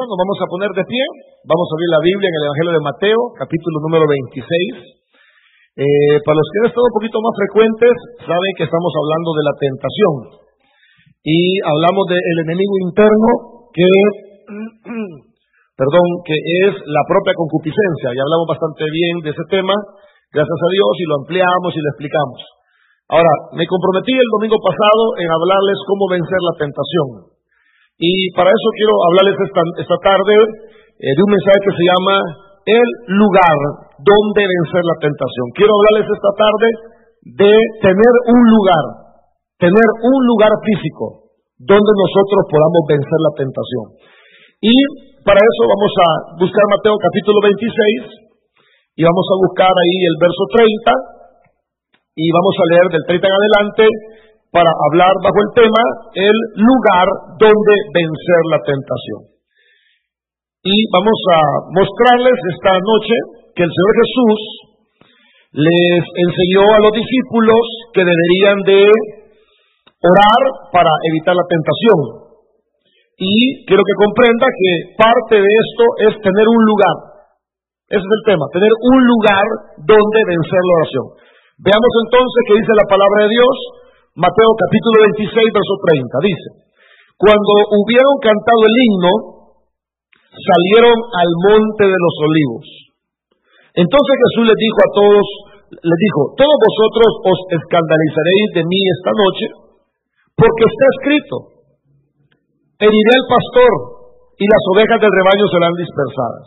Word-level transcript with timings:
Nos 0.00 0.16
vamos 0.16 0.40
a 0.40 0.48
poner 0.48 0.72
de 0.72 0.84
pie, 0.88 1.04
vamos 1.44 1.68
a 1.68 1.72
abrir 1.76 1.90
la 1.92 2.00
Biblia 2.00 2.24
en 2.32 2.36
el 2.40 2.46
Evangelio 2.48 2.72
de 2.72 2.88
Mateo, 2.88 3.20
capítulo 3.36 3.84
número 3.84 4.08
26. 4.08 4.96
Eh, 5.76 6.16
para 6.24 6.40
los 6.40 6.48
que 6.48 6.56
han 6.56 6.68
estado 6.72 6.88
un 6.88 6.96
poquito 6.96 7.20
más 7.20 7.34
frecuentes, 7.36 7.94
saben 8.24 8.52
que 8.56 8.64
estamos 8.64 8.92
hablando 8.96 9.30
de 9.36 9.44
la 9.44 9.54
tentación 9.60 10.14
y 11.20 11.36
hablamos 11.68 12.04
del 12.16 12.36
enemigo 12.48 12.74
interno 12.80 13.30
que, 13.76 13.90
perdón, 15.76 16.06
que 16.24 16.36
es 16.64 16.72
la 16.80 17.04
propia 17.04 17.36
concupiscencia. 17.36 18.16
Ya 18.16 18.24
hablamos 18.24 18.56
bastante 18.56 18.88
bien 18.88 19.20
de 19.20 19.36
ese 19.36 19.44
tema, 19.52 19.76
gracias 20.32 20.60
a 20.64 20.68
Dios, 20.80 20.92
y 20.96 21.04
lo 21.12 21.14
ampliamos 21.28 21.76
y 21.76 21.80
lo 21.84 21.88
explicamos. 21.92 22.40
Ahora, 23.12 23.32
me 23.52 23.68
comprometí 23.68 24.16
el 24.16 24.30
domingo 24.32 24.56
pasado 24.64 25.02
en 25.20 25.28
hablarles 25.28 25.76
cómo 25.84 26.08
vencer 26.08 26.40
la 26.40 26.56
tentación. 26.56 27.29
Y 28.00 28.32
para 28.32 28.48
eso 28.48 28.68
quiero 28.80 28.96
hablarles 29.12 29.36
esta, 29.76 29.98
tarde 30.00 30.36
eh, 30.40 31.12
de 31.12 31.20
un 31.20 31.32
mensaje 31.36 31.60
que 31.68 31.76
se 31.76 31.84
llama 31.84 32.16
El 32.64 32.88
lugar 33.12 33.58
donde 34.00 34.40
vencer 34.40 34.80
la 34.88 34.96
tentación. 35.04 35.46
Quiero 35.52 35.72
hablarles 35.76 36.08
esta 36.08 36.32
tarde 36.32 36.68
de 37.44 37.52
tener 37.84 38.14
un 38.32 38.42
lugar, 38.56 38.84
tener 39.60 39.88
un 40.00 40.20
lugar 40.32 40.48
físico 40.64 41.36
donde 41.60 41.92
nosotros 41.92 42.40
podamos 42.48 42.82
vencer 42.88 43.20
la 43.20 43.34
tentación. 43.36 43.84
Y 44.64 44.76
para 45.20 45.36
eso 45.36 45.62
vamos 45.68 45.92
a 46.00 46.08
buscar 46.40 46.64
Mateo 46.72 46.96
capítulo 46.96 47.36
26 47.44 48.96
y 48.96 49.02
vamos 49.04 49.26
a 49.28 49.36
buscar 49.44 49.68
ahí 49.76 49.96
el 50.08 50.16
verso 50.16 50.44
30 50.56 51.20
y 52.16 52.26
vamos 52.32 52.54
a 52.56 52.68
leer 52.72 52.86
del 52.96 53.04
30 53.04 53.28
en 53.28 53.36
adelante 53.36 53.84
para 54.50 54.70
hablar 54.90 55.14
bajo 55.22 55.38
el 55.38 55.50
tema 55.54 55.82
el 56.14 56.36
lugar 56.58 57.06
donde 57.38 57.74
vencer 57.94 58.42
la 58.50 58.60
tentación. 58.66 59.20
Y 60.66 60.76
vamos 60.92 61.18
a 61.32 61.40
mostrarles 61.72 62.38
esta 62.52 62.74
noche 62.76 63.16
que 63.54 63.62
el 63.64 63.70
Señor 63.70 63.92
Jesús 64.02 64.38
les 65.50 66.02
enseñó 66.14 66.62
a 66.66 66.82
los 66.84 66.92
discípulos 66.94 67.62
que 67.94 68.04
deberían 68.04 68.58
de 68.66 68.80
orar 70.02 70.42
para 70.70 70.90
evitar 71.10 71.34
la 71.34 71.46
tentación. 71.48 72.30
Y 73.20 73.66
quiero 73.66 73.82
que 73.84 74.00
comprenda 74.00 74.46
que 74.48 74.70
parte 74.96 75.36
de 75.38 75.50
esto 75.50 75.84
es 76.08 76.12
tener 76.24 76.46
un 76.46 76.62
lugar. 76.66 76.96
Ese 77.90 78.00
es 78.00 78.14
el 78.20 78.24
tema, 78.24 78.46
tener 78.54 78.70
un 78.70 78.98
lugar 79.02 79.46
donde 79.82 80.18
vencer 80.30 80.62
la 80.62 80.76
oración. 80.78 81.06
Veamos 81.60 81.92
entonces 82.06 82.40
qué 82.46 82.54
dice 82.56 82.72
la 82.78 82.88
palabra 82.88 83.18
de 83.26 83.30
Dios 83.34 83.56
Mateo 84.18 84.50
capítulo 84.58 84.96
26, 85.22 85.54
verso 85.54 85.74
30. 85.86 86.26
Dice, 86.26 86.48
cuando 87.14 87.52
hubieron 87.78 88.14
cantado 88.18 88.62
el 88.66 88.74
himno, 88.74 89.12
salieron 90.34 90.98
al 90.98 91.30
monte 91.46 91.84
de 91.86 91.94
los 91.94 92.14
olivos. 92.26 92.64
Entonces 93.70 94.14
Jesús 94.18 94.44
les 94.50 94.58
dijo 94.58 94.78
a 94.82 94.90
todos, 94.98 95.26
les 95.78 95.98
dijo, 96.02 96.20
todos 96.34 96.58
vosotros 96.58 97.10
os 97.22 97.38
escandalizaréis 97.54 98.48
de 98.58 98.62
mí 98.66 98.80
esta 98.98 99.12
noche, 99.14 99.46
porque 100.34 100.64
está 100.66 100.86
escrito, 100.98 101.34
heriré 102.82 103.12
al 103.14 103.26
pastor 103.30 103.72
y 104.42 104.44
las 104.50 104.62
ovejas 104.74 104.98
del 104.98 105.14
rebaño 105.14 105.46
serán 105.46 105.74
dispersadas. 105.78 106.46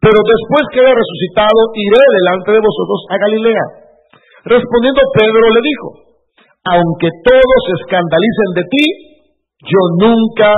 Pero 0.00 0.16
después 0.16 0.64
que 0.72 0.80
haya 0.80 0.96
resucitado, 0.96 1.60
iré 1.76 2.02
delante 2.08 2.56
de 2.56 2.64
vosotros 2.64 3.00
a 3.12 3.16
Galilea. 3.20 3.64
Respondiendo 4.48 5.00
Pedro 5.12 5.44
le 5.44 5.60
dijo, 5.60 6.09
aunque 6.64 7.08
todos 7.24 7.58
se 7.66 7.74
escandalicen 7.80 8.50
de 8.56 8.64
ti, 8.68 8.84
yo 9.64 9.80
nunca 10.00 10.50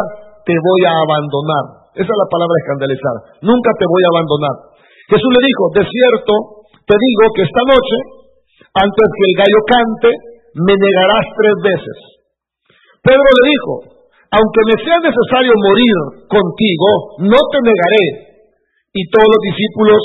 te 0.43 0.55
voy 0.55 0.83
a 0.87 0.95
abandonar. 0.99 1.65
Esa 1.95 2.11
es 2.11 2.19
la 2.19 2.31
palabra 2.31 2.57
escandalizar. 2.63 3.17
Nunca 3.47 3.71
te 3.79 3.87
voy 3.87 4.03
a 4.03 4.13
abandonar. 4.17 4.57
Jesús 5.11 5.31
le 5.31 5.43
dijo, 5.43 5.63
de 5.77 5.85
cierto, 5.87 6.33
te 6.89 6.97
digo 6.99 7.25
que 7.37 7.43
esta 7.47 7.63
noche, 7.69 7.97
antes 8.75 9.07
que 9.15 9.25
el 9.29 9.35
gallo 9.39 9.61
cante, 9.69 10.11
me 10.59 10.75
negarás 10.75 11.27
tres 11.37 11.57
veces. 11.63 11.97
Pedro 13.03 13.29
le 13.29 13.45
dijo, 13.51 13.73
aunque 14.33 14.63
me 14.65 14.77
sea 14.81 14.99
necesario 15.05 15.53
morir 15.61 15.97
contigo, 16.27 16.89
no 17.29 17.41
te 17.53 17.59
negaré. 17.61 18.07
Y 18.97 19.03
todos 19.13 19.29
los 19.29 19.43
discípulos 19.45 20.01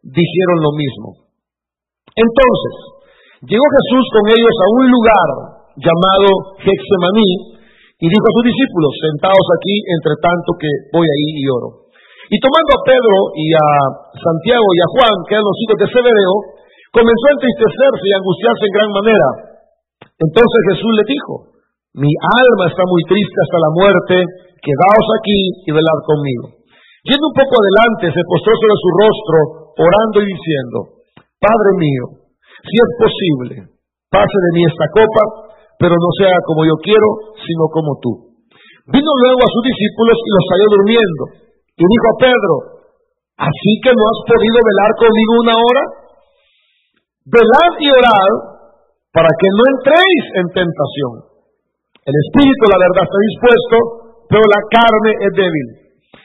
dijeron 0.00 0.58
lo 0.64 0.72
mismo. 0.72 1.08
Entonces, 2.16 2.74
Llegó 3.40 3.64
Jesús 3.72 4.04
con 4.12 4.24
ellos 4.28 4.52
a 4.52 4.68
un 4.68 4.84
lugar 4.92 5.28
llamado 5.80 6.28
Hexemaní 6.60 7.56
y 7.96 8.06
dijo 8.12 8.26
a 8.28 8.36
sus 8.36 8.44
discípulos, 8.52 8.92
sentados 9.00 9.46
aquí 9.56 9.76
entre 9.96 10.12
tanto 10.20 10.48
que 10.60 10.68
voy 10.92 11.08
ahí 11.08 11.28
y 11.40 11.44
oro. 11.48 11.88
Y 12.28 12.36
tomando 12.36 12.70
a 12.76 12.84
Pedro 12.84 13.16
y 13.40 13.48
a 13.56 13.68
Santiago 14.12 14.68
y 14.76 14.80
a 14.84 14.92
Juan, 14.92 15.16
que 15.24 15.32
eran 15.40 15.48
los 15.48 15.56
hijos 15.56 15.78
de 15.80 15.88
Zebedeo, 15.88 16.36
comenzó 16.92 17.24
a 17.32 17.36
entristecerse 17.40 18.04
y 18.04 18.12
a 18.12 18.20
angustiarse 18.20 18.64
en 18.68 18.76
gran 18.76 18.90
manera. 18.92 19.28
Entonces 20.20 20.60
Jesús 20.76 20.92
le 21.00 21.04
dijo, 21.08 21.32
mi 21.96 22.12
alma 22.12 22.68
está 22.68 22.84
muy 22.84 23.02
triste 23.08 23.38
hasta 23.40 23.56
la 23.56 23.72
muerte, 23.72 24.16
quedaos 24.60 25.06
aquí 25.16 25.40
y 25.64 25.70
velad 25.72 26.00
conmigo. 26.04 26.60
Yendo 27.08 27.24
un 27.24 27.36
poco 27.40 27.56
adelante, 27.56 28.12
se 28.12 28.22
postró 28.28 28.52
sobre 28.52 28.76
su 28.84 28.90
rostro, 29.00 29.38
orando 29.80 30.16
y 30.20 30.26
diciendo, 30.28 30.76
Padre 31.40 31.72
mío, 31.80 32.19
si 32.60 32.74
es 32.76 32.90
posible, 33.00 33.54
pase 34.10 34.36
de 34.44 34.50
mí 34.56 34.62
esta 34.68 34.86
copa, 34.92 35.22
pero 35.80 35.96
no 35.96 36.10
sea 36.20 36.36
como 36.44 36.64
yo 36.68 36.76
quiero, 36.84 37.08
sino 37.40 37.64
como 37.72 37.96
tú. 38.04 38.12
Vino 38.90 39.12
luego 39.22 39.40
a 39.40 39.52
sus 39.54 39.64
discípulos 39.70 40.16
y 40.18 40.30
los 40.34 40.46
halló 40.50 40.66
durmiendo. 40.76 41.22
Y 41.78 41.84
dijo 41.86 42.06
a 42.10 42.18
Pedro, 42.20 42.54
¿así 43.38 43.72
que 43.80 43.92
no 43.94 44.04
has 44.04 44.20
podido 44.28 44.58
velar 44.60 44.90
conmigo 45.00 45.32
una 45.40 45.56
hora? 45.56 45.82
Velad 47.24 47.72
y 47.80 47.88
orad 47.88 48.32
para 49.14 49.30
que 49.30 49.48
no 49.48 49.62
entréis 49.78 50.24
en 50.42 50.46
tentación. 50.52 51.12
El 52.04 52.16
espíritu, 52.28 52.62
la 52.66 52.80
verdad, 52.80 53.04
está 53.06 53.20
dispuesto, 53.30 53.76
pero 54.28 54.44
la 54.44 54.62
carne 54.68 55.10
es 55.22 55.32
débil. 55.38 55.68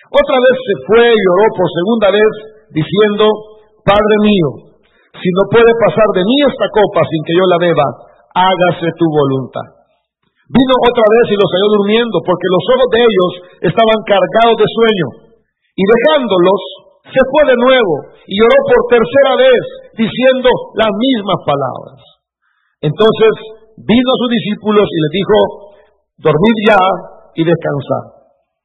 Otra 0.09 0.38
vez 0.40 0.56
se 0.56 0.75
fue 0.90 1.06
y 1.12 1.23
oró 1.31 1.46
por 1.53 1.67
segunda 1.69 2.09
vez, 2.12 2.31
diciendo, 2.72 3.25
Padre 3.84 4.16
mío, 4.25 4.75
si 5.16 5.30
no 5.31 5.44
puede 5.48 5.72
pasar 5.80 6.08
de 6.16 6.24
mí 6.24 6.38
esta 6.44 6.68
copa 6.72 7.00
sin 7.08 7.22
que 7.24 7.36
yo 7.36 7.46
la 7.48 7.59
beba, 7.59 7.88
hágase 8.36 8.88
tu 9.00 9.06
voluntad. 9.08 9.68
Vino 10.46 10.76
otra 10.78 11.08
vez 11.09 11.26
y 11.34 11.40
los 11.40 11.50
halló 11.50 11.70
durmiendo, 11.81 12.18
porque 12.22 12.48
los 12.53 12.66
ojos 12.70 12.90
de 12.94 13.00
ellos 13.02 13.31
estaban 13.66 14.00
cargados 14.06 14.56
de 14.62 14.68
sueño. 14.70 15.08
Y 15.74 15.84
dejándolos, 15.84 16.62
se 17.09 17.22
fue 17.34 17.42
de 17.50 17.58
nuevo 17.58 17.94
y 18.30 18.34
lloró 18.38 18.58
por 18.70 18.81
tercera 18.94 19.34
vez, 19.42 19.64
diciendo 19.98 20.50
las 20.78 20.92
mismas 20.94 21.40
palabras. 21.46 21.97
Entonces 22.82 23.34
vino 23.82 24.09
a 24.14 24.20
sus 24.22 24.32
discípulos 24.38 24.86
y 24.86 24.97
les 25.02 25.14
dijo, 25.18 25.38
dormid 26.22 26.58
ya 26.70 26.82
y 27.36 27.42
descansad. 27.42 28.03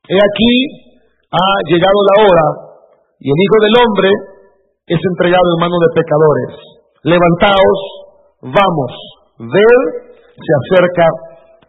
He 0.05 0.19
aquí, 0.21 0.55
ha 1.33 1.49
llegado 1.65 1.99
la 2.13 2.17
hora, 2.27 2.47
y 3.21 3.29
el 3.29 3.39
Hijo 3.41 3.57
del 3.61 3.77
Hombre 3.81 4.11
es 4.91 4.99
entregado 4.99 5.47
en 5.55 5.63
manos 5.63 5.81
de 5.87 5.91
pecadores. 6.03 6.51
Levantaos, 7.07 7.79
vamos, 8.43 8.93
ver, 9.39 9.79
se 10.35 10.53
acerca 10.67 11.07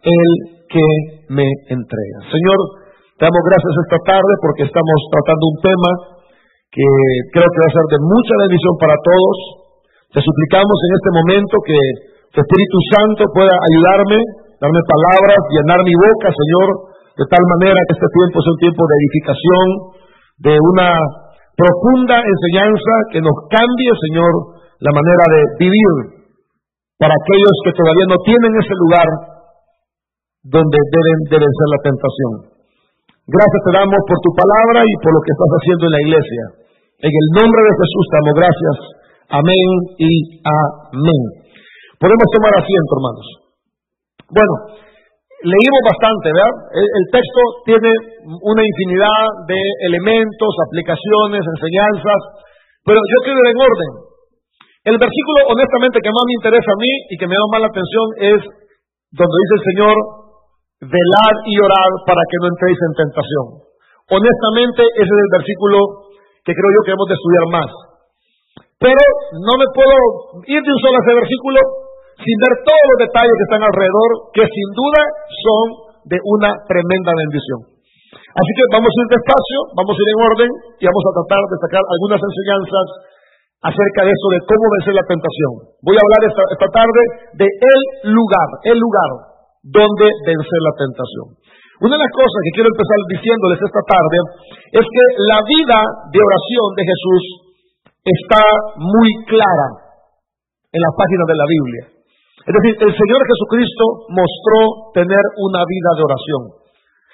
el 0.02 0.30
que 0.66 0.88
me 1.30 1.46
entrega. 1.70 2.18
Señor, 2.26 2.58
te 3.14 3.22
damos 3.22 3.42
gracias 3.46 3.72
esta 3.86 4.00
tarde 4.10 4.32
porque 4.42 4.66
estamos 4.66 4.98
tratando 5.14 5.44
un 5.46 5.58
tema 5.62 5.90
que 6.74 6.88
creo 7.30 7.46
que 7.46 7.62
va 7.62 7.68
a 7.70 7.76
ser 7.78 7.86
de 7.94 8.00
mucha 8.02 8.34
bendición 8.42 8.74
para 8.82 8.96
todos. 8.98 9.36
Te 10.18 10.20
suplicamos 10.20 10.76
en 10.82 10.92
este 10.98 11.10
momento 11.14 11.54
que 11.62 11.78
tu 12.34 12.38
Espíritu 12.42 12.78
Santo 12.90 13.22
pueda 13.36 13.54
ayudarme, 13.54 14.18
darme 14.58 14.82
palabras, 14.82 15.40
llenar 15.52 15.78
mi 15.86 15.94
boca, 15.94 16.28
Señor, 16.32 16.68
de 17.22 17.26
tal 17.28 17.44
manera 17.54 17.78
que 17.86 17.94
este 17.94 18.10
tiempo 18.10 18.36
sea 18.42 18.52
un 18.56 18.62
tiempo 18.66 18.82
de 18.82 18.94
edificación, 18.98 19.66
de 20.42 20.54
una 20.58 20.88
profunda 21.56 22.16
enseñanza 22.18 22.94
que 23.12 23.20
nos 23.20 23.36
cambie, 23.52 23.92
Señor, 24.08 24.32
la 24.80 24.92
manera 24.92 25.24
de 25.30 25.40
vivir 25.62 25.94
para 26.98 27.14
aquellos 27.14 27.56
que 27.66 27.74
todavía 27.74 28.06
no 28.08 28.18
tienen 28.22 28.52
ese 28.56 28.74
lugar 28.78 29.08
donde 30.42 30.78
deben 30.78 31.18
de 31.30 31.38
vencer 31.38 31.68
la 31.70 31.80
tentación. 31.82 32.32
Gracias 33.22 33.62
te 33.62 33.72
damos 33.78 34.02
por 34.06 34.18
tu 34.18 34.30
palabra 34.34 34.82
y 34.82 34.94
por 34.98 35.14
lo 35.14 35.20
que 35.22 35.32
estás 35.34 35.52
haciendo 35.54 35.82
en 35.86 35.94
la 35.94 36.02
iglesia. 36.02 36.44
En 37.02 37.12
el 37.14 37.26
nombre 37.38 37.60
de 37.62 37.74
Jesús 37.78 38.04
damos 38.10 38.34
gracias. 38.34 38.76
Amén 39.32 39.68
y 40.02 40.10
amén. 40.42 41.22
Podemos 42.02 42.26
tomar 42.34 42.52
asiento, 42.58 42.90
hermanos. 42.98 43.26
Bueno, 44.26 44.54
leímos 45.46 45.82
bastante, 45.86 46.26
¿verdad? 46.34 46.54
El, 46.74 47.04
texto 47.14 47.40
tiene 47.66 47.90
una 48.26 48.62
infinidad 48.62 49.24
de 49.48 49.60
elementos, 49.88 50.52
aplicaciones, 50.68 51.42
enseñanzas, 51.42 52.20
pero 52.84 52.98
yo 52.98 53.18
quiero 53.22 53.38
ir 53.42 53.50
en 53.50 53.60
orden. 53.62 53.92
El 54.82 54.96
versículo, 54.98 55.38
honestamente, 55.54 56.02
que 56.02 56.10
más 56.10 56.24
me 56.26 56.38
interesa 56.42 56.70
a 56.74 56.80
mí 56.82 56.92
y 57.10 57.14
que 57.14 57.28
me 57.30 57.38
da 57.38 57.46
más 57.54 57.62
la 57.62 57.70
atención 57.70 58.06
es 58.18 58.40
donde 59.14 59.36
dice 59.46 59.54
el 59.54 59.66
Señor, 59.70 59.96
velad 60.82 61.36
y 61.46 61.54
orad 61.62 61.92
para 62.02 62.22
que 62.26 62.38
no 62.42 62.46
entréis 62.50 62.78
en 62.82 62.94
tentación. 62.98 63.46
Honestamente, 64.10 64.82
ese 64.82 65.12
es 65.14 65.20
el 65.22 65.32
versículo 65.38 65.78
que 66.42 66.50
creo 66.50 66.70
yo 66.74 66.82
que 66.82 66.94
hemos 66.98 67.06
de 67.06 67.14
estudiar 67.14 67.46
más. 67.54 67.70
Pero 68.82 69.02
no 69.38 69.54
me 69.62 69.68
puedo 69.70 69.96
ir 70.50 70.58
de 70.58 70.72
un 70.74 70.80
solo 70.82 70.98
a 70.98 71.02
ese 71.06 71.14
versículo 71.14 71.58
sin 72.18 72.36
ver 72.42 72.54
todos 72.66 72.84
los 72.90 72.98
detalles 73.06 73.36
que 73.38 73.46
están 73.46 73.62
alrededor, 73.62 74.10
que 74.34 74.42
sin 74.42 74.68
duda 74.74 75.02
son 75.30 75.66
de 76.10 76.18
una 76.18 76.50
tremenda 76.66 77.12
bendición. 77.14 77.60
Así 78.32 78.50
que 78.56 78.64
vamos 78.72 78.88
a 78.88 78.98
ir 79.00 79.08
despacio, 79.12 79.58
vamos 79.76 79.94
a 79.94 80.00
ir 80.00 80.08
en 80.08 80.20
orden 80.24 80.50
y 80.80 80.84
vamos 80.88 81.04
a 81.04 81.12
tratar 81.20 81.42
de 81.52 81.56
sacar 81.68 81.84
algunas 81.84 82.20
enseñanzas 82.20 82.86
acerca 83.62 84.00
de 84.08 84.10
eso, 84.10 84.26
de 84.32 84.40
cómo 84.48 84.64
vencer 84.80 84.94
la 84.96 85.06
tentación. 85.06 85.52
Voy 85.84 85.94
a 85.94 86.02
hablar 86.02 86.22
esta, 86.26 86.42
esta 86.50 86.68
tarde 86.72 87.02
de 87.38 87.46
el 87.46 87.80
lugar, 88.10 88.48
el 88.66 88.78
lugar 88.80 89.10
donde 89.62 90.06
vencer 90.26 90.60
la 90.64 90.74
tentación. 90.80 91.26
Una 91.82 91.98
de 91.98 92.02
las 92.02 92.14
cosas 92.14 92.40
que 92.46 92.54
quiero 92.54 92.70
empezar 92.70 92.98
diciéndoles 93.10 93.58
esta 93.58 93.82
tarde 93.84 94.18
es 94.80 94.86
que 94.86 95.04
la 95.28 95.40
vida 95.42 95.78
de 96.14 96.20
oración 96.22 96.66
de 96.78 96.84
Jesús 96.86 97.22
está 98.06 98.44
muy 98.78 99.10
clara 99.26 99.68
en 100.72 100.80
las 100.80 100.94
páginas 100.94 101.26
de 101.26 101.36
la 101.38 101.46
Biblia. 101.46 101.84
Es 102.42 102.54
decir, 102.54 102.74
el 102.74 102.92
Señor 102.96 103.20
Jesucristo 103.22 103.84
mostró 104.10 104.58
tener 104.94 105.22
una 105.38 105.62
vida 105.62 105.90
de 105.94 106.02
oración. 106.02 106.42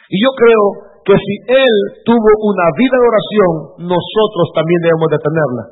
Y 0.08 0.16
yo 0.24 0.30
creo 0.32 0.64
que 1.08 1.16
si 1.16 1.34
Él 1.48 1.74
tuvo 2.04 2.30
una 2.52 2.68
vida 2.76 2.96
de 3.00 3.08
oración, 3.08 3.52
nosotros 3.88 4.46
también 4.52 4.76
debemos 4.84 5.08
de 5.08 5.20
tenerla. 5.24 5.64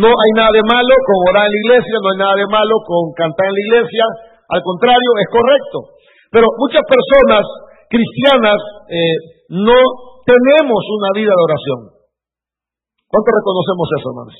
No 0.00 0.08
hay 0.08 0.30
nada 0.32 0.48
de 0.56 0.64
malo 0.64 0.94
con 1.04 1.16
orar 1.28 1.44
en 1.44 1.52
la 1.52 1.62
iglesia, 1.68 1.96
no 2.00 2.08
hay 2.08 2.18
nada 2.24 2.34
de 2.40 2.48
malo 2.48 2.74
con 2.88 3.12
cantar 3.12 3.44
en 3.52 3.56
la 3.60 3.64
iglesia, 3.68 4.04
al 4.48 4.62
contrario, 4.64 5.10
es 5.20 5.28
correcto. 5.28 5.78
Pero 6.32 6.48
muchas 6.56 6.80
personas 6.88 7.44
cristianas 7.92 8.58
eh, 8.88 9.16
no 9.52 9.78
tenemos 10.24 10.82
una 10.88 11.10
vida 11.12 11.30
de 11.36 11.44
oración. 11.44 11.80
¿Cuánto 13.04 13.28
reconocemos 13.36 13.86
eso, 14.00 14.06
hermanos? 14.10 14.36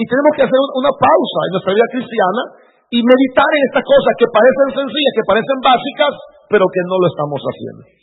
Y 0.00 0.04
tenemos 0.08 0.32
que 0.32 0.44
hacer 0.48 0.60
una 0.80 0.92
pausa 0.96 1.40
en 1.44 1.52
nuestra 1.60 1.72
vida 1.76 1.88
cristiana 1.92 2.42
y 2.88 2.98
meditar 3.04 3.50
en 3.52 3.62
estas 3.68 3.84
cosas 3.84 4.12
que 4.16 4.32
parecen 4.32 4.68
sencillas, 4.80 5.12
que 5.12 5.28
parecen 5.28 5.58
básicas, 5.60 6.14
pero 6.48 6.64
que 6.72 6.82
no 6.88 6.96
lo 6.98 7.06
estamos 7.06 7.38
haciendo. 7.44 8.00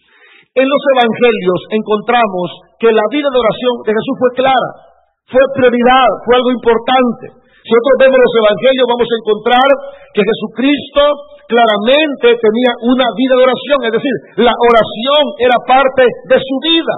En 0.58 0.66
los 0.66 0.84
evangelios 0.98 1.60
encontramos 1.70 2.48
que 2.82 2.90
la 2.90 3.06
vida 3.14 3.30
de 3.30 3.38
oración 3.38 3.74
de 3.86 3.94
Jesús 3.94 4.16
fue 4.18 4.32
clara 4.42 4.88
fue 5.28 5.44
prioridad, 5.60 6.10
fue 6.24 6.40
algo 6.40 6.52
importante. 6.56 7.26
Si 7.44 7.72
nosotros 7.76 8.00
vemos 8.00 8.16
los 8.16 8.36
evangelios, 8.48 8.86
vamos 8.88 9.08
a 9.12 9.20
encontrar 9.20 9.68
que 10.16 10.24
Jesucristo 10.24 11.04
claramente 11.52 12.28
tenía 12.40 12.72
una 12.88 13.08
vida 13.12 13.34
de 13.36 13.44
oración, 13.44 13.80
es 13.92 13.94
decir, 14.00 14.16
la 14.40 14.56
oración 14.56 15.24
era 15.44 15.58
parte 15.68 16.04
de 16.08 16.38
su 16.40 16.56
vida. 16.64 16.96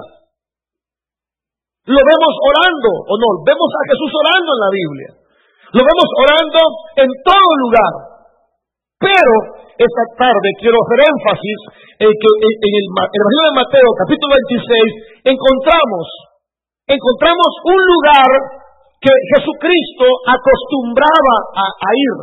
Lo 1.90 1.98
vemos 1.98 2.34
orando, 2.38 2.90
o 3.02 3.14
no, 3.18 3.28
vemos 3.42 3.70
a 3.74 3.82
Jesús 3.90 4.10
orando 4.14 4.50
en 4.54 4.60
la 4.62 4.70
Biblia. 4.70 5.10
Lo 5.74 5.82
vemos 5.82 6.08
orando 6.22 6.60
en 7.02 7.10
todo 7.26 7.50
lugar. 7.66 7.92
Pero 9.00 9.34
esta 9.80 10.04
tarde 10.20 10.48
quiero 10.60 10.76
hacer 10.76 11.00
énfasis 11.08 11.58
en 12.04 12.12
que 12.12 12.30
en 12.36 12.72
el, 12.76 12.86
Evangelio 12.92 13.44
de 13.48 13.58
Mateo, 13.64 13.88
capítulo 13.96 14.32
26, 15.24 15.32
encontramos 15.32 16.06
encontramos 16.90 17.50
un 17.64 17.80
lugar 17.80 18.30
que 19.00 19.12
Jesucristo 19.32 20.06
acostumbraba 20.26 21.34
a, 21.56 21.88
ir. 21.96 22.16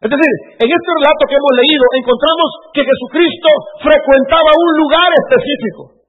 Es 0.00 0.08
decir, 0.08 0.34
en 0.64 0.68
este 0.70 0.90
relato 0.96 1.28
que 1.28 1.36
hemos 1.36 1.54
leído 1.60 1.84
encontramos 2.00 2.48
que 2.72 2.86
Jesucristo 2.86 3.50
frecuentaba 3.84 4.50
un 4.56 4.70
lugar 4.80 5.10
específico. 5.28 6.00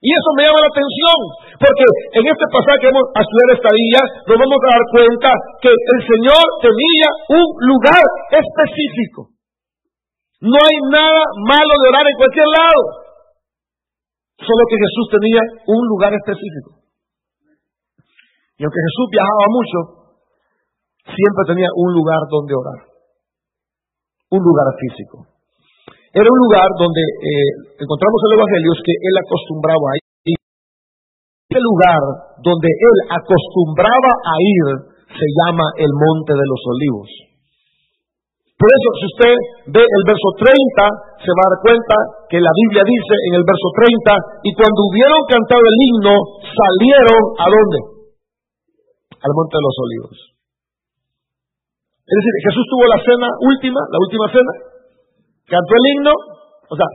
Y 0.00 0.08
eso 0.14 0.30
me 0.38 0.46
llama 0.46 0.62
la 0.62 0.72
atención, 0.72 1.18
porque 1.58 1.86
en 2.14 2.24
este 2.24 2.46
pasaje 2.54 2.78
que 2.78 2.90
vamos 2.94 3.10
a 3.18 3.20
estudiar 3.20 3.48
esta 3.58 3.72
día, 3.74 4.00
nos 4.30 4.38
vamos 4.38 4.60
a 4.62 4.70
dar 4.70 4.84
cuenta 4.94 5.30
que 5.58 5.70
el 5.74 6.00
Señor 6.06 6.44
tenía 6.62 7.08
un 7.34 7.46
lugar 7.66 8.04
específico. 8.30 9.34
No 10.38 10.54
hay 10.54 10.76
nada 10.86 11.22
malo 11.42 11.72
de 11.82 11.86
orar 11.90 12.06
en 12.06 12.16
cualquier 12.16 12.46
lado. 12.46 12.82
Solo 14.38 14.62
que 14.70 14.78
Jesús 14.78 15.06
tenía 15.18 15.42
un 15.66 15.82
lugar 15.90 16.14
específico. 16.14 16.78
Y 18.54 18.62
aunque 18.62 18.84
Jesús 18.86 19.06
viajaba 19.10 19.46
mucho, 19.50 19.78
siempre 21.10 21.42
tenía 21.42 21.70
un 21.74 21.90
lugar 21.90 22.22
donde 22.30 22.54
orar. 22.54 22.80
Un 24.30 24.42
lugar 24.46 24.68
físico. 24.78 25.26
Era 26.14 26.28
un 26.30 26.40
lugar 26.46 26.70
donde 26.78 27.02
eh, 27.02 27.50
encontramos 27.82 28.18
en 28.22 28.28
los 28.30 28.38
evangelios 28.38 28.78
que 28.86 28.94
él 28.94 29.14
acostumbraba 29.18 29.86
a 29.90 30.07
Ese 31.48 31.64
lugar 31.64 32.02
donde 32.44 32.68
él 32.68 32.96
acostumbraba 33.08 34.12
a 34.20 34.34
ir 34.36 34.66
se 35.08 35.26
llama 35.40 35.64
el 35.80 35.88
Monte 35.88 36.36
de 36.36 36.44
los 36.44 36.60
Olivos. 36.60 37.08
Por 38.52 38.68
eso, 38.68 38.88
si 39.00 39.04
usted 39.16 39.34
ve 39.72 39.80
el 39.80 40.02
verso 40.04 40.28
30, 40.44 41.24
se 41.24 41.32
va 41.32 41.42
a 41.48 41.50
dar 41.56 41.60
cuenta 41.64 41.96
que 42.28 42.36
la 42.36 42.52
Biblia 42.52 42.84
dice 42.84 43.14
en 43.32 43.32
el 43.40 43.44
verso 43.48 43.68
30, 43.80 44.44
y 44.44 44.50
cuando 44.60 44.80
hubieron 44.92 45.22
cantado 45.24 45.64
el 45.64 45.78
himno, 45.88 46.14
salieron 46.52 47.22
a 47.40 47.46
dónde? 47.48 47.78
Al 49.08 49.32
Monte 49.32 49.54
de 49.56 49.64
los 49.64 49.76
Olivos. 49.88 50.16
Es 51.96 52.14
decir, 52.18 52.34
Jesús 52.44 52.64
tuvo 52.68 52.84
la 52.92 53.00
cena 53.00 53.28
última, 53.40 53.80
la 53.88 53.98
última 54.04 54.26
cena, 54.28 54.52
cantó 55.48 55.72
el 55.80 55.86
himno, 55.96 56.12
o 56.12 56.74
sea, 56.76 56.88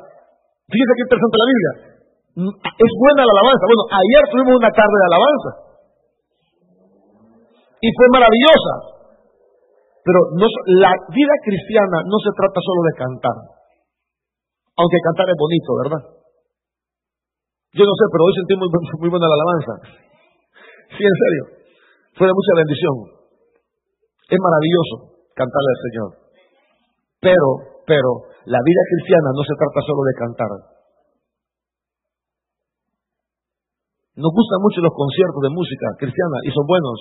fíjese 0.69 0.93
qué 0.93 1.03
interesante 1.09 1.41
la 1.41 1.49
Biblia. 1.49 1.92
Es 2.33 2.91
buena 2.97 3.21
la 3.21 3.33
alabanza. 3.33 3.63
Bueno, 3.69 3.83
ayer 3.93 4.23
tuvimos 4.33 4.53
una 4.57 4.73
tarde 4.73 4.95
de 4.97 5.09
alabanza. 5.13 5.51
Y 7.77 7.89
fue 7.93 8.07
maravillosa. 8.09 8.73
Pero 10.03 10.19
la 10.81 10.91
vida 11.13 11.35
cristiana 11.45 12.01
no 12.03 12.17
se 12.19 12.31
trata 12.33 12.59
solo 12.59 12.81
de 12.89 12.93
cantar. 12.97 13.37
Aunque 14.73 14.97
cantar 15.05 15.29
es 15.29 15.37
bonito, 15.37 15.69
¿verdad? 15.85 16.03
Yo 17.77 17.83
no 17.85 17.93
sé, 17.93 18.03
pero 18.09 18.21
hoy 18.25 18.33
sentí 18.33 18.53
muy, 18.57 18.69
muy 18.69 19.09
buena 19.09 19.29
la 19.29 19.37
alabanza. 19.37 19.73
Sí, 20.97 21.01
en 21.05 21.17
serio. 21.21 21.43
Fue 22.17 22.25
de 22.25 22.33
mucha 22.33 22.53
bendición. 22.57 22.95
Es 24.29 24.39
maravilloso 24.41 25.25
cantarle 25.37 25.69
al 25.69 25.81
Señor. 25.85 26.09
Pero, 27.21 27.49
pero, 27.85 28.09
la 28.45 28.61
vida 28.61 28.83
cristiana 28.89 29.29
no 29.33 29.43
se 29.45 29.57
trata 29.57 29.79
solo 29.85 30.01
de 30.05 30.17
cantar. 30.17 30.51
Nos 34.13 34.29
gustan 34.29 34.59
mucho 34.61 34.77
los 34.85 34.93
conciertos 34.93 35.41
de 35.41 35.55
música 35.57 35.87
cristiana 35.97 36.37
y 36.45 36.53
son 36.53 36.69
buenos, 36.69 36.97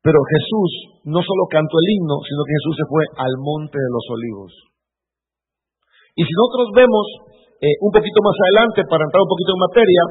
pero 0.00 0.16
Jesús 0.16 0.70
no 1.04 1.20
solo 1.20 1.44
cantó 1.52 1.76
el 1.76 1.88
himno, 1.92 2.16
sino 2.24 2.40
que 2.46 2.56
Jesús 2.56 2.74
se 2.80 2.88
fue 2.88 3.04
al 3.20 3.34
monte 3.36 3.76
de 3.76 3.90
los 3.92 4.04
olivos. 4.08 4.50
Y 6.16 6.24
si 6.24 6.32
nosotros 6.32 6.72
vemos 6.72 7.04
eh, 7.60 7.76
un 7.84 7.92
poquito 7.92 8.20
más 8.24 8.32
adelante, 8.32 8.80
para 8.88 9.04
entrar 9.04 9.20
un 9.20 9.32
poquito 9.32 9.52
en 9.52 9.64
materia, 9.68 10.02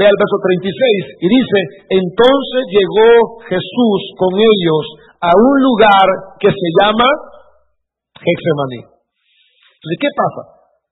ve 0.00 0.04
al 0.08 0.16
verso 0.16 0.36
36 0.40 1.20
y 1.20 1.26
dice, 1.28 1.58
entonces 2.00 2.62
llegó 2.72 3.44
Jesús 3.44 4.00
con 4.16 4.32
ellos 4.40 4.84
a 5.20 5.36
un 5.36 5.56
lugar 5.60 6.06
que 6.40 6.48
se 6.48 6.68
llama 6.80 7.08
Hexemaní. 8.16 8.88
Entonces, 8.88 9.98
¿qué 10.00 10.10
pasa? 10.16 10.42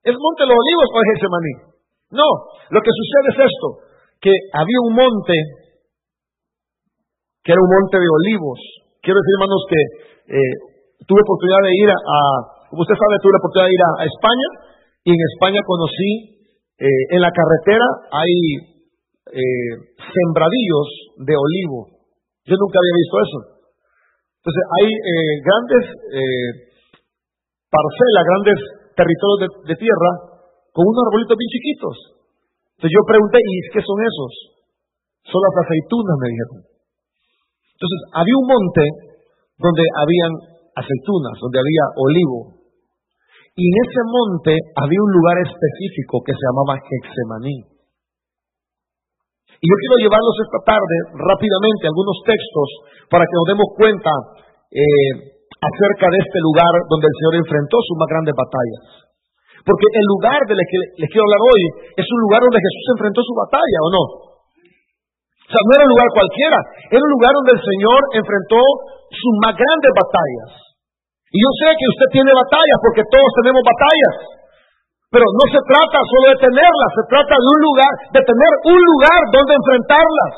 ¿Es 0.04 0.16
monte 0.16 0.44
de 0.44 0.52
los 0.52 0.60
olivos 0.60 0.88
o 0.92 0.96
es 1.00 1.08
Hexemaní? 1.16 1.54
No, 2.12 2.28
lo 2.72 2.80
que 2.80 2.92
sucede 2.92 3.28
es 3.32 3.38
esto, 3.48 3.87
que 4.20 4.32
había 4.52 4.80
un 4.86 4.94
monte 4.94 5.36
que 7.48 7.56
era 7.56 7.64
un 7.64 7.72
monte 7.72 7.96
de 7.96 8.04
olivos. 8.04 8.60
Quiero 9.00 9.16
decir, 9.16 9.34
hermanos, 9.40 9.62
que 9.72 9.80
eh, 10.36 10.54
tuve 11.08 11.24
oportunidad 11.24 11.64
de 11.64 11.72
ir 11.80 11.88
a, 11.88 12.20
como 12.68 12.84
usted 12.84 12.92
sabe, 12.92 13.16
tuve 13.24 13.32
la 13.32 13.40
oportunidad 13.40 13.72
de 13.72 13.78
ir 13.80 13.84
a, 13.88 14.04
España 14.04 14.48
y 15.00 15.10
en 15.16 15.20
España 15.32 15.60
conocí, 15.64 16.12
eh, 16.76 17.04
en 17.16 17.20
la 17.24 17.32
carretera 17.32 17.88
hay 18.12 18.34
eh, 19.32 19.72
sembradillos 19.96 20.88
de 21.24 21.34
olivo. 21.40 21.88
Yo 22.44 22.52
nunca 22.60 22.76
había 22.84 23.00
visto 23.00 23.16
eso. 23.16 23.38
Entonces 24.44 24.64
hay 24.76 24.88
grandes 25.40 25.84
parcelas, 27.72 28.24
grandes 28.28 28.58
territorios 28.92 29.40
de 29.72 29.76
tierra 29.80 30.12
con 30.76 30.84
unos 30.84 31.04
arbolitos 31.08 31.32
bien 31.32 31.48
chiquitos. 31.48 31.96
Entonces 32.78 32.94
yo 32.94 33.02
pregunté, 33.10 33.42
¿y 33.42 33.54
qué 33.74 33.82
son 33.82 33.98
esos? 33.98 34.32
Son 35.26 35.40
las 35.42 35.66
aceitunas, 35.66 36.14
me 36.22 36.30
dijeron. 36.30 36.58
Entonces, 37.74 38.00
había 38.14 38.38
un 38.38 38.46
monte 38.46 38.84
donde 39.58 39.82
habían 39.98 40.32
aceitunas, 40.78 41.34
donde 41.42 41.58
había 41.58 41.84
olivo. 41.98 42.38
Y 43.58 43.62
en 43.66 43.74
ese 43.82 44.02
monte 44.06 44.54
había 44.78 45.02
un 45.02 45.10
lugar 45.10 45.42
específico 45.42 46.22
que 46.22 46.30
se 46.30 46.42
llamaba 46.46 46.78
Hexemaní. 46.78 47.58
Y 49.58 49.64
yo 49.66 49.74
quiero 49.74 49.96
llevarlos 50.06 50.38
esta 50.38 50.62
tarde 50.62 50.96
rápidamente 51.18 51.90
algunos 51.90 52.22
textos 52.22 52.68
para 53.10 53.26
que 53.26 53.38
nos 53.42 53.46
demos 53.58 53.68
cuenta 53.74 54.12
eh, 54.70 55.34
acerca 55.50 56.06
de 56.14 56.18
este 56.22 56.38
lugar 56.46 56.72
donde 56.86 57.10
el 57.10 57.16
Señor 57.18 57.34
enfrentó 57.42 57.74
sus 57.82 57.98
más 57.98 58.06
grandes 58.06 58.34
batallas. 58.38 59.07
Porque 59.64 59.86
el 59.94 60.06
lugar 60.10 60.40
del 60.46 60.58
que 60.58 60.78
les 61.02 61.08
quiero 61.10 61.24
hablar 61.26 61.42
hoy 61.42 61.62
es 61.98 62.06
un 62.06 62.18
lugar 62.28 62.40
donde 62.42 62.62
Jesús 62.62 62.86
enfrentó 62.94 63.20
su 63.22 63.34
batalla, 63.34 63.78
¿o 63.82 63.90
no? 63.90 64.02
O 65.48 65.50
sea, 65.50 65.62
no 65.64 65.72
era 65.80 65.84
un 65.88 65.92
lugar 65.96 66.08
cualquiera, 66.12 66.58
era 66.92 67.02
un 67.02 67.12
lugar 67.16 67.32
donde 67.32 67.52
el 67.56 67.62
Señor 67.64 68.00
enfrentó 68.20 68.60
sus 69.08 69.34
más 69.40 69.56
grandes 69.56 69.92
batallas. 69.96 70.50
Y 71.32 71.36
yo 71.40 71.50
sé 71.60 71.68
que 71.72 71.88
usted 71.88 72.08
tiene 72.12 72.32
batallas 72.36 72.78
porque 72.84 73.04
todos 73.08 73.30
tenemos 73.40 73.62
batallas. 73.64 74.14
Pero 75.08 75.24
no 75.24 75.44
se 75.48 75.60
trata 75.64 75.98
solo 76.04 76.26
de 76.36 76.38
tenerlas, 76.52 76.90
se 76.92 77.04
trata 77.08 77.32
de 77.32 77.48
un 77.48 77.60
lugar, 77.64 77.92
de 78.12 78.22
tener 78.28 78.52
un 78.76 78.80
lugar 78.80 79.20
donde 79.32 79.56
enfrentarlas. 79.56 80.34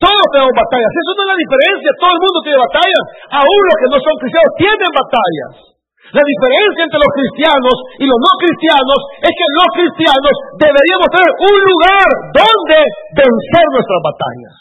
Todos 0.00 0.26
tenemos 0.32 0.56
batallas, 0.56 0.92
eso 0.92 1.12
no 1.12 1.22
es 1.24 1.30
la 1.32 1.40
diferencia, 1.40 1.90
todo 2.00 2.12
el 2.16 2.20
mundo 2.24 2.38
tiene 2.40 2.60
batallas, 2.60 3.04
aún 3.36 3.60
los 3.68 3.76
que 3.80 3.88
no 3.92 3.98
son 4.00 4.16
cristianos 4.16 4.52
tienen 4.60 4.92
batallas. 4.96 5.75
La 6.14 6.22
diferencia 6.22 6.82
entre 6.86 7.02
los 7.02 7.12
cristianos 7.18 7.76
y 7.98 8.04
los 8.06 8.18
no 8.22 8.32
cristianos 8.38 9.00
es 9.26 9.32
que 9.32 9.48
los 9.58 9.70
cristianos 9.74 10.34
deberíamos 10.54 11.08
tener 11.10 11.30
un 11.34 11.56
lugar 11.66 12.06
donde 12.30 12.78
vencer 13.16 13.64
nuestras 13.74 14.00
batallas. 14.06 14.54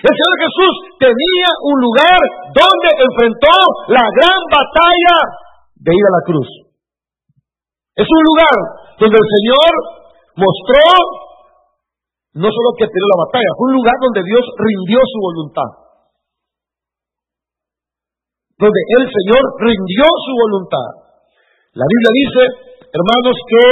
El 0.00 0.14
Señor 0.14 0.36
Jesús 0.46 0.74
tenía 0.96 1.48
un 1.66 1.76
lugar 1.84 2.20
donde 2.54 2.88
enfrentó 3.02 3.54
la 3.92 4.06
gran 4.14 4.40
batalla 4.48 5.16
de 5.74 5.90
ir 5.90 6.04
a 6.06 6.16
la 6.16 6.22
cruz. 6.24 6.48
Es 7.98 8.08
un 8.08 8.22
lugar 8.30 8.56
donde 8.96 9.18
el 9.18 9.28
Señor 9.36 9.70
mostró 10.38 10.86
no 12.30 12.46
solo 12.46 12.68
que 12.78 12.86
peleó 12.86 13.08
la 13.10 13.22
batalla, 13.26 13.50
fue 13.58 13.74
un 13.74 13.76
lugar 13.82 13.96
donde 13.98 14.22
Dios 14.22 14.44
rindió 14.54 14.98
su 15.02 15.18
voluntad. 15.18 15.70
Donde 18.60 18.80
el 19.00 19.04
Señor 19.08 19.42
rindió 19.64 20.04
su 20.04 20.32
voluntad. 20.36 20.88
La 21.80 21.86
Biblia 21.88 22.12
dice, 22.12 22.42
hermanos, 22.92 23.36
que 23.48 23.64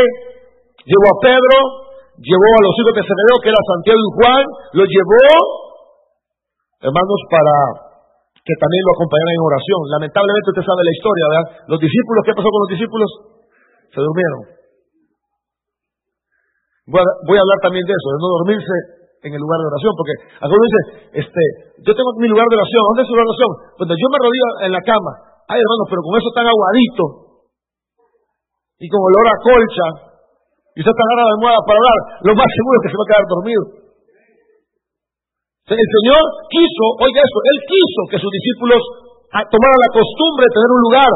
llevó 0.88 1.07
a 1.12 1.21
Pedro, 1.21 1.57
llevó 2.25 2.49
a 2.57 2.64
los 2.64 2.75
hijos 2.80 2.95
de 2.97 3.04
Zebedeo, 3.04 3.37
que 3.45 3.52
era 3.52 3.68
Santiago 3.68 4.00
y 4.00 4.12
Juan, 4.16 4.45
los 4.80 4.88
llevó, 4.88 5.28
hermanos, 6.88 7.21
para 7.28 7.54
que 8.40 8.54
también 8.57 8.83
lo 8.88 8.92
acompañaran 8.97 9.35
en 9.37 9.45
oración. 9.45 9.80
Lamentablemente 9.92 10.50
usted 10.57 10.64
sabe 10.64 10.80
la 10.80 10.95
historia, 10.97 11.25
¿verdad? 11.28 11.47
Los 11.68 11.80
discípulos, 11.85 12.21
¿qué 12.25 12.33
pasó 12.33 12.49
con 12.49 12.62
los 12.64 12.73
discípulos? 12.73 13.09
Se 13.92 14.00
durmieron. 14.00 14.40
Voy 16.88 17.37
a, 17.37 17.42
hablar 17.45 17.61
también 17.61 17.85
de 17.85 17.92
eso, 17.92 18.09
de 18.09 18.18
no 18.25 18.28
dormirse 18.40 18.97
en 19.22 19.32
el 19.34 19.40
lugar 19.42 19.58
de 19.58 19.70
oración, 19.72 19.92
porque 19.98 20.14
algunos 20.42 20.62
dicen, 20.68 20.84
este, 21.22 21.42
yo 21.82 21.92
tengo 21.94 22.10
mi 22.22 22.30
lugar 22.30 22.46
de 22.46 22.56
oración, 22.58 22.82
¿dónde 22.92 23.02
es 23.02 23.08
su 23.08 23.14
oración? 23.14 23.50
Cuando 23.75 23.94
yo 23.98 24.06
me 24.10 24.18
rodillo 24.22 24.48
en 24.62 24.72
la 24.75 24.82
cama, 24.82 25.12
ay 25.50 25.58
hermanos, 25.58 25.87
pero 25.90 26.00
con 26.06 26.12
eso 26.14 26.30
tan 26.34 26.46
aguadito, 26.46 27.04
y 28.78 28.87
con 28.87 29.00
olor 29.02 29.26
a 29.26 29.37
colcha, 29.42 29.87
y 30.75 30.78
usted 30.78 30.94
está 30.94 31.02
agarra 31.02 31.26
de 31.26 31.34
almohada 31.34 31.60
para 31.66 31.78
hablar, 31.82 31.98
lo 32.22 32.32
más 32.38 32.46
seguro 32.46 32.75
es 32.78 32.82
que 32.87 32.92
se 32.94 32.98
va 32.98 33.04
a 33.04 33.10
quedar 33.10 33.26
dormido. 33.26 33.62
El 35.68 35.90
Señor 36.00 36.22
quiso, 36.48 36.84
oiga 37.02 37.20
eso, 37.20 37.38
Él 37.44 37.58
quiso 37.68 38.00
que 38.08 38.18
sus 38.22 38.32
discípulos 38.32 38.80
tomaran 39.28 39.80
la 39.84 39.92
costumbre 39.92 40.48
de 40.48 40.54
tener 40.56 40.70
un 40.72 40.82
lugar. 40.88 41.12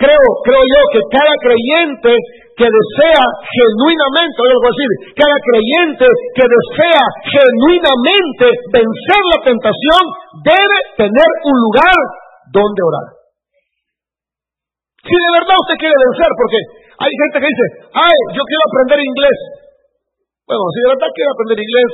Creo, 0.00 0.26
creo 0.46 0.62
yo 0.64 0.80
que 0.96 1.00
cada 1.12 1.34
creyente 1.44 2.12
que 2.56 2.64
desea 2.64 3.24
genuinamente, 3.52 4.36
oiga 4.40 4.72
decir, 4.72 4.90
cada 5.12 5.36
creyente 5.44 6.08
que 6.32 6.46
desea 6.48 7.04
genuinamente 7.28 8.46
vencer 8.72 9.22
la 9.28 9.40
tentación 9.44 10.02
debe 10.40 10.78
tener 10.96 11.30
un 11.44 11.56
lugar 11.68 12.00
donde 12.48 12.80
orar. 12.80 13.08
Si 15.04 15.12
de 15.12 15.30
verdad 15.36 15.52
usted 15.52 15.76
quiere 15.84 16.00
vencer, 16.00 16.30
porque 16.32 16.58
hay 16.96 17.12
gente 17.12 17.36
que 17.44 17.50
dice, 17.52 17.66
ay, 17.92 18.16
yo 18.32 18.42
quiero 18.42 18.62
aprender 18.72 18.98
inglés. 19.04 19.38
Bueno, 20.48 20.64
si 20.72 20.78
de 20.80 20.90
verdad 20.96 21.10
quiere 21.12 21.30
aprender 21.36 21.58
inglés, 21.60 21.90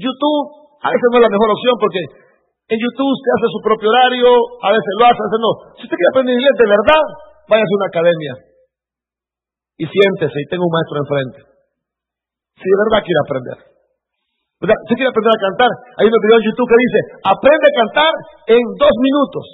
YouTube 0.00 0.44
a 0.80 0.88
veces 0.88 1.06
no 1.12 1.16
es 1.20 1.24
la 1.28 1.34
mejor 1.36 1.48
opción 1.52 1.76
porque 1.76 2.00
en 2.00 2.78
YouTube 2.80 3.12
usted 3.12 3.32
hace 3.36 3.48
su 3.52 3.60
propio 3.60 3.92
horario, 3.92 4.30
a 4.64 4.72
veces 4.72 4.92
lo 4.96 5.04
hace, 5.04 5.20
a 5.20 5.26
veces 5.28 5.40
no. 5.44 5.52
Si 5.76 5.82
usted 5.84 5.96
quiere 6.00 6.12
aprender 6.16 6.32
inglés 6.32 6.56
de 6.56 6.68
verdad, 6.72 7.04
váyase 7.44 7.68
a 7.68 7.78
una 7.84 7.90
academia 7.92 8.34
y 9.80 9.84
siéntese 9.88 10.36
y 10.36 10.46
tenga 10.52 10.60
un 10.60 10.74
maestro 10.76 10.96
enfrente. 11.00 11.40
Si 12.60 12.66
de 12.68 12.78
verdad 12.84 13.00
quiere 13.00 13.20
aprender. 13.24 13.58
Si 14.60 14.92
quiere 14.92 15.08
aprender 15.08 15.32
a 15.32 15.40
cantar, 15.40 15.72
hay 15.96 16.04
un 16.04 16.20
video 16.20 16.36
en 16.36 16.44
YouTube 16.44 16.68
que 16.68 16.84
dice, 16.84 17.00
aprende 17.24 17.64
a 17.64 17.78
cantar 17.80 18.12
en 18.52 18.62
dos 18.76 18.94
minutos. 19.00 19.44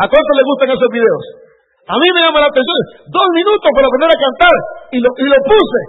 ¿A 0.00 0.08
cuánto 0.08 0.30
le 0.32 0.44
gustan 0.48 0.72
esos 0.72 0.88
videos? 0.88 1.24
A 1.84 2.00
mí 2.00 2.06
me 2.16 2.20
llama 2.24 2.40
la 2.40 2.48
atención. 2.48 2.80
Dos 3.12 3.28
minutos 3.36 3.68
para 3.76 3.84
aprender 3.84 4.08
a 4.08 4.18
cantar. 4.24 4.56
Y 4.96 4.98
lo, 5.04 5.10
y 5.20 5.26
lo 5.28 5.38
puse. 5.44 5.80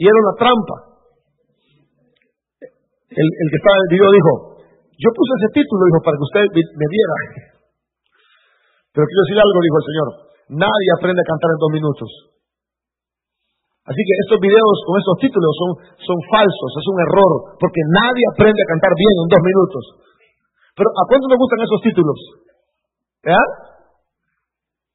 Y 0.00 0.08
era 0.08 0.16
una 0.16 0.34
trampa 0.40 0.96
el, 3.16 3.48
que 3.48 3.56
estaba 3.56 3.76
en 3.76 3.84
el 3.86 3.92
video 3.96 4.10
dijo, 4.12 4.32
yo 5.00 5.08
puse 5.16 5.32
ese 5.40 5.50
título, 5.56 5.80
dijo, 5.88 6.00
para 6.04 6.16
que 6.20 6.26
usted 6.28 6.44
me 6.52 6.86
viera. 6.92 7.16
Pero 8.92 9.04
quiero 9.08 9.22
decir 9.24 9.38
algo, 9.40 9.58
dijo 9.60 9.78
el 9.80 9.88
Señor, 9.88 10.08
nadie 10.66 10.88
aprende 10.96 11.20
a 11.20 11.30
cantar 11.30 11.50
en 11.52 11.60
dos 11.60 11.72
minutos. 11.72 12.10
Así 13.86 14.02
que 14.02 14.18
estos 14.18 14.42
videos 14.42 14.82
con 14.82 14.98
estos 14.98 15.14
títulos 15.22 15.54
son, 16.02 16.18
falsos, 16.26 16.70
es 16.74 16.86
un 16.90 16.98
error, 17.06 17.54
porque 17.54 17.78
nadie 17.94 18.24
aprende 18.34 18.58
a 18.58 18.70
cantar 18.74 18.90
bien 18.98 19.14
en 19.14 19.30
dos 19.30 19.42
minutos. 19.46 19.84
Pero 20.74 20.90
¿a 20.90 21.06
cuánto 21.06 21.30
me 21.30 21.38
gustan 21.38 21.62
esos 21.62 21.78
títulos? 21.86 22.18
¿Eh? 23.30 23.46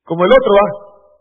Como 0.04 0.28
el 0.28 0.32
otro, 0.36 0.52
¿ah? 0.60 0.72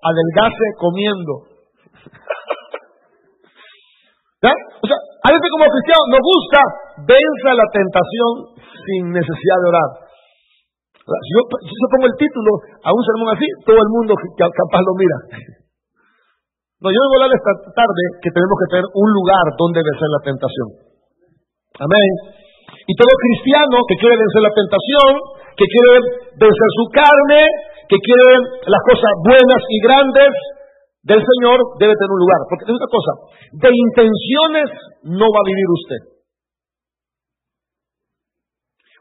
Adelgace 0.02 0.66
comiendo. 0.82 1.46
¿Eh? 4.50 4.58
O 4.82 4.86
sea, 4.90 4.98
a 4.98 5.28
veces 5.30 5.48
como 5.54 5.70
cristianos 5.70 6.10
nos 6.10 6.26
gusta 6.26 6.58
venza 7.06 7.50
la 7.54 7.70
tentación 7.70 8.50
sin 8.82 9.14
necesidad 9.14 9.58
de 9.62 9.70
orar. 9.70 10.10
Si 11.06 11.30
yo, 11.38 11.86
pongo 11.86 12.10
el 12.10 12.18
título 12.18 12.50
a 12.82 12.90
un 12.90 13.02
sermón 13.06 13.30
así, 13.30 13.46
todo 13.62 13.78
el 13.78 13.90
mundo 13.94 14.18
capaz 14.18 14.82
lo 14.82 14.90
mira. 14.98 15.18
No, 16.80 16.88
yo 16.88 16.96
voy 16.96 17.12
a 17.12 17.28
hablar 17.28 17.37
esta 17.37 17.54
tarde 17.76 18.02
que 18.25 18.32
tenemos 18.32 18.56
que 18.56 18.70
tener 18.72 18.87
un 18.88 19.08
lugar 19.12 19.44
donde 19.52 19.84
vencer 19.84 20.08
la 20.08 20.25
tentación. 20.25 20.68
Amén. 21.76 22.10
Y 22.88 22.92
todo 22.96 23.12
cristiano 23.20 23.84
que 23.84 24.00
quiere 24.00 24.16
vencer 24.16 24.40
la 24.40 24.56
tentación, 24.56 25.10
que 25.60 25.66
quiere 25.68 25.92
vencer 26.40 26.70
su 26.80 26.84
carne, 26.88 27.42
que 27.84 27.99
quiere 28.00 28.28
las 28.64 28.82
cosas 28.88 29.12
buenas 29.28 29.60
y 29.68 29.76
grandes, 29.84 30.32
del 31.04 31.20
Señor 31.20 31.56
debe 31.76 31.92
tener 32.00 32.12
un 32.16 32.25
lugar. 32.25 32.40
Porque 32.49 32.64
es 32.64 32.72
una 32.72 32.88
cosa, 32.88 33.12
de 33.60 33.70
intenciones 33.76 34.68
no 35.04 35.28
va 35.28 35.40
a 35.44 35.50
vivir 35.52 35.68
usted. 35.68 36.00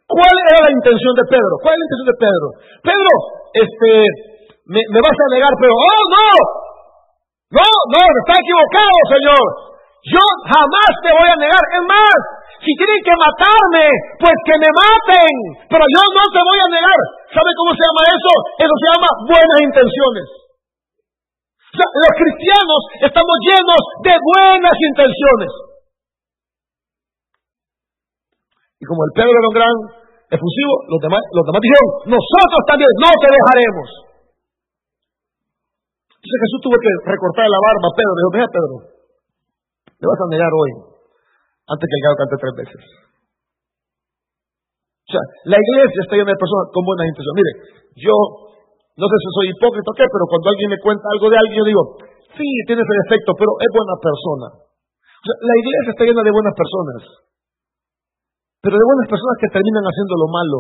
¿Cuál 0.03 0.35
era 0.51 0.67
la 0.67 0.73
intención 0.73 1.13
de 1.15 1.25
Pedro? 1.31 1.53
¿Cuál 1.63 1.73
es 1.73 1.79
la 1.79 1.85
intención 1.87 2.09
de 2.11 2.19
Pedro? 2.27 2.47
Pedro, 2.81 3.13
este, 3.55 3.91
me, 4.67 4.99
vas 4.99 5.15
a 5.15 5.31
negar, 5.31 5.53
pero, 5.61 5.73
oh, 5.77 6.03
no, 6.11 6.29
no, 7.53 7.65
no, 7.65 8.01
está 8.21 8.33
equivocado, 8.37 8.97
Señor. 9.09 9.45
Yo 9.99 10.23
jamás 10.47 10.91
te 11.03 11.11
voy 11.11 11.27
a 11.27 11.37
negar. 11.37 11.63
Es 11.75 11.83
más, 11.85 12.17
si 12.61 12.71
tienen 12.77 13.01
que 13.03 13.15
matarme, 13.19 13.85
pues 14.21 14.37
que 14.45 14.55
me 14.57 14.71
maten. 14.71 15.33
Pero 15.67 15.83
yo 15.83 16.01
no 16.13 16.23
te 16.29 16.41
voy 16.41 16.59
a 16.61 16.69
negar. 16.71 16.99
¿Sabe 17.33 17.49
cómo 17.57 17.71
se 17.75 17.83
llama 17.83 18.03
eso? 18.09 18.33
Eso 18.63 18.75
se 18.79 18.87
llama 18.89 19.09
buenas 19.27 19.59
intenciones 19.65 20.27
los 21.77 22.13
cristianos 22.17 22.81
estamos 23.01 23.35
llenos 23.45 23.81
de 24.01 24.13
buenas 24.17 24.73
intenciones. 24.73 25.51
Y 28.79 28.85
como 28.85 29.03
el 29.05 29.13
Pedro 29.13 29.35
era 29.37 29.49
un 29.49 29.57
gran 29.59 29.75
efusivo, 30.33 30.73
los 30.87 31.01
demás, 31.03 31.21
los 31.35 31.45
demás 31.45 31.61
dijeron, 31.61 31.89
nosotros 32.15 32.61
también 32.65 32.89
no 32.97 33.11
te 33.11 33.27
dejaremos. 33.27 33.87
Entonces 36.19 36.39
Jesús 36.43 36.59
tuvo 36.59 36.75
que 36.75 36.91
recortar 37.07 37.47
la 37.47 37.63
barba 37.63 37.87
a 37.87 37.95
Pedro. 37.95 38.13
Dijo, 38.19 38.31
mira 38.35 38.47
Pedro, 38.51 38.75
le 39.87 40.05
vas 40.05 40.19
a 40.19 40.31
negar 40.35 40.51
hoy, 40.51 40.71
antes 41.63 41.85
que 41.87 41.95
el 41.95 42.03
gallo 42.03 42.19
cante 42.19 42.35
tres 42.43 42.55
veces. 42.59 42.83
O 45.07 45.11
sea, 45.15 45.23
la 45.47 45.57
iglesia 45.57 45.99
está 46.03 46.13
llena 46.19 46.35
de 46.35 46.43
personas 46.43 46.67
con 46.75 46.83
buenas 46.83 47.07
intenciones. 47.07 47.39
Mire, 47.39 47.53
yo 48.03 48.15
no 48.99 49.05
sé 49.07 49.15
si 49.15 49.29
soy 49.31 49.47
hipócrita 49.55 49.89
o 49.89 49.95
qué, 49.95 50.05
pero 50.11 50.27
cuando 50.27 50.47
alguien 50.51 50.69
me 50.75 50.79
cuenta 50.83 51.07
algo 51.07 51.27
de 51.31 51.39
alguien, 51.39 51.57
yo 51.63 51.65
digo, 51.71 51.83
sí, 52.35 52.47
tiene 52.67 52.83
ese 52.83 52.95
defecto, 53.07 53.31
pero 53.39 53.55
es 53.63 53.71
buena 53.71 53.95
persona. 53.95 54.47
O 54.59 55.23
sea, 55.23 55.35
la 55.39 55.55
iglesia 55.55 55.91
está 55.95 56.03
llena 56.03 56.19
de 56.19 56.35
buenas 56.35 56.51
personas, 56.51 56.99
pero 58.59 58.75
de 58.75 58.85
buenas 58.91 59.07
personas 59.07 59.35
que 59.39 59.49
terminan 59.55 59.87
haciendo 59.87 60.13
lo 60.19 60.27
malo, 60.27 60.59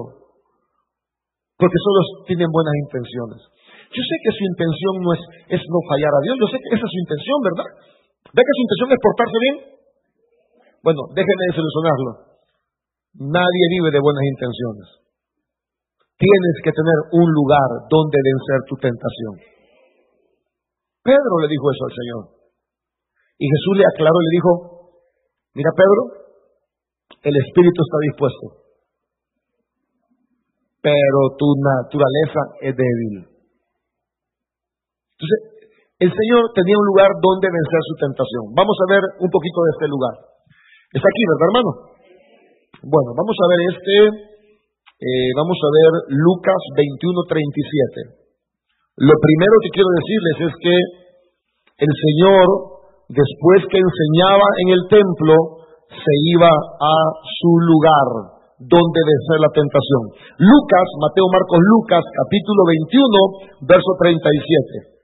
porque 1.59 1.79
solo 1.83 1.99
tienen 2.31 2.47
buenas 2.47 2.75
intenciones. 2.79 3.39
Yo 3.89 4.01
sé 4.05 4.15
que 4.21 4.31
su 4.37 4.43
intención 4.45 4.93
no 5.01 5.09
es, 5.17 5.21
es 5.57 5.61
no 5.65 5.79
fallar 5.89 6.13
a 6.13 6.21
Dios, 6.21 6.35
yo 6.37 6.47
sé 6.49 6.57
que 6.61 6.69
esa 6.77 6.85
es 6.85 6.93
su 6.93 6.99
intención, 7.01 7.37
¿verdad? 7.41 7.69
¿Ve 8.29 8.41
que 8.45 8.55
su 8.57 8.63
intención 8.65 8.89
es 8.93 8.99
portarse 9.01 9.37
bien? 9.41 9.55
Bueno, 10.85 11.01
déjenme 11.17 11.49
desilusionarlo. 11.49 12.11
Nadie 13.33 13.65
vive 13.73 13.89
de 13.89 14.01
buenas 14.05 14.25
intenciones. 14.29 14.87
Tienes 16.21 16.55
que 16.61 16.71
tener 16.75 16.99
un 17.17 17.27
lugar 17.33 17.69
donde 17.89 18.17
vencer 18.21 18.59
tu 18.69 18.75
tentación. 18.77 19.33
Pedro 21.01 21.33
le 21.41 21.49
dijo 21.49 21.65
eso 21.71 21.83
al 21.89 21.95
Señor. 21.95 22.23
Y 23.39 23.45
Jesús 23.47 23.73
le 23.79 23.87
aclaró 23.87 24.19
y 24.19 24.25
le 24.27 24.35
dijo, 24.35 24.51
mira 25.55 25.71
Pedro, 25.73 26.01
el 27.23 27.35
espíritu 27.35 27.79
está 27.81 27.97
dispuesto, 28.03 28.45
pero 30.83 31.19
tu 31.39 31.47
naturaleza 31.55 32.41
es 32.61 32.75
débil. 32.75 33.38
Entonces, 35.19 35.59
el 35.99 36.11
Señor 36.15 36.55
tenía 36.55 36.79
un 36.79 36.87
lugar 36.95 37.11
donde 37.19 37.51
vencer 37.51 37.81
su 37.83 37.95
tentación. 37.99 38.55
Vamos 38.55 38.77
a 38.79 38.87
ver 38.87 39.03
un 39.19 39.27
poquito 39.27 39.59
de 39.67 39.71
este 39.75 39.87
lugar. 39.91 40.15
Está 40.95 41.03
aquí, 41.11 41.23
¿verdad, 41.27 41.47
hermano? 41.51 41.71
Bueno, 42.87 43.09
vamos 43.19 43.35
a 43.35 43.47
ver 43.51 43.61
este, 43.67 43.95
eh, 44.95 45.31
vamos 45.35 45.59
a 45.59 45.69
ver 45.75 45.91
Lucas 46.15 46.61
21, 46.71 47.19
37. 47.27 48.15
Lo 49.03 49.15
primero 49.19 49.55
que 49.59 49.75
quiero 49.75 49.91
decirles 49.91 50.37
es 50.47 50.53
que 50.63 50.75
el 51.83 51.93
Señor, 51.99 52.47
después 53.11 53.67
que 53.67 53.83
enseñaba 53.83 54.47
en 54.63 54.67
el 54.79 54.83
templo, 54.87 55.35
se 55.91 56.13
iba 56.31 56.47
a 56.47 56.95
su 57.27 57.51
lugar 57.59 58.39
donde 58.55 58.99
vencer 59.03 59.43
la 59.43 59.51
tentación. 59.51 60.15
Lucas, 60.47 60.87
Mateo, 61.03 61.27
Marcos, 61.27 61.59
Lucas, 61.59 62.03
capítulo 62.07 62.63
21, 63.67 63.67
verso 63.67 63.91
37. 63.99 64.98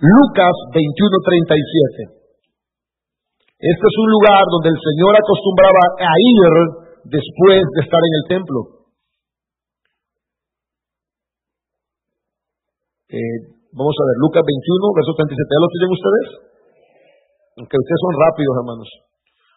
Lucas 0.00 0.54
21, 0.74 0.90
37. 0.90 2.24
Este 3.54 3.84
es 3.86 3.96
un 4.02 4.08
lugar 4.10 4.42
donde 4.50 4.74
el 4.74 4.80
Señor 4.82 5.14
acostumbraba 5.14 5.82
a 6.02 6.14
ir 6.18 6.50
después 7.06 7.62
de 7.62 7.80
estar 7.86 8.02
en 8.02 8.14
el 8.18 8.24
templo. 8.26 8.58
Eh, 13.14 13.38
vamos 13.70 13.94
a 13.94 14.04
ver, 14.10 14.16
Lucas 14.18 14.42
21, 14.42 14.98
verso 14.98 15.12
37. 15.14 15.38
¿Ya 15.38 15.62
lo 15.62 15.70
tienen 15.70 15.92
ustedes? 15.94 16.26
Aunque 17.62 17.78
ustedes 17.78 18.02
son 18.02 18.14
rápidos, 18.18 18.54
hermanos. 18.58 18.90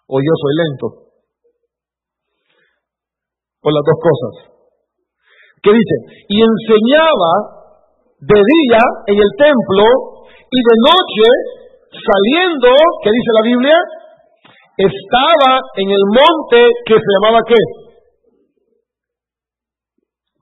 O 0.06 0.22
yo 0.22 0.34
soy 0.38 0.54
lento. 0.62 0.88
O 3.66 3.68
las 3.74 3.84
dos 3.84 4.00
cosas. 4.00 4.34
¿Qué 5.66 5.74
dice? 5.74 5.96
Y 6.30 6.38
enseñaba 6.46 7.58
de 8.22 8.38
día 8.38 8.82
en 9.10 9.18
el 9.18 9.32
templo 9.36 10.17
y 10.48 10.60
de 10.64 10.76
noche 10.80 11.28
saliendo, 11.92 12.72
¿qué 13.04 13.10
dice 13.12 13.32
la 13.36 13.44
Biblia? 13.44 13.78
Estaba 14.78 15.52
en 15.76 15.90
el 15.90 16.04
monte 16.08 16.62
que 16.86 16.96
se 16.96 17.10
llamaba 17.18 17.42
qué? 17.48 17.60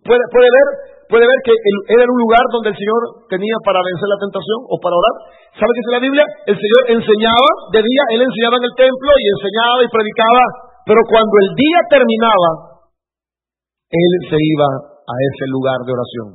¿Puede, 0.06 0.22
ver? 0.22 0.68
puede 1.10 1.26
ver 1.26 1.40
que 1.42 1.56
era 1.90 2.06
un 2.06 2.20
lugar 2.22 2.46
donde 2.54 2.70
el 2.70 2.78
Señor 2.78 3.26
tenía 3.26 3.58
para 3.66 3.82
vencer 3.82 4.06
la 4.06 4.22
tentación 4.22 4.60
o 4.70 4.76
para 4.78 4.94
orar. 4.94 5.16
¿Sabe 5.58 5.72
qué 5.74 5.82
dice 5.82 5.98
la 5.98 6.06
Biblia? 6.06 6.26
El 6.46 6.58
Señor 6.60 6.82
enseñaba 6.94 7.50
de 7.74 7.82
día, 7.82 8.04
él 8.14 8.22
enseñaba 8.22 8.62
en 8.62 8.66
el 8.70 8.76
templo 8.78 9.12
y 9.18 9.26
enseñaba 9.34 9.80
y 9.82 9.90
predicaba, 9.90 10.44
pero 10.86 11.02
cuando 11.10 11.34
el 11.42 11.50
día 11.58 11.80
terminaba, 11.90 12.52
él 13.90 14.14
se 14.30 14.38
iba 14.38 14.70
a 14.94 15.16
ese 15.26 15.46
lugar 15.50 15.80
de 15.82 15.94
oración. 15.96 16.28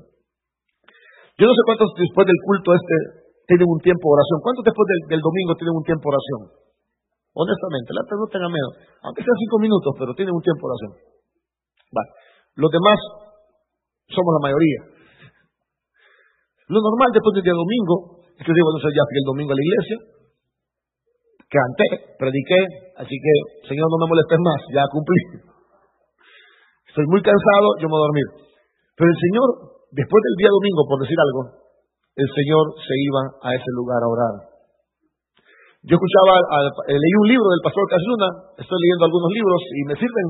Yo 1.39 1.45
no 1.47 1.55
sé 1.55 1.62
cuántos 1.69 1.95
después 1.95 2.27
del 2.27 2.41
culto 2.43 2.75
este 2.75 3.20
tienen 3.50 3.66
un 3.66 3.83
tiempo 3.83 4.07
de 4.07 4.14
oración. 4.14 4.38
¿Cuántos 4.47 4.62
después 4.62 4.87
del, 5.11 5.19
domingo 5.19 5.59
tienen 5.59 5.75
un 5.75 5.83
tiempo 5.83 6.07
de 6.07 6.14
oración? 6.14 6.40
Honestamente, 7.35 7.90
la 7.90 8.02
no 8.07 8.26
tenga 8.30 8.47
miedo. 8.47 8.71
Aunque 9.02 9.26
sean 9.26 9.38
cinco 9.42 9.57
minutos, 9.59 9.90
pero 9.99 10.14
tienen 10.14 10.35
un 10.35 10.45
tiempo 10.47 10.62
de 10.62 10.71
oración. 10.71 10.92
Vale. 11.90 12.11
Los 12.54 12.71
demás 12.71 12.99
somos 14.07 14.30
la 14.38 14.42
mayoría. 14.47 14.80
Lo 16.71 16.78
normal 16.78 17.11
después 17.11 17.35
del 17.35 17.47
día 17.50 17.59
domingo 17.59 18.23
es 18.38 18.42
que 18.47 18.54
digo, 18.54 18.71
no 18.71 18.78
sé, 18.78 18.87
ya 18.95 19.02
fui 19.02 19.19
el 19.19 19.26
domingo 19.26 19.50
a 19.50 19.59
la 19.59 19.66
iglesia, 19.66 19.97
canté, 21.50 21.88
prediqué, 22.14 22.61
así 23.02 23.14
que, 23.19 23.35
Señor, 23.66 23.90
no 23.90 23.99
me 23.99 24.07
molestes 24.14 24.38
más, 24.38 24.61
ya 24.70 24.87
cumplí. 24.87 25.51
Estoy 26.87 27.07
muy 27.11 27.22
cansado, 27.27 27.75
yo 27.83 27.90
me 27.90 27.98
voy 27.98 28.03
a 28.03 28.09
dormir. 28.14 28.29
Pero 28.94 29.11
el 29.11 29.18
Señor, 29.18 29.48
después 29.90 30.20
del 30.22 30.37
día 30.38 30.51
domingo, 30.55 30.87
por 30.87 30.98
decir 31.03 31.18
algo, 31.18 31.60
el 32.20 32.28
Señor 32.28 32.64
se 32.76 32.94
iba 33.00 33.22
a 33.40 33.48
ese 33.56 33.70
lugar 33.72 34.00
a 34.04 34.12
orar. 34.12 34.35
Yo 35.80 35.96
escuchaba, 35.96 36.37
leí 36.92 37.14
un 37.24 37.28
libro 37.33 37.48
del 37.48 37.64
pastor 37.64 37.85
Casluna, 37.88 38.28
estoy 38.61 38.76
leyendo 38.76 39.09
algunos 39.09 39.30
libros 39.33 39.61
y 39.72 39.80
me 39.88 39.96
sirven 39.96 40.26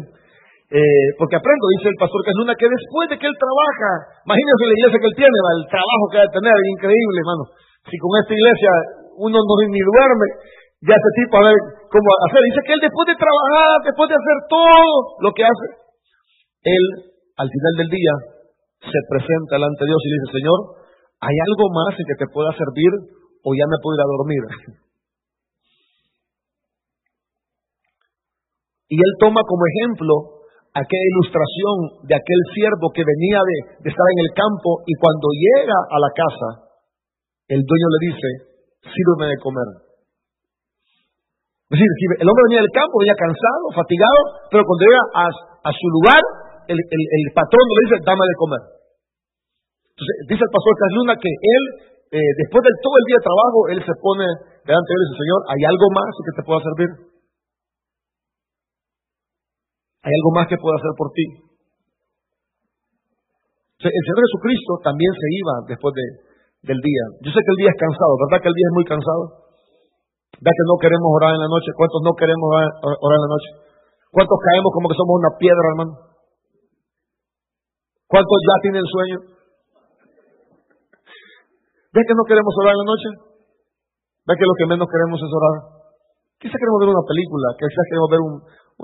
eh, 0.70 1.08
porque 1.18 1.34
aprendo, 1.34 1.66
dice 1.74 1.90
el 1.90 1.98
pastor 1.98 2.22
Casluna, 2.22 2.54
que 2.54 2.70
después 2.70 3.10
de 3.10 3.18
que 3.18 3.26
él 3.26 3.34
trabaja, 3.34 4.22
imagínense 4.22 4.62
la 4.70 4.76
iglesia 4.78 4.98
que 5.02 5.10
él 5.10 5.18
tiene, 5.18 5.36
el 5.58 5.66
trabajo 5.66 6.04
que 6.14 6.18
va 6.22 6.26
a 6.30 6.36
tener, 6.38 6.54
increíble, 6.78 7.16
hermano. 7.26 7.44
Si 7.90 7.98
con 7.98 8.14
esta 8.22 8.34
iglesia 8.38 8.70
uno 9.18 9.34
no 9.34 9.54
ni 9.66 9.82
duerme, 9.82 10.26
ya 10.86 10.94
ese 10.94 11.12
tipo 11.18 11.34
a 11.42 11.50
ver 11.50 11.58
cómo 11.90 12.08
hacer. 12.30 12.40
Dice 12.46 12.62
que 12.62 12.72
él 12.78 12.82
después 12.86 13.06
de 13.10 13.18
trabajar, 13.18 13.74
después 13.82 14.06
de 14.06 14.16
hacer 14.16 14.36
todo 14.46 14.94
lo 15.26 15.30
que 15.34 15.42
hace, 15.42 15.66
él 16.70 16.84
al 17.34 17.50
final 17.50 17.74
del 17.82 17.90
día 17.90 18.14
se 18.78 19.00
presenta 19.10 19.58
delante 19.58 19.82
de 19.82 19.90
Dios 19.90 20.02
y 20.06 20.10
dice, 20.14 20.28
Señor, 20.38 20.58
¿hay 21.20 21.36
algo 21.48 21.68
más 21.70 21.92
en 21.96 22.06
que 22.08 22.20
te 22.24 22.32
pueda 22.32 22.52
servir 22.56 22.92
o 23.44 23.48
ya 23.54 23.66
me 23.68 23.80
puedo 23.80 23.96
ir 23.96 24.04
a 24.04 24.12
dormir? 24.16 24.42
y 28.90 28.98
él 28.98 29.12
toma 29.22 29.40
como 29.46 29.62
ejemplo 29.70 30.42
aquella 30.74 31.08
ilustración 31.14 31.74
de 32.10 32.14
aquel 32.18 32.40
siervo 32.54 32.90
que 32.90 33.06
venía 33.06 33.38
de, 33.38 33.86
estar 33.86 34.06
en 34.18 34.20
el 34.26 34.30
campo 34.34 34.82
y 34.82 34.94
cuando 34.98 35.30
llega 35.30 35.78
a 35.78 35.98
la 36.02 36.10
casa, 36.10 36.48
el 37.46 37.62
dueño 37.62 37.86
le 37.86 38.00
dice, 38.10 38.28
sírveme 38.90 39.30
de 39.30 39.38
comer. 39.38 39.68
Es 41.70 41.78
decir, 41.78 42.10
el 42.18 42.26
hombre 42.26 42.46
venía 42.50 42.66
del 42.66 42.74
campo, 42.74 42.98
venía 42.98 43.14
cansado, 43.14 43.64
fatigado, 43.78 44.18
pero 44.50 44.66
cuando 44.66 44.82
llega 44.82 45.02
a, 45.22 45.70
su 45.70 45.86
lugar, 46.02 46.22
el, 46.66 47.30
patrón 47.30 47.62
le 47.62 47.82
dice, 47.86 48.02
dame 48.02 48.26
de 48.26 48.38
comer. 48.42 48.62
Dice 50.00 50.42
el 50.44 50.52
pastor 50.52 50.74
Casluna 50.80 51.14
que 51.20 51.28
él, 51.28 51.64
eh, 52.16 52.32
después 52.40 52.62
de 52.64 52.72
todo 52.80 52.96
el 52.96 53.06
día 53.06 53.18
de 53.20 53.28
trabajo, 53.28 53.58
él 53.68 53.80
se 53.84 53.94
pone 54.00 54.26
delante 54.64 54.88
de 54.88 54.96
él 54.96 55.02
y 55.02 55.06
dice, 55.06 55.20
Señor, 55.20 55.40
¿hay 55.48 55.62
algo 55.68 55.86
más 55.92 56.08
que 56.10 56.32
te 56.36 56.42
pueda 56.46 56.60
servir? 56.64 56.90
¿Hay 60.00 60.12
algo 60.16 60.30
más 60.32 60.46
que 60.48 60.56
pueda 60.56 60.80
hacer 60.80 60.94
por 60.96 61.12
ti? 61.12 61.26
El 63.80 64.04
Señor 64.04 64.20
Jesucristo 64.20 64.72
también 64.84 65.12
se 65.16 65.28
iba 65.40 65.54
después 65.68 65.92
del 66.64 66.80
día. 66.80 67.04
Yo 67.24 67.32
sé 67.32 67.40
que 67.40 67.52
el 67.56 67.60
día 67.64 67.72
es 67.72 67.80
cansado, 67.80 68.12
¿verdad 68.28 68.44
que 68.44 68.52
el 68.52 68.56
día 68.56 68.68
es 68.68 68.76
muy 68.76 68.86
cansado? 68.88 69.24
¿Verdad 70.36 70.56
que 70.56 70.68
no 70.68 70.76
queremos 70.80 71.08
orar 71.16 71.32
en 71.36 71.42
la 71.44 71.52
noche? 71.52 71.72
¿Cuántos 71.76 72.00
no 72.04 72.12
queremos 72.16 72.48
orar 72.48 73.16
en 73.16 73.24
la 73.24 73.32
noche? 73.32 73.50
¿Cuántos 74.12 74.38
caemos 74.40 74.70
como 74.72 74.88
que 74.88 74.96
somos 75.00 75.14
una 75.20 75.32
piedra, 75.36 75.64
hermano? 75.72 75.92
¿Cuántos 78.08 78.38
ya 78.42 78.56
tienen 78.64 78.84
sueño? 78.84 79.39
¿Ves 81.90 82.06
que 82.06 82.14
no 82.14 82.22
queremos 82.22 82.54
orar 82.62 82.70
en 82.70 82.82
la 82.86 82.90
noche? 82.90 83.08
¿Ves 84.22 84.36
que 84.38 84.46
lo 84.46 84.54
que 84.54 84.70
menos 84.70 84.86
queremos 84.86 85.18
es 85.18 85.30
orar? 85.34 85.56
Quizás 86.38 86.54
queremos 86.54 86.80
ver 86.86 86.90
una 86.94 87.02
película, 87.02 87.46
quizás 87.58 87.86
queremos 87.90 88.10
ver 88.14 88.22
un, 88.22 88.34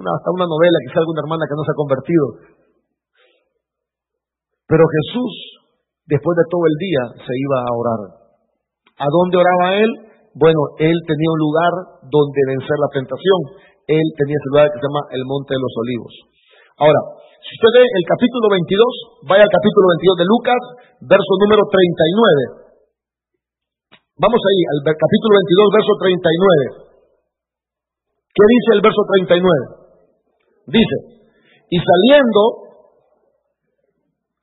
una, 0.03 0.11
hasta 0.11 0.29
una 0.35 0.51
novela, 0.51 0.77
quizá 0.91 0.99
alguna 0.99 1.23
hermana 1.23 1.47
que 1.47 1.55
no 1.55 1.63
se 1.63 1.71
ha 1.71 1.79
convertido. 1.79 2.27
Pero 4.67 4.83
Jesús, 4.91 5.33
después 6.11 6.35
de 6.35 6.51
todo 6.51 6.65
el 6.67 6.77
día, 6.83 7.03
se 7.23 7.33
iba 7.39 7.59
a 7.63 7.73
orar. 7.79 8.01
¿A 8.99 9.07
dónde 9.07 9.39
oraba 9.39 9.79
él? 9.79 9.91
Bueno, 10.35 10.75
él 10.83 10.97
tenía 11.07 11.31
un 11.31 11.41
lugar 11.47 11.73
donde 12.11 12.41
vencer 12.51 12.75
la 12.75 12.91
tentación. 12.91 13.39
Él 13.87 14.07
tenía 14.19 14.35
ese 14.35 14.51
lugar 14.51 14.67
que 14.67 14.83
se 14.83 14.87
llama 14.91 15.07
el 15.15 15.23
Monte 15.23 15.55
de 15.55 15.63
los 15.63 15.75
Olivos. 15.79 16.15
Ahora, 16.83 17.01
si 17.39 17.55
usted 17.55 17.71
ve 17.71 17.83
el 17.87 18.05
capítulo 18.11 18.51
22, 18.51 19.31
vaya 19.31 19.47
al 19.47 19.55
capítulo 19.55 19.95
22 19.95 20.19
de 20.19 20.27
Lucas, 20.27 20.63
verso 21.07 21.33
número 21.47 21.63
39. 21.71 22.66
Vamos 24.17 24.41
ahí, 24.41 24.61
al 24.73 24.81
capítulo 24.81 25.33
22, 25.45 25.77
verso 25.77 25.93
39. 26.01 26.97
¿Qué 28.33 28.45
dice 28.49 28.71
el 28.73 28.81
verso 28.81 29.03
39? 29.13 29.45
Dice, 30.73 30.97
y 31.69 31.77
saliendo, 31.77 32.41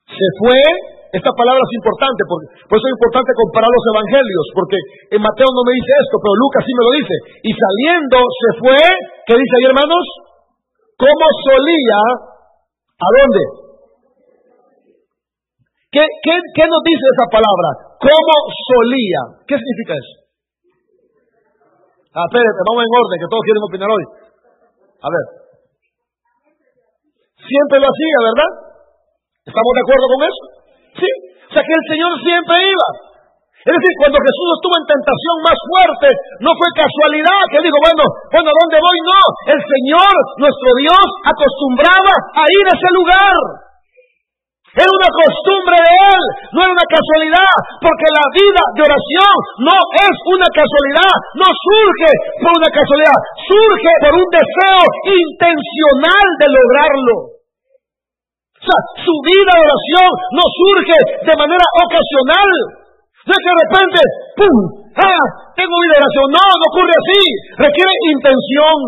se 0.06 0.28
fue, 0.38 0.62
esta 1.10 1.32
palabra 1.34 1.58
es 1.58 1.74
importante, 1.74 2.22
porque, 2.22 2.46
por 2.70 2.78
eso 2.78 2.86
es 2.86 2.94
importante 3.02 3.30
comparar 3.34 3.70
los 3.74 3.86
evangelios, 3.98 4.46
porque 4.54 4.78
en 5.10 5.20
Mateo 5.26 5.50
no 5.50 5.62
me 5.66 5.74
dice 5.74 5.92
esto, 6.06 6.22
pero 6.22 6.38
Lucas 6.38 6.62
sí 6.62 6.72
me 6.78 6.86
lo 6.86 6.92
dice. 6.94 7.16
Y 7.42 7.50
saliendo 7.50 8.18
se 8.30 8.50
fue, 8.62 8.78
¿qué 9.26 9.34
dice 9.34 9.54
ahí 9.58 9.66
hermanos? 9.74 10.04
Como 10.94 11.24
solía, 11.50 12.00
¿a 12.94 13.08
dónde? 13.10 13.63
¿Qué, 15.94 16.02
qué, 16.02 16.64
nos 16.66 16.82
dice 16.82 17.06
esa 17.06 17.26
palabra? 17.30 17.68
¿Cómo 18.02 18.34
solía? 18.50 19.20
¿Qué 19.46 19.54
significa 19.54 19.94
eso? 19.94 20.14
Ah, 22.18 22.26
espérate, 22.26 22.60
vamos 22.66 22.82
en 22.82 22.98
orden, 22.98 23.18
que 23.22 23.30
todos 23.30 23.44
quieren 23.46 23.62
opinar 23.62 23.90
hoy. 23.94 24.04
A 25.02 25.08
ver, 25.10 25.24
Siempre 27.44 27.76
lo 27.76 27.88
hacía, 27.92 28.18
¿verdad? 28.24 28.50
¿Estamos 29.44 29.72
de 29.76 29.82
acuerdo 29.84 30.06
con 30.08 30.20
eso? 30.24 30.42
Sí. 30.96 31.10
O 31.44 31.52
sea 31.52 31.60
que 31.60 31.76
el 31.76 31.86
Señor 31.92 32.12
siempre 32.24 32.56
iba. 32.56 32.88
Es 33.64 33.72
decir, 33.72 33.94
cuando 34.00 34.20
Jesús 34.20 34.48
estuvo 34.60 34.76
en 34.76 34.88
tentación 34.92 35.36
más 35.40 35.58
fuerte, 35.64 36.08
no 36.44 36.52
fue 36.52 36.68
casualidad 36.76 37.40
que 37.48 37.64
dijo, 37.64 37.78
bueno, 37.80 38.04
bueno, 38.32 38.48
¿a 38.52 38.58
dónde 38.60 38.76
voy? 38.76 38.98
No, 39.08 39.20
el 39.56 39.60
Señor, 39.60 40.14
nuestro 40.36 40.70
Dios, 40.84 41.06
acostumbraba 41.24 42.14
a 42.36 42.44
ir 42.44 42.64
a 42.68 42.76
ese 42.76 42.90
lugar. 42.92 43.36
Era 44.74 44.90
una 44.90 45.10
costumbre 45.14 45.76
de 45.78 45.94
Él, 46.14 46.22
no 46.50 46.58
era 46.66 46.74
una 46.74 46.88
casualidad, 46.90 47.54
porque 47.78 48.08
la 48.10 48.26
vida 48.34 48.62
de 48.74 48.82
oración 48.90 49.34
no 49.62 49.76
es 49.78 50.16
una 50.34 50.48
casualidad, 50.50 51.14
no 51.38 51.46
surge 51.46 52.10
por 52.42 52.52
una 52.58 52.70
casualidad, 52.74 53.18
surge 53.46 53.92
por 54.02 54.12
un 54.18 54.28
deseo 54.34 54.82
intencional 55.14 56.26
de 56.42 56.46
lograrlo. 56.50 57.14
O 58.50 58.64
sea, 58.66 58.80
su 58.98 59.14
vida 59.22 59.52
de 59.54 59.62
oración 59.62 60.10
no 60.34 60.44
surge 60.50 60.98
de 61.22 61.34
manera 61.38 61.66
ocasional, 61.78 62.50
no 63.24 63.32
es 63.32 63.40
que 63.40 63.50
de 63.54 63.60
repente, 63.64 64.00
¡pum! 64.36 64.56
¡Ah! 65.00 65.26
Tengo 65.56 65.74
vida 65.80 65.96
de 65.96 66.02
oración. 66.04 66.28
No, 66.28 66.44
no 66.44 66.64
ocurre 66.68 66.92
así. 66.92 67.22
Requiere 67.56 67.94
intención. 68.12 68.78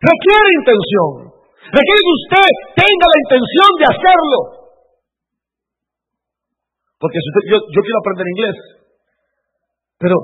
Requiere 0.00 0.48
intención. 0.56 1.10
Requiere 1.70 2.00
que 2.02 2.18
usted 2.18 2.50
tenga 2.82 3.06
la 3.06 3.20
intención 3.22 3.70
de 3.78 3.86
hacerlo. 3.86 4.38
Porque 6.98 7.18
si 7.22 7.28
usted, 7.30 7.42
yo, 7.54 7.80
quiero 7.80 7.98
aprender 8.02 8.26
inglés. 8.26 8.56
Pero 10.02 10.16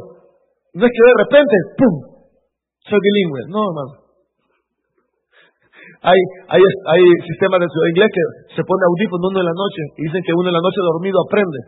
no 0.75 0.83
es 0.85 0.93
que 0.93 1.03
de 1.07 1.17
repente, 1.23 1.55
¡pum! 1.79 1.95
Soy 2.85 2.99
bilingüe. 3.01 3.43
No, 3.49 3.63
hermano. 3.71 4.07
Hay, 6.03 6.21
hay, 6.51 6.63
hay 6.63 7.03
sistemas 7.25 7.63
de 7.63 7.67
inglés 7.67 8.11
que 8.11 8.25
se 8.55 8.63
pone 8.63 8.83
audífono 8.85 9.31
uno 9.31 9.41
en 9.41 9.49
la 9.49 9.57
noche 9.57 9.83
y 9.97 10.03
dicen 10.07 10.23
que 10.23 10.35
uno 10.35 10.51
en 10.51 10.59
la 10.59 10.63
noche 10.63 10.83
dormido 10.83 11.19
aprende. 11.25 11.61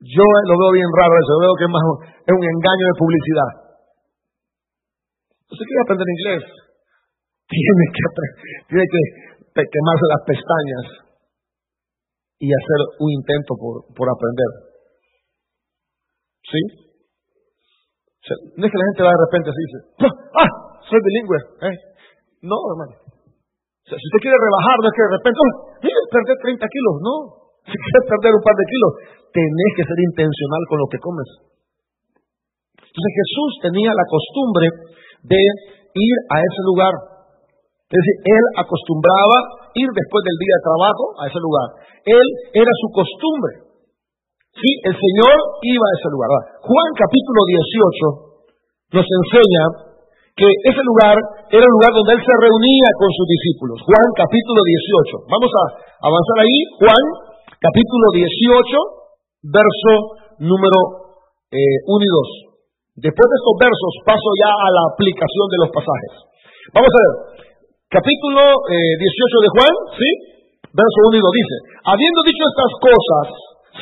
Yo 0.00 0.24
lo 0.24 0.54
veo 0.58 0.72
bien 0.72 0.90
raro 0.96 1.12
eso, 1.12 1.32
veo 1.40 1.54
que 1.60 1.66
es, 1.68 1.72
más, 1.72 1.84
es 2.24 2.32
un 2.32 2.44
engaño 2.44 2.84
de 2.88 2.96
publicidad. 2.98 3.50
Usted 5.50 5.64
quiere 5.66 5.82
aprender 5.84 6.08
inglés, 6.08 6.42
tiene 7.50 7.84
que, 7.90 8.04
tiene 8.70 8.86
que 8.86 9.02
quemarse 9.66 10.06
las 10.06 10.22
pestañas 10.22 10.86
y 12.38 12.48
hacer 12.48 12.80
un 13.02 13.10
intento 13.10 13.52
por, 13.58 13.74
por 13.90 14.06
aprender. 14.06 14.50
¿Sí? 16.46 16.62
no 18.30 18.62
es 18.62 18.70
que 18.70 18.78
la 18.78 18.88
gente 18.94 19.02
va 19.02 19.10
de 19.10 19.24
repente 19.26 19.48
así 19.50 19.60
y 19.60 19.66
dice, 19.66 19.80
¡ah! 20.38 20.50
Soy 20.86 20.98
bilingüe. 21.02 21.40
¿eh? 21.66 21.76
No, 22.46 22.56
hermano. 22.72 22.94
si 23.84 23.96
usted 23.96 24.20
quiere 24.22 24.38
rebajar, 24.38 24.76
no 24.80 24.86
es 24.86 24.94
que 24.94 25.04
de 25.04 25.14
repente, 25.18 25.38
oh, 25.40 25.54
perder 26.14 26.36
30 26.38 26.66
kilos. 26.66 26.94
No. 27.02 27.14
Si 27.70 27.76
quieres 27.76 28.04
perder 28.08 28.32
un 28.34 28.42
par 28.42 28.56
de 28.56 28.66
kilos, 28.66 28.92
tenés 29.36 29.72
que 29.76 29.84
ser 29.84 29.98
intencional 30.00 30.62
con 30.66 30.78
lo 30.80 30.88
que 30.90 30.98
comes. 30.98 31.28
Entonces 32.72 33.12
Jesús 33.20 33.50
tenía 33.62 33.92
la 33.94 34.06
costumbre 34.10 34.66
de 35.22 35.38
ir 35.38 36.16
a 36.32 36.36
ese 36.40 36.60
lugar. 36.66 36.94
Es 37.90 37.98
decir, 37.98 38.16
él 38.22 38.44
acostumbraba 38.54 39.66
ir 39.74 39.88
después 39.90 40.22
del 40.22 40.38
día 40.38 40.54
de 40.54 40.66
trabajo 40.70 41.04
a 41.18 41.22
ese 41.26 41.40
lugar. 41.42 41.66
Él 42.06 42.26
era 42.54 42.72
su 42.78 42.88
costumbre. 42.94 43.66
Sí, 44.54 44.70
el 44.86 44.94
Señor 44.94 45.34
iba 45.66 45.86
a 45.90 45.96
ese 45.98 46.08
lugar. 46.14 46.30
Juan 46.70 46.90
capítulo 46.94 47.40
18 48.94 48.94
nos 48.94 49.06
enseña 49.10 49.64
que 50.38 50.46
ese 50.70 50.82
lugar 50.86 51.18
era 51.50 51.66
el 51.66 51.74
lugar 51.74 51.90
donde 51.90 52.14
él 52.14 52.22
se 52.22 52.34
reunía 52.38 52.88
con 52.94 53.10
sus 53.10 53.26
discípulos. 53.26 53.82
Juan 53.82 54.06
capítulo 54.14 54.60
18. 54.62 55.26
Vamos 55.26 55.50
a 55.50 55.64
avanzar 56.06 56.36
ahí. 56.46 56.58
Juan 56.78 57.04
capítulo 57.58 58.06
18, 58.14 59.50
verso 59.50 59.92
número 60.46 60.78
1 61.50 61.58
eh, 61.58 62.06
y 62.06 62.08
2. 63.02 63.02
Después 63.02 63.26
de 63.26 63.36
estos 63.38 63.56
versos 63.58 63.92
paso 64.06 64.30
ya 64.38 64.50
a 64.54 64.68
la 64.78 64.82
aplicación 64.94 65.46
de 65.50 65.58
los 65.58 65.70
pasajes. 65.74 66.12
Vamos 66.70 66.92
a 66.94 67.00
ver. 67.02 67.49
Capítulo 67.90 68.42
18 68.70 68.70
eh, 68.70 69.42
de 69.42 69.50
Juan, 69.50 69.74
¿sí? 69.98 70.08
Verso 70.70 70.98
1 71.10 71.18
y 71.18 71.22
2 71.26 71.42
dice, 71.42 71.56
habiendo 71.90 72.20
dicho 72.22 72.44
estas 72.46 72.72
cosas, 72.78 73.26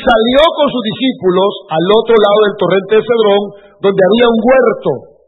salió 0.01 0.43
con 0.57 0.67
sus 0.73 0.81
discípulos 0.81 1.51
al 1.69 1.85
otro 1.93 2.17
lado 2.17 2.39
del 2.49 2.57
torrente 2.57 2.93
de 2.97 3.05
Cedrón, 3.05 3.43
donde 3.85 4.01
había 4.01 4.27
un 4.33 4.41
huerto 4.41 5.19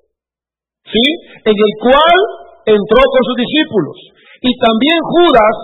¿sí? 0.88 1.06
En 1.44 1.56
el 1.60 1.72
cual 1.76 2.18
entró 2.72 3.00
con 3.04 3.22
sus 3.28 3.36
discípulos. 3.36 3.96
Y 4.40 4.50
también 4.56 4.96
Judas, 5.12 5.56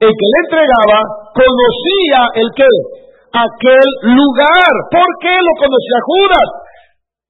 el 0.00 0.12
que 0.16 0.28
le 0.32 0.38
entregaba, 0.48 0.98
conocía 1.36 2.20
el 2.40 2.48
que, 2.56 2.68
aquel 3.36 3.88
lugar. 4.16 4.72
¿Por 4.88 5.10
qué 5.20 5.36
lo 5.36 5.52
conocía 5.60 5.98
Judas? 6.08 6.48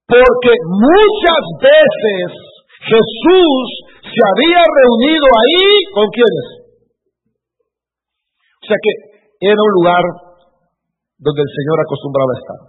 Porque 0.06 0.54
muchas 0.70 1.44
veces 1.58 2.26
Jesús 2.86 3.85
se 4.06 4.20
había 4.22 4.62
reunido 4.62 5.26
ahí 5.26 5.66
con 5.94 6.06
quienes. 6.14 6.46
O 8.62 8.64
sea 8.66 8.78
que 8.78 8.92
era 9.50 9.58
un 9.58 9.72
lugar 9.82 10.02
donde 11.18 11.42
el 11.42 11.50
Señor 11.50 11.78
acostumbraba 11.82 12.32
estar. 12.38 12.60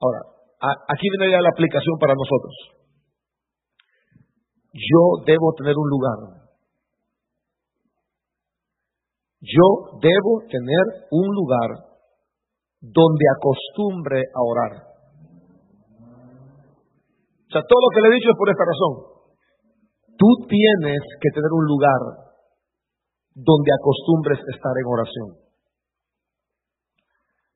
Ahora, 0.00 0.40
Aquí 0.60 1.08
viene 1.16 1.32
ya 1.32 1.40
la 1.40 1.48
aplicación 1.48 1.96
para 1.98 2.12
nosotros. 2.12 2.54
Yo 4.74 5.24
debo 5.24 5.54
tener 5.56 5.74
un 5.74 5.88
lugar. 5.88 6.18
Yo 9.40 9.98
debo 10.02 10.44
tener 10.50 11.08
un 11.10 11.34
lugar 11.34 11.70
donde 12.80 13.24
acostumbre 13.36 14.20
a 14.20 14.40
orar. 14.44 14.72
O 17.48 17.52
sea, 17.52 17.62
todo 17.64 17.80
lo 17.80 17.90
que 17.94 18.00
le 18.02 18.08
he 18.08 18.14
dicho 18.20 18.30
es 18.30 18.36
por 18.38 18.50
esta 18.50 18.64
razón. 18.68 19.19
Tú 20.20 20.28
tienes 20.44 21.00
que 21.16 21.32
tener 21.32 21.48
un 21.48 21.64
lugar 21.64 22.28
donde 23.32 23.70
acostumbres 23.72 24.36
estar 24.52 24.74
en 24.76 24.84
oración. 24.84 25.28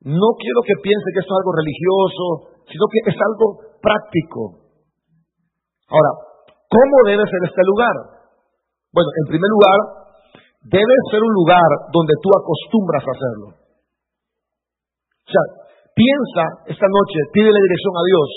No 0.01 0.33
quiero 0.41 0.65
que 0.65 0.81
piense 0.81 1.13
que 1.13 1.21
esto 1.21 1.29
es 1.29 1.41
algo 1.45 1.53
religioso, 1.61 2.25
sino 2.65 2.89
que 2.89 3.05
es 3.05 3.17
algo 3.21 3.77
práctico. 3.77 4.65
Ahora, 5.93 6.09
¿cómo 6.65 6.95
debe 7.05 7.21
ser 7.29 7.41
este 7.45 7.61
lugar? 7.69 7.95
Bueno, 8.89 9.09
en 9.13 9.25
primer 9.29 9.49
lugar, 9.53 9.77
debe 10.65 10.95
ser 11.13 11.21
un 11.21 11.33
lugar 11.45 11.69
donde 11.93 12.17
tú 12.17 12.29
acostumbras 12.33 13.05
a 13.05 13.13
hacerlo. 13.13 13.47
O 15.21 15.29
sea, 15.29 15.45
piensa 15.93 16.43
esta 16.65 16.89
noche, 16.89 17.29
pide 17.29 17.53
la 17.53 17.61
dirección 17.61 17.93
a 17.93 18.05
Dios. 18.09 18.29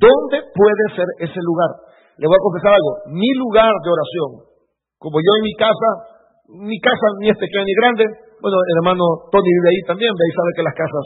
¿Dónde 0.00 0.36
puede 0.48 0.84
ser 0.96 1.08
ese 1.28 1.40
lugar? 1.44 1.90
Le 2.20 2.28
voy 2.28 2.36
a 2.36 2.44
confesar 2.44 2.76
algo. 2.76 2.92
Mi 3.16 3.30
lugar 3.40 3.72
de 3.72 3.88
oración, 3.88 4.30
como 5.00 5.16
yo 5.24 5.32
en 5.40 5.44
mi 5.48 5.54
casa, 5.56 5.88
mi 6.52 6.76
casa 6.76 7.06
ni 7.24 7.32
es 7.32 7.38
pequeña 7.40 7.64
ni 7.64 7.74
grande, 7.80 8.04
bueno, 8.44 8.60
el 8.60 8.76
hermano 8.84 9.04
Tony 9.32 9.48
vive 9.48 9.68
ahí 9.72 9.82
también, 9.88 10.12
ve 10.12 10.24
y 10.28 10.36
sabe 10.36 10.50
que 10.52 10.66
las 10.68 10.76
casas 10.76 11.04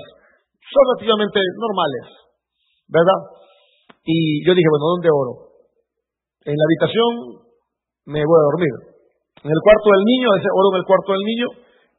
son 0.59 0.83
relativamente 0.91 1.39
normales. 1.55 2.25
¿verdad? 2.89 3.21
Y 4.05 4.45
yo 4.45 4.53
dije, 4.53 4.69
bueno, 4.69 4.87
¿dónde 4.97 5.09
oro? 5.09 5.33
En 6.45 6.53
la 6.53 6.67
habitación 6.69 7.11
me 8.05 8.21
voy 8.21 8.39
a 8.39 8.49
dormir. 8.53 8.75
En 9.41 9.51
el 9.51 9.61
cuarto 9.65 9.89
del 9.97 10.05
niño, 10.05 10.29
ese 10.37 10.51
oro 10.53 10.69
en 10.77 10.81
el 10.81 10.89
cuarto 10.89 11.11
del 11.17 11.25
niño, 11.25 11.49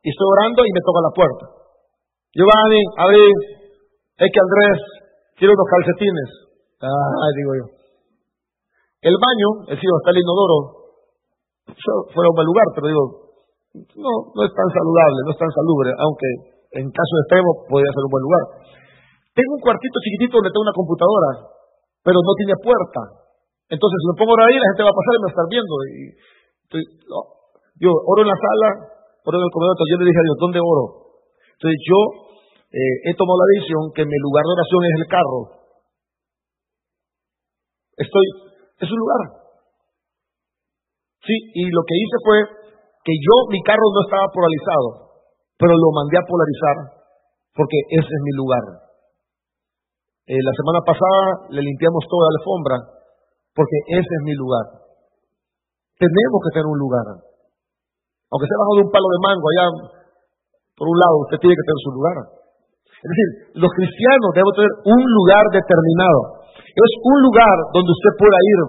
y 0.01 0.07
estoy 0.09 0.27
orando 0.29 0.61
y 0.61 0.71
me 0.73 0.85
toca 0.85 1.01
la 1.01 1.13
puerta. 1.13 1.45
Giovanni, 2.33 2.81
abrí, 3.01 3.25
es 4.21 4.29
que 4.29 4.41
Andrés, 4.41 4.77
quiero 5.37 5.53
unos 5.57 5.69
calcetines. 5.69 6.29
Ah, 6.85 7.29
digo 7.33 7.51
yo. 7.57 7.65
El 9.05 9.15
baño, 9.21 9.69
es 9.69 9.77
decir, 9.77 9.85
está 9.85 10.09
el 10.09 10.21
inodoro, 10.25 10.57
fuera 12.09 12.25
un 12.25 12.37
buen 12.41 12.49
lugar, 12.49 12.67
pero 12.73 12.89
digo, 12.89 13.05
no, 14.01 14.13
no 14.33 14.41
es 14.41 14.49
tan 14.49 14.69
saludable, 14.73 15.19
no 15.29 15.31
es 15.31 15.39
tan 15.39 15.51
salubre, 15.53 15.89
aunque 15.93 16.27
en 16.81 16.89
caso 16.89 17.13
extremo 17.21 17.69
podría 17.69 17.93
ser 17.93 18.01
un 18.01 18.13
buen 18.17 18.25
lugar. 18.25 18.43
Tengo 19.35 19.51
un 19.59 19.63
cuartito 19.63 19.97
chiquitito 20.01 20.41
donde 20.41 20.49
tengo 20.49 20.65
una 20.65 20.73
computadora, 20.73 21.29
pero 22.01 22.17
no 22.17 22.33
tiene 22.39 22.55
puerta. 22.57 23.01
Entonces, 23.69 23.97
si 24.01 24.05
me 24.09 24.17
pongo 24.17 24.33
ahí, 24.41 24.57
la 24.57 24.69
gente 24.73 24.85
va 24.85 24.93
a 24.93 24.99
pasar 24.99 25.11
y 25.13 25.19
me 25.19 25.25
va 25.25 25.29
a 25.29 25.35
estar 25.35 25.49
viendo. 25.53 25.73
Y, 25.85 25.97
yo 27.77 27.91
oro 27.91 28.21
en 28.23 28.31
la 28.31 28.39
sala, 28.39 28.69
oro 29.21 29.35
en 29.37 29.45
el 29.45 29.53
comedor, 29.53 29.73
entonces 29.75 29.91
yo 29.91 29.99
le 30.01 30.09
dije 30.09 30.21
a 30.21 30.27
Dios, 30.31 30.37
¿dónde 30.39 30.59
oro? 30.63 30.85
Entonces 31.59 31.77
yo 31.83 31.99
eh, 32.71 32.95
he 33.11 33.13
tomado 33.13 33.37
la 33.37 33.49
decisión 33.53 33.83
que 33.93 34.07
mi 34.07 34.17
lugar 34.17 34.43
de 34.47 34.55
oración 34.55 34.81
es 34.81 34.95
el 34.97 35.07
carro. 35.11 35.41
Estoy, 38.01 38.25
es 38.79 38.89
un 38.91 38.99
lugar. 38.99 39.21
Sí, 41.23 41.35
y 41.53 41.63
lo 41.71 41.81
que 41.87 41.95
hice 41.95 42.17
fue 42.23 42.37
que 43.05 43.13
yo, 43.17 43.35
mi 43.49 43.61
carro 43.61 43.85
no 43.93 44.01
estaba 44.05 44.27
polarizado, 44.33 44.89
pero 45.57 45.73
lo 45.73 45.89
mandé 45.93 46.17
a 46.17 46.27
polarizar 46.27 47.05
porque 47.55 47.77
ese 47.89 48.11
es 48.11 48.21
mi 48.21 48.33
lugar. 48.35 48.85
Eh, 50.27 50.41
la 50.41 50.53
semana 50.57 50.81
pasada 50.83 51.53
le 51.53 51.61
limpiamos 51.61 52.03
toda 52.09 52.27
la 52.27 52.33
alfombra, 52.35 52.77
porque 53.53 53.77
ese 53.95 54.11
es 54.11 54.21
mi 54.25 54.35
lugar. 54.35 54.85
Tenemos 55.95 56.39
que 56.43 56.53
tener 56.59 56.67
un 56.67 56.81
lugar. 56.81 57.07
Aunque 58.27 58.49
sea 58.49 58.59
bajo 58.59 58.75
de 58.75 58.83
un 58.83 58.91
palo 58.91 59.07
de 59.07 59.23
mango 59.23 59.47
allá, 59.47 59.67
Por 60.75 60.91
un 60.91 60.97
lado, 60.99 61.23
usted 61.23 61.39
tiene 61.39 61.55
que 61.55 61.67
tener 61.71 61.81
su 61.87 61.91
lugar. 61.95 62.17
Es 62.99 63.07
decir, 63.07 63.29
los 63.63 63.71
cristianos 63.71 64.29
deben 64.35 64.53
tener 64.59 64.73
un 64.91 65.01
lugar 65.07 65.45
determinado. 65.55 66.19
Es 66.75 66.91
un 67.07 67.17
lugar 67.23 67.55
donde 67.71 67.87
usted 67.87 68.13
pueda 68.19 68.35
ir 68.35 68.59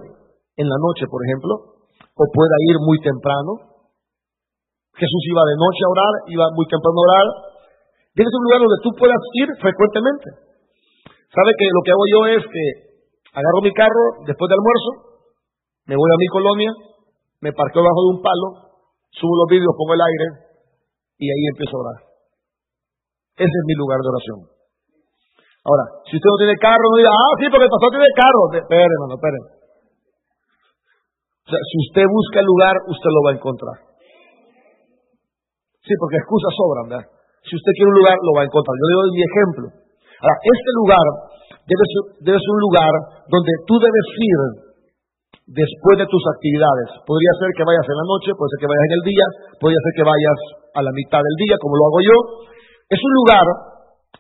en 0.63 0.67
la 0.71 0.79
noche, 0.79 1.11
por 1.11 1.19
ejemplo, 1.27 1.83
o 1.91 2.23
pueda 2.31 2.57
ir 2.71 2.77
muy 2.79 3.03
temprano. 3.03 3.83
Jesús 4.95 5.23
iba 5.27 5.43
de 5.43 5.59
noche 5.59 5.83
a 5.83 5.91
orar, 5.91 6.13
iba 6.31 6.47
muy 6.55 6.67
temprano 6.71 6.97
a 6.97 7.07
orar. 7.11 7.27
Tienes 8.15 8.31
un 8.31 8.45
lugar 8.47 8.59
donde 8.63 8.81
tú 8.81 8.91
puedas 8.95 9.23
ir 9.43 9.49
frecuentemente. 9.59 10.29
¿Sabe 11.35 11.51
que 11.59 11.67
lo 11.67 11.83
que 11.83 11.93
hago 11.93 12.07
yo 12.07 12.21
es 12.31 12.43
que 12.47 12.65
agarro 13.35 13.61
mi 13.61 13.75
carro 13.75 14.25
después 14.25 14.47
del 14.49 14.57
almuerzo, 14.63 14.91
me 15.91 15.99
voy 15.99 16.09
a 16.09 16.23
mi 16.23 16.29
colonia, 16.31 16.73
me 17.43 17.53
parqueo 17.53 17.83
bajo 17.83 18.01
de 18.07 18.11
un 18.17 18.21
palo, 18.23 18.49
subo 19.13 19.35
los 19.45 19.51
vídeos, 19.51 19.75
pongo 19.77 19.93
el 19.99 20.07
aire 20.07 20.27
y 21.19 21.27
ahí 21.27 21.45
empiezo 21.53 21.75
a 21.77 21.83
orar. 21.85 21.99
Ese 23.37 23.53
es 23.53 23.65
mi 23.67 23.75
lugar 23.75 23.99
de 24.01 24.09
oración. 24.09 24.56
Ahora, 25.67 25.85
si 26.07 26.15
usted 26.15 26.31
no 26.31 26.39
tiene 26.39 26.55
carro, 26.63 26.87
no 26.95 26.97
diga, 27.03 27.11
ah, 27.11 27.35
sí, 27.43 27.51
porque 27.51 27.67
el 27.67 27.75
pastor 27.75 27.91
tiene 27.91 28.11
carro. 28.15 28.43
Espere, 28.55 28.87
hermano, 28.87 29.19
espere. 29.19 29.39
O 31.43 31.49
sea, 31.51 31.59
si 31.59 31.77
usted 31.91 32.07
busca 32.07 32.39
el 32.39 32.47
lugar, 32.47 32.75
usted 32.87 33.11
lo 33.11 33.21
va 33.27 33.31
a 33.35 33.39
encontrar. 33.39 33.77
Sí, 35.83 35.93
porque 35.99 36.23
excusas 36.23 36.55
sobran, 36.55 36.87
¿verdad? 36.87 37.07
Si 37.43 37.55
usted 37.55 37.73
quiere 37.75 37.91
un 37.91 37.99
lugar, 37.99 38.15
lo 38.19 38.33
va 38.35 38.43
a 38.43 38.49
encontrar. 38.51 38.75
Yo 38.79 38.87
le 38.87 38.95
doy 38.95 39.11
mi 39.11 39.25
ejemplo. 39.27 39.67
Ahora, 40.23 40.37
este 40.39 40.71
lugar 40.83 41.07
debe 41.67 42.39
ser 42.39 42.53
un 42.55 42.63
lugar 42.63 42.93
donde 43.27 43.53
tú 43.67 43.75
debes 43.79 44.07
ir 44.23 44.41
después 45.51 45.95
de 45.99 46.07
tus 46.11 46.23
actividades. 46.31 47.03
Podría 47.07 47.33
ser 47.39 47.51
que 47.55 47.67
vayas 47.67 47.87
en 47.87 47.99
la 47.99 48.07
noche, 48.07 48.35
puede 48.35 48.51
ser 48.55 48.61
que 48.63 48.71
vayas 48.71 48.87
en 48.87 48.95
el 48.99 49.05
día, 49.07 49.27
podría 49.63 49.83
ser 49.83 49.93
que 49.95 50.07
vayas 50.07 50.39
a 50.75 50.81
la 50.83 50.93
mitad 50.95 51.23
del 51.23 51.37
día, 51.39 51.55
como 51.63 51.75
lo 51.79 51.85
hago 51.91 52.01
yo. 52.03 52.17
Es 52.91 52.99
un 52.99 53.13
lugar 53.23 53.47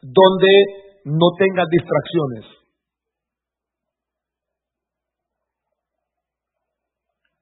donde 0.02 0.85
no 1.06 1.28
tengas 1.38 1.70
distracciones. 1.70 2.66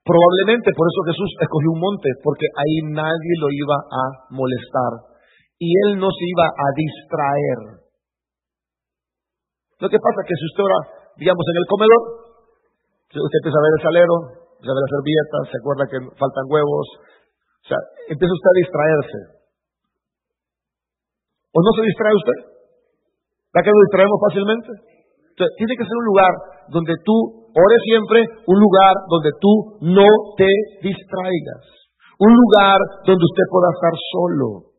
Probablemente 0.05 0.68
por 0.77 0.85
eso 0.85 1.00
Jesús 1.09 1.31
escogió 1.40 1.72
un 1.72 1.81
monte, 1.81 2.12
porque 2.20 2.44
ahí 2.44 2.92
nadie 2.92 3.35
lo 3.40 3.48
iba 3.48 3.79
a 3.88 4.05
molestar 4.37 5.16
y 5.57 5.72
él 5.88 5.96
no 5.96 6.12
se 6.12 6.24
iba 6.29 6.44
a 6.44 6.66
distraer. 6.77 7.61
Lo 9.81 9.88
que 9.88 9.96
pasa 9.96 10.18
es 10.20 10.27
que 10.29 10.37
si 10.37 10.44
usted 10.44 10.62
ora, 10.68 10.81
digamos, 11.16 11.44
en 11.48 11.57
el 11.57 11.66
comedor, 11.72 12.03
usted 13.16 13.38
empieza 13.40 13.57
a 13.57 13.64
ver 13.64 13.74
el 13.81 13.85
salero, 13.88 14.16
a 14.61 14.72
ver 14.77 14.85
las 14.85 14.92
servilletas, 14.92 15.42
se 15.48 15.57
acuerda 15.57 15.88
que 15.88 15.98
faltan 16.20 16.53
huevos, 16.53 16.87
o 17.64 17.66
sea, 17.72 17.81
empieza 18.12 18.29
usted 18.29 18.53
a 18.53 18.61
distraerse. 18.61 19.20
¿O 21.48 21.59
no 21.64 21.70
se 21.72 21.83
distrae 21.88 22.12
usted? 22.12 22.53
¿Para 23.54 23.62
que 23.62 23.70
nos 23.70 23.86
distraemos 23.86 24.18
fácilmente? 24.18 24.70
Entonces, 25.30 25.52
tiene 25.62 25.74
que 25.78 25.86
ser 25.86 25.94
un 25.94 26.08
lugar 26.10 26.32
donde 26.74 26.94
tú 27.06 27.14
ores 27.54 27.82
siempre, 27.86 28.18
un 28.50 28.58
lugar 28.58 28.94
donde 29.06 29.30
tú 29.38 29.52
no 29.94 30.10
te 30.34 30.50
distraigas, 30.82 31.62
un 32.18 32.34
lugar 32.34 32.78
donde 33.06 33.22
usted 33.22 33.46
pueda 33.46 33.70
estar 33.70 33.94
solo. 34.10 34.74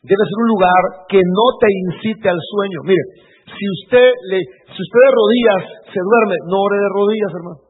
Debe 0.00 0.22
ser 0.24 0.38
un 0.40 0.50
lugar 0.56 0.82
que 1.12 1.20
no 1.20 1.46
te 1.60 1.68
incite 1.68 2.24
al 2.24 2.40
sueño. 2.40 2.80
Mire, 2.88 3.04
si 3.44 3.64
usted, 3.84 4.08
le, 4.32 4.40
si 4.72 4.80
usted 4.80 5.00
de 5.04 5.12
rodillas 5.12 5.62
se 5.92 6.00
duerme, 6.00 6.36
no 6.48 6.56
ore 6.56 6.78
de 6.80 6.88
rodillas, 6.88 7.32
hermano. 7.36 7.60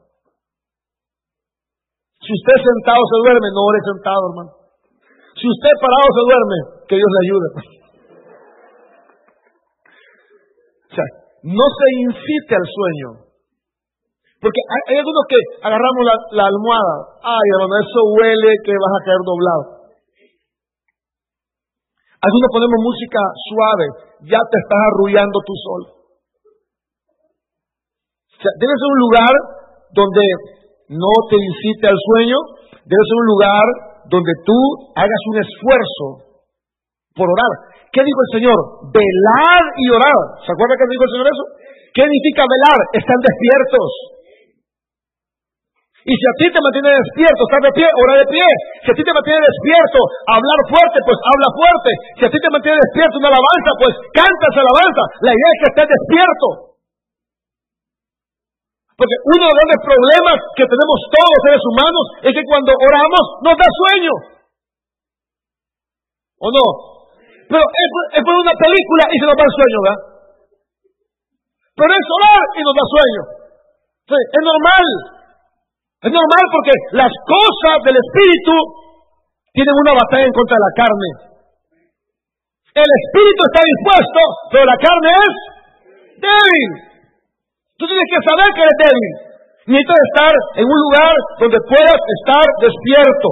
Si 2.23 2.31
usted 2.31 2.55
sentado 2.55 3.03
se 3.03 3.19
duerme, 3.19 3.51
no 3.51 3.62
ore 3.66 3.81
sentado, 3.83 4.23
hermano. 4.31 4.53
Si 5.35 5.47
usted 5.51 5.75
parado 5.83 6.09
se 6.14 6.23
duerme, 6.23 6.59
que 6.87 6.97
Dios 7.03 7.11
le 7.11 7.23
ayude. 7.27 7.49
O 10.86 10.86
no 11.43 11.67
se 11.67 11.87
incite 12.07 12.53
al 12.55 12.67
sueño. 12.67 13.27
Porque 14.37 14.61
hay, 14.93 15.01
algunos 15.01 15.25
que 15.27 15.41
agarramos 15.65 16.03
la, 16.05 16.17
la 16.39 16.45
almohada. 16.53 16.97
Ay, 17.25 17.47
hermano, 17.57 17.75
eso 17.81 18.01
huele 18.15 18.53
que 18.63 18.75
vas 18.77 18.95
a 18.95 19.05
caer 19.05 19.23
doblado. 19.25 19.65
Algunos 22.21 22.49
ponemos 22.53 22.79
música 22.83 23.21
suave, 23.49 23.87
ya 24.29 24.41
te 24.41 24.57
estás 24.61 24.81
arrullando 24.93 25.39
tú 25.47 25.55
solo. 25.57 25.87
O 28.37 28.41
sea, 28.43 28.53
debe 28.61 28.75
ser 28.77 28.89
un 28.93 29.01
lugar 29.01 29.35
donde 29.95 30.25
no 30.93 31.13
te 31.31 31.37
incite 31.41 31.87
al 31.89 31.97
sueño, 31.97 32.37
debe 32.85 33.03
ser 33.09 33.17
un 33.17 33.29
lugar 33.33 33.67
donde 34.11 34.33
tú 34.45 34.59
hagas 34.95 35.23
un 35.33 35.37
esfuerzo 35.41 36.26
por 37.17 37.27
orar. 37.27 37.53
¿Qué 37.91 38.05
dijo 38.05 38.21
el 38.29 38.33
Señor? 38.37 38.59
Velar 38.93 39.63
y 39.81 39.85
orar. 39.89 40.21
¿Se 40.45 40.53
acuerda 40.53 40.77
que 40.77 40.85
dijo 40.85 41.05
el 41.09 41.13
Señor 41.17 41.29
eso? 41.33 41.45
¿Qué 41.97 42.05
significa 42.05 42.45
velar? 42.45 42.79
Están 42.93 43.19
despiertos. 43.25 43.91
Y 46.07 46.15
si 46.15 46.23
a 46.23 46.35
ti 46.39 46.47
te 46.55 46.63
mantiene 46.63 46.93
despierto, 46.93 47.41
estás 47.43 47.63
de 47.67 47.73
pie, 47.75 47.89
ora 47.89 48.15
de 48.23 48.27
pie. 48.31 48.47
Si 48.85 48.89
a 48.93 48.95
ti 48.95 49.03
te 49.03 49.11
mantiene 49.11 49.43
despierto, 49.43 49.99
hablar 50.29 50.61
fuerte, 50.71 50.99
pues 51.03 51.19
habla 51.19 51.49
fuerte. 51.51 51.91
Si 52.15 52.23
a 52.23 52.31
ti 52.31 52.39
te 52.39 52.53
mantiene 52.53 52.79
despierto 52.79 53.19
una 53.19 53.33
alabanza, 53.33 53.71
pues 53.81 53.93
canta 54.15 54.45
esa 54.47 54.63
alabanza. 54.63 55.03
La 55.27 55.33
idea 55.35 55.51
es 55.51 55.59
que 55.59 55.69
estés 55.73 55.89
despierto. 55.91 56.47
Porque 58.95 59.17
uno 59.25 59.41
de 59.41 59.49
los 59.51 59.57
grandes 59.57 59.81
problemas 59.83 60.37
que 60.55 60.67
tenemos 60.69 60.99
todos 61.11 61.31
los 61.33 61.43
seres 61.43 61.65
humanos 61.65 62.05
es 62.23 62.33
que 62.39 62.45
cuando 62.49 62.71
oramos 62.71 63.25
nos 63.43 63.57
da 63.59 63.67
sueño. 63.67 64.15
¿O 66.39 66.49
no? 66.55 66.96
Pero 67.47 67.63
es, 67.63 68.23
por 68.27 68.35
una 68.43 68.55
película 68.59 69.03
y 69.07 69.17
se 69.23 69.27
nos 69.27 69.37
da 69.39 69.45
el 69.47 69.55
sueño, 69.55 69.79
¿verdad? 69.87 70.01
Pero 71.77 71.91
es 71.95 72.07
orar 72.11 72.43
y 72.57 72.61
nos 72.67 72.75
da 72.75 72.85
sueño. 72.91 73.23
Sí, 74.07 74.19
es 74.19 74.43
normal. 74.43 74.87
Es 76.03 76.13
normal 76.13 76.45
porque 76.51 76.75
las 76.99 77.13
cosas 77.27 77.77
del 77.87 77.97
espíritu 77.99 78.55
tienen 79.55 79.75
una 79.75 79.95
batalla 79.95 80.27
en 80.27 80.35
contra 80.35 80.59
la 80.59 80.73
carne. 80.75 81.11
El 82.77 82.91
espíritu 82.91 83.41
está 83.47 83.63
dispuesto, 83.63 84.21
pero 84.53 84.65
la 84.67 84.79
carne 84.79 85.11
es 85.17 85.35
débil. 86.21 86.71
Tú 87.79 87.85
tienes 87.87 88.09
que 88.11 88.21
saber 88.21 88.49
que 88.53 88.63
eres 88.67 88.79
débil. 88.85 89.13
Necesitas 89.67 90.01
estar 90.13 90.33
en 90.63 90.67
un 90.67 90.79
lugar 90.87 91.15
donde 91.41 91.59
puedas 91.67 92.01
estar 92.21 92.45
despierto. 92.63 93.29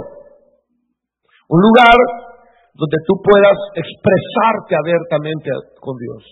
Un 1.48 1.60
lugar 1.60 1.96
donde 2.74 2.98
tú 3.06 3.14
puedas 3.22 3.58
expresarte 3.78 4.74
abiertamente 4.74 5.50
con 5.78 5.94
Dios. 5.94 6.22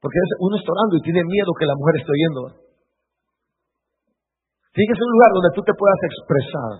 Porque 0.00 0.16
uno 0.40 0.56
está 0.56 0.72
orando 0.72 0.96
y 0.96 1.04
tiene 1.04 1.20
miedo 1.20 1.52
que 1.52 1.68
la 1.68 1.76
mujer 1.76 2.00
esté 2.00 2.12
oyendo. 2.16 2.40
Tiene 4.72 4.88
que 4.88 4.96
ser 4.96 5.04
un 5.04 5.14
lugar 5.20 5.30
donde 5.36 5.52
tú 5.52 5.60
te 5.66 5.74
puedas 5.76 6.00
expresar. 6.00 6.72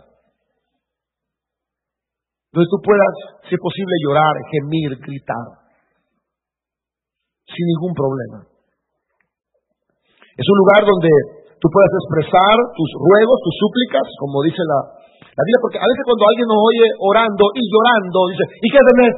Donde 2.56 2.68
tú 2.72 2.78
puedas, 2.80 3.14
si 3.44 3.52
es 3.52 3.60
posible, 3.60 3.94
llorar, 4.06 4.34
gemir, 4.48 4.90
gritar. 4.96 5.46
Sin 7.44 7.66
ningún 7.68 7.92
problema. 7.92 8.48
Es 10.38 10.46
un 10.46 10.58
lugar 10.62 10.88
donde 10.88 11.12
tú 11.58 11.66
puedas 11.68 11.92
expresar 12.00 12.54
tus 12.72 12.90
ruegos, 12.96 13.36
tus 13.44 13.56
súplicas, 13.60 14.06
como 14.22 14.40
dice 14.46 14.62
la, 14.62 14.97
la 15.38 15.42
Biblia, 15.46 15.62
porque 15.62 15.78
a 15.78 15.86
veces 15.86 16.02
cuando 16.02 16.24
alguien 16.26 16.46
nos 16.50 16.58
oye 16.58 16.86
orando 16.98 17.44
y 17.54 17.62
llorando, 17.62 18.18
dice, 18.26 18.44
¿y 18.58 18.68
qué 18.74 18.80
tenés? 18.82 19.14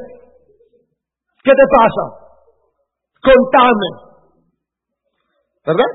¿Qué 1.40 1.52
te 1.56 1.66
pasa? 1.72 2.04
Contame. 3.24 3.88
¿Verdad? 5.64 5.88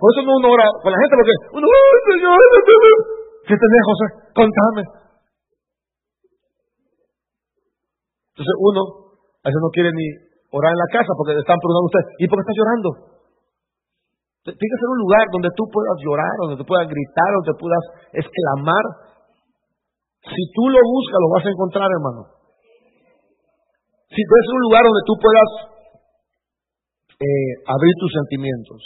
por 0.00 0.08
eso 0.12 0.20
no 0.24 0.40
uno 0.40 0.48
ora 0.48 0.64
con 0.80 0.92
la 0.92 1.00
gente, 1.00 1.12
porque 1.12 1.36
uno, 1.60 1.64
¡ay, 1.68 1.98
Señor! 2.08 2.40
¿Qué 3.44 3.56
tenés, 3.56 3.82
José? 3.84 4.06
Contame. 4.32 4.82
Entonces 8.32 8.56
uno, 8.60 8.80
a 9.40 9.46
veces 9.48 9.60
no 9.60 9.72
quiere 9.72 9.92
ni 9.92 10.06
orar 10.56 10.72
en 10.72 10.80
la 10.80 10.92
casa 10.92 11.12
porque 11.16 11.36
le 11.36 11.44
están 11.44 11.60
preguntando 11.60 11.84
a 11.84 11.90
usted, 11.92 12.04
¿y 12.20 12.24
por 12.28 12.36
qué 12.40 12.44
estás 12.48 12.60
llorando? 12.60 12.88
Tiene 14.46 14.72
que 14.72 14.80
ser 14.80 14.88
un 14.88 15.00
lugar 15.04 15.24
donde 15.32 15.50
tú 15.52 15.64
puedas 15.68 15.96
llorar, 16.00 16.32
donde 16.38 16.56
tú 16.56 16.64
puedas 16.64 16.86
gritar, 16.86 17.28
donde 17.40 17.54
puedas 17.58 17.84
exclamar. 18.14 18.84
Si 20.26 20.42
tú 20.52 20.64
lo 20.68 20.80
buscas, 20.82 21.18
lo 21.22 21.30
vas 21.30 21.44
a 21.46 21.52
encontrar, 21.54 21.88
hermano. 21.90 22.22
Si 24.10 24.20
debe 24.22 24.42
ser 24.42 24.54
un 24.58 24.64
lugar 24.66 24.82
donde 24.82 25.04
tú 25.06 25.14
puedas 25.22 25.50
eh, 27.16 27.52
abrir 27.64 27.94
tus 27.96 28.12
sentimientos. 28.12 28.80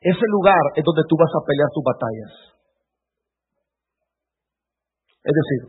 Ese 0.00 0.26
lugar 0.30 0.62
es 0.74 0.82
donde 0.82 1.06
tú 1.06 1.14
vas 1.18 1.30
a 1.34 1.44
pelear 1.46 1.70
tus 1.74 1.84
batallas. 1.86 2.32
Es 5.22 5.34
decir, 5.34 5.60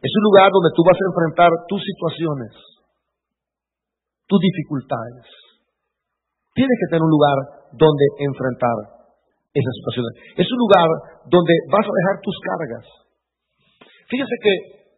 es 0.00 0.12
un 0.12 0.24
lugar 0.28 0.48
donde 0.50 0.72
tú 0.74 0.82
vas 0.84 0.96
a 0.96 1.08
enfrentar 1.08 1.50
tus 1.68 1.80
situaciones, 1.80 2.52
tus 4.26 4.40
dificultades. 4.40 5.28
Tienes 6.56 6.76
que 6.80 6.88
tener 6.88 7.04
un 7.04 7.12
lugar 7.12 7.36
donde 7.76 8.06
enfrentar 8.24 8.76
esas 9.52 9.74
situaciones. 9.76 10.12
Es 10.40 10.48
un 10.48 10.58
lugar 10.60 10.88
donde 11.28 11.54
vas 11.68 11.84
a 11.84 11.96
dejar 11.96 12.16
tus 12.24 12.36
cargas. 12.40 12.86
Fíjese 14.06 14.36
que 14.42 14.52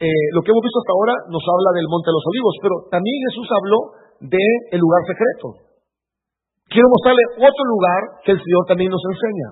eh, 0.04 0.26
lo 0.36 0.40
que 0.44 0.50
hemos 0.52 0.62
visto 0.62 0.78
hasta 0.78 0.94
ahora 0.94 1.14
nos 1.32 1.42
habla 1.42 1.70
del 1.74 1.90
Monte 1.90 2.08
de 2.12 2.16
los 2.16 2.28
Olivos, 2.28 2.54
pero 2.62 2.74
también 2.92 3.16
Jesús 3.28 3.48
habló 3.50 3.78
del 4.20 4.78
lugar 4.78 5.02
secreto. 5.08 5.46
Quiero 6.68 6.86
mostrarle 6.92 7.24
otro 7.40 7.64
lugar 7.64 8.00
que 8.22 8.32
el 8.36 8.40
Señor 8.40 8.62
también 8.68 8.92
nos 8.92 9.00
enseña. 9.00 9.48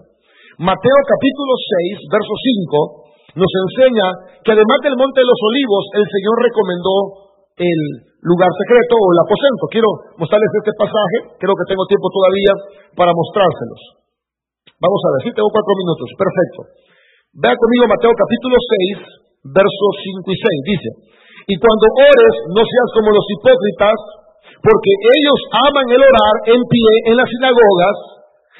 Mateo 0.60 0.98
capítulo 1.08 1.52
6, 1.98 2.12
verso 2.12 2.34
5, 3.32 3.40
nos 3.40 3.52
enseña 3.68 4.06
que 4.44 4.52
además 4.52 4.78
del 4.84 4.96
Monte 5.00 5.20
de 5.20 5.28
los 5.28 5.40
Olivos, 5.40 5.84
el 5.96 6.06
Señor 6.08 6.36
recomendó 6.44 6.94
el 7.56 7.80
lugar 8.20 8.52
secreto 8.52 8.94
o 9.00 9.06
el 9.16 9.20
aposento. 9.24 9.64
Quiero 9.72 9.90
mostrarles 10.20 10.52
este 10.60 10.72
pasaje, 10.76 11.16
creo 11.40 11.56
que 11.56 11.68
tengo 11.72 11.84
tiempo 11.88 12.08
todavía 12.12 12.52
para 12.92 13.16
mostrárselos. 13.16 13.80
Vamos 14.76 15.00
a 15.00 15.10
ver, 15.16 15.20
sí, 15.24 15.30
tengo 15.32 15.48
cuatro 15.48 15.74
minutos, 15.80 16.08
perfecto. 16.20 16.60
Vea 17.36 17.56
conmigo 17.56 17.84
Mateo 17.88 18.12
capítulo 18.12 18.56
6, 18.60 19.25
versos 19.52 19.92
5 20.22 20.32
y 20.32 20.38
6, 20.38 20.72
dice, 20.72 20.90
y 21.46 21.54
cuando 21.62 21.86
ores 21.94 22.34
no 22.50 22.62
seas 22.66 22.88
como 22.96 23.14
los 23.14 23.26
hipócritas, 23.30 23.98
porque 24.58 24.92
ellos 25.14 25.38
aman 25.70 25.86
el 25.94 26.02
orar 26.02 26.36
en 26.50 26.60
pie 26.66 26.92
en 27.06 27.14
las 27.14 27.28
sinagogas, 27.30 27.96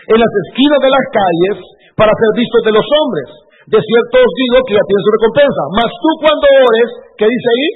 en 0.07 0.18
las 0.22 0.33
esquinas 0.46 0.81
de 0.83 0.90
las 0.94 1.07
calles, 1.11 1.57
para 1.99 2.14
ser 2.14 2.31
vistos 2.38 2.62
de 2.62 2.77
los 2.77 2.87
hombres. 2.87 3.29
De 3.66 3.81
cierto 3.83 4.14
os 4.22 4.33
digo 4.38 4.57
que 4.62 4.79
ya 4.79 4.85
tienen 4.87 5.03
su 5.03 5.12
recompensa. 5.18 5.62
Mas 5.75 5.90
tú 5.99 6.11
cuando 6.22 6.46
ores, 6.46 6.88
¿qué 7.18 7.27
dice 7.27 7.49
ahí? 7.51 7.68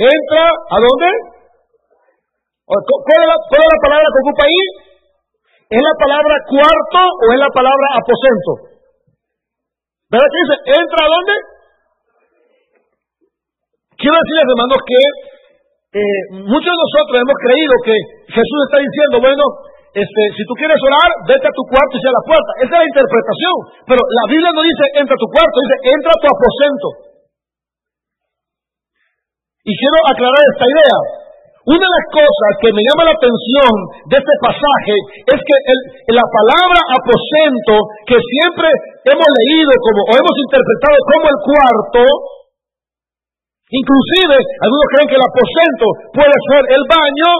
Entra, 0.00 0.44
¿a 0.48 0.76
dónde? 0.80 1.08
¿Cuál 2.64 3.20
es 3.20 3.28
la, 3.28 3.36
cuál 3.50 3.60
es 3.60 3.68
la 3.68 3.80
palabra 3.84 4.06
que 4.08 4.20
ocupa 4.24 4.42
ahí? 4.48 4.64
¿Es 5.76 5.82
la 5.84 5.96
palabra 6.00 6.34
cuarto 6.48 7.00
o 7.04 7.24
es 7.36 7.40
la 7.44 7.52
palabra 7.52 7.86
aposento? 8.00 8.52
¿Verdad 10.08 10.28
que 10.32 10.40
dice? 10.40 10.56
¿Entra 10.80 11.00
a 11.04 11.12
dónde? 11.12 11.34
Quiero 14.00 14.16
decirles, 14.16 14.48
hermanos, 14.48 14.80
que 14.88 15.00
eh, 15.90 16.20
muchos 16.48 16.70
de 16.72 16.80
nosotros 16.80 17.14
hemos 17.20 17.38
creído 17.44 17.72
que 17.84 17.96
Jesús 18.32 18.60
está 18.64 18.78
diciendo, 18.80 19.20
bueno, 19.20 19.44
este, 19.92 20.22
si 20.38 20.42
tú 20.48 20.54
quieres 20.56 20.78
orar, 20.80 21.10
vete 21.28 21.44
a 21.44 21.52
tu 21.52 21.66
cuarto 21.68 21.92
y 21.98 22.00
sea 22.00 22.14
la 22.14 22.24
puerta. 22.24 22.50
Esa 22.64 22.74
es 22.78 22.80
la 22.80 22.90
interpretación. 22.94 23.56
Pero 23.90 24.00
la 24.00 24.24
Biblia 24.30 24.50
no 24.56 24.62
dice 24.62 24.84
entra 25.02 25.14
a 25.18 25.20
tu 25.20 25.28
cuarto, 25.28 25.56
dice 25.60 25.78
entra 25.92 26.10
a 26.14 26.20
tu 26.22 26.26
aposento. 26.30 26.88
Y 29.66 29.72
quiero 29.76 29.98
aclarar 30.08 30.44
esta 30.48 30.66
idea. 30.70 30.98
Una 31.60 31.84
de 31.84 31.92
las 31.92 32.06
cosas 32.08 32.52
que 32.56 32.72
me 32.72 32.80
llama 32.80 33.04
la 33.04 33.14
atención 33.20 33.72
de 34.08 34.16
este 34.16 34.34
pasaje 34.40 34.96
es 35.28 35.38
que 35.44 35.56
la 36.08 36.24
palabra 36.24 36.80
aposento, 36.96 37.74
que 38.08 38.16
siempre 38.16 38.70
hemos 39.04 39.28
leído 39.28 39.70
como, 39.84 40.00
o 40.08 40.12
hemos 40.16 40.36
interpretado 40.40 40.96
como 41.04 41.24
el 41.28 41.38
cuarto, 41.44 42.02
inclusive 43.70 44.36
algunos 44.36 44.86
creen 44.90 45.08
que 45.10 45.18
el 45.18 45.26
aposento 45.30 45.86
puede 46.14 46.36
ser 46.50 46.62
el 46.74 46.84
baño, 46.90 47.30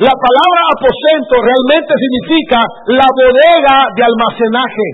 la 0.00 0.14
palabra 0.16 0.60
aposento 0.72 1.34
realmente 1.36 1.92
significa 1.96 2.58
la 2.96 3.08
bodega 3.12 3.76
de 3.92 4.02
almacenaje. 4.02 4.88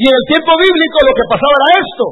Y 0.00 0.04
en 0.08 0.14
el 0.16 0.24
tiempo 0.30 0.52
bíblico 0.56 0.96
lo 1.04 1.12
que 1.12 1.28
pasaba 1.28 1.54
era 1.60 1.70
esto, 1.76 2.06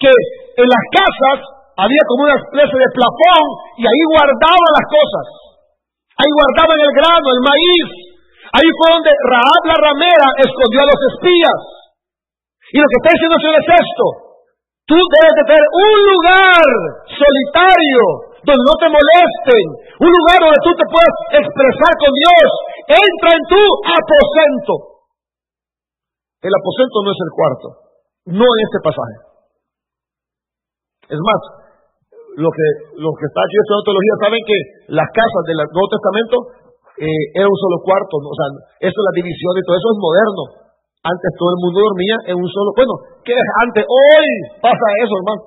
que 0.00 0.12
en 0.56 0.68
las 0.70 0.84
casas 0.88 1.38
había 1.76 2.02
como 2.08 2.24
una 2.24 2.38
especie 2.40 2.78
de 2.80 2.94
plafón 2.96 3.44
y 3.76 3.82
ahí 3.84 4.02
guardaban 4.08 4.70
las 4.80 4.86
cosas. 4.88 5.26
Ahí 6.16 6.30
guardaban 6.32 6.78
el 6.80 6.92
grano, 6.96 7.26
el 7.28 7.42
maíz. 7.44 7.88
Ahí 8.56 8.68
fue 8.72 8.88
donde 8.96 9.12
Raab 9.12 9.62
la 9.68 9.76
ramera 9.76 10.26
escondió 10.40 10.80
a 10.80 10.88
los 10.88 11.00
espías. 11.12 11.58
Y 12.72 12.76
lo 12.82 12.86
que 12.90 12.98
está 12.98 13.10
diciendo 13.14 13.36
el 13.36 13.42
Señor 13.46 13.58
es 13.62 13.70
esto. 13.78 14.06
Tú 14.86 14.98
debes 14.98 15.34
de 15.38 15.44
tener 15.50 15.66
un 15.66 15.96
lugar 15.98 16.66
solitario 17.10 18.02
donde 18.46 18.62
no 18.62 18.74
te 18.78 18.88
molesten, 18.90 19.64
un 19.98 20.10
lugar 20.10 20.38
donde 20.38 20.60
tú 20.62 20.70
te 20.78 20.86
puedas 20.86 21.16
expresar 21.42 21.92
con 21.98 22.10
Dios. 22.14 22.48
Entra 22.86 23.30
en 23.34 23.44
tu 23.50 23.62
aposento. 23.82 24.72
El 26.46 26.54
aposento 26.54 26.96
no 27.02 27.10
es 27.10 27.20
el 27.26 27.32
cuarto, 27.34 27.66
no 28.30 28.46
en 28.46 28.60
este 28.62 28.78
pasaje. 28.86 29.16
Es 31.10 31.18
más, 31.18 31.40
los 32.38 32.52
que, 32.54 32.68
los 33.02 33.12
que 33.18 33.26
están 33.26 33.42
aquí 33.42 33.56
estudiando 33.58 33.86
teología 33.90 34.16
saben 34.22 34.42
que 34.46 34.58
las 34.94 35.08
casas 35.10 35.42
del 35.50 35.58
Nuevo 35.66 35.90
Testamento 35.90 36.36
eh, 36.96 37.44
un 37.44 37.58
solo 37.60 37.76
cuarto, 37.84 38.14
o 38.22 38.36
sea, 38.36 38.48
eso 38.80 38.96
es 38.96 39.04
la 39.04 39.16
división 39.18 39.52
y 39.52 39.64
todo 39.66 39.76
eso 39.76 39.90
es 39.92 39.98
moderno. 40.00 40.65
Antes 41.06 41.30
todo 41.38 41.54
el 41.54 41.60
mundo 41.62 41.78
dormía 41.86 42.16
en 42.26 42.34
un 42.34 42.50
solo. 42.50 42.74
Bueno, 42.74 42.94
¿qué 43.22 43.30
es 43.30 43.48
antes? 43.62 43.86
Hoy 43.86 44.26
pasa 44.58 44.86
eso, 45.06 45.14
hermano. 45.22 45.42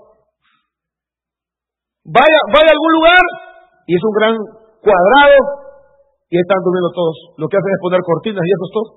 Vaya, 2.08 2.39
vaya 2.56 2.72
a 2.72 2.76
algún 2.80 2.93
lugar 2.95 3.24
y 3.84 3.91
es 3.91 4.04
un 4.08 4.15
gran 4.15 4.34
cuadrado 4.80 5.38
y 6.32 6.39
están 6.39 6.63
durmiendo 6.63 6.95
todos. 6.95 7.17
Lo 7.36 7.45
que 7.52 7.60
hacen 7.60 7.76
es 7.76 7.82
poner 7.84 8.00
cortinas 8.08 8.39
y 8.39 8.52
eso 8.56 8.65
es 8.65 8.74
todo. 8.74 8.89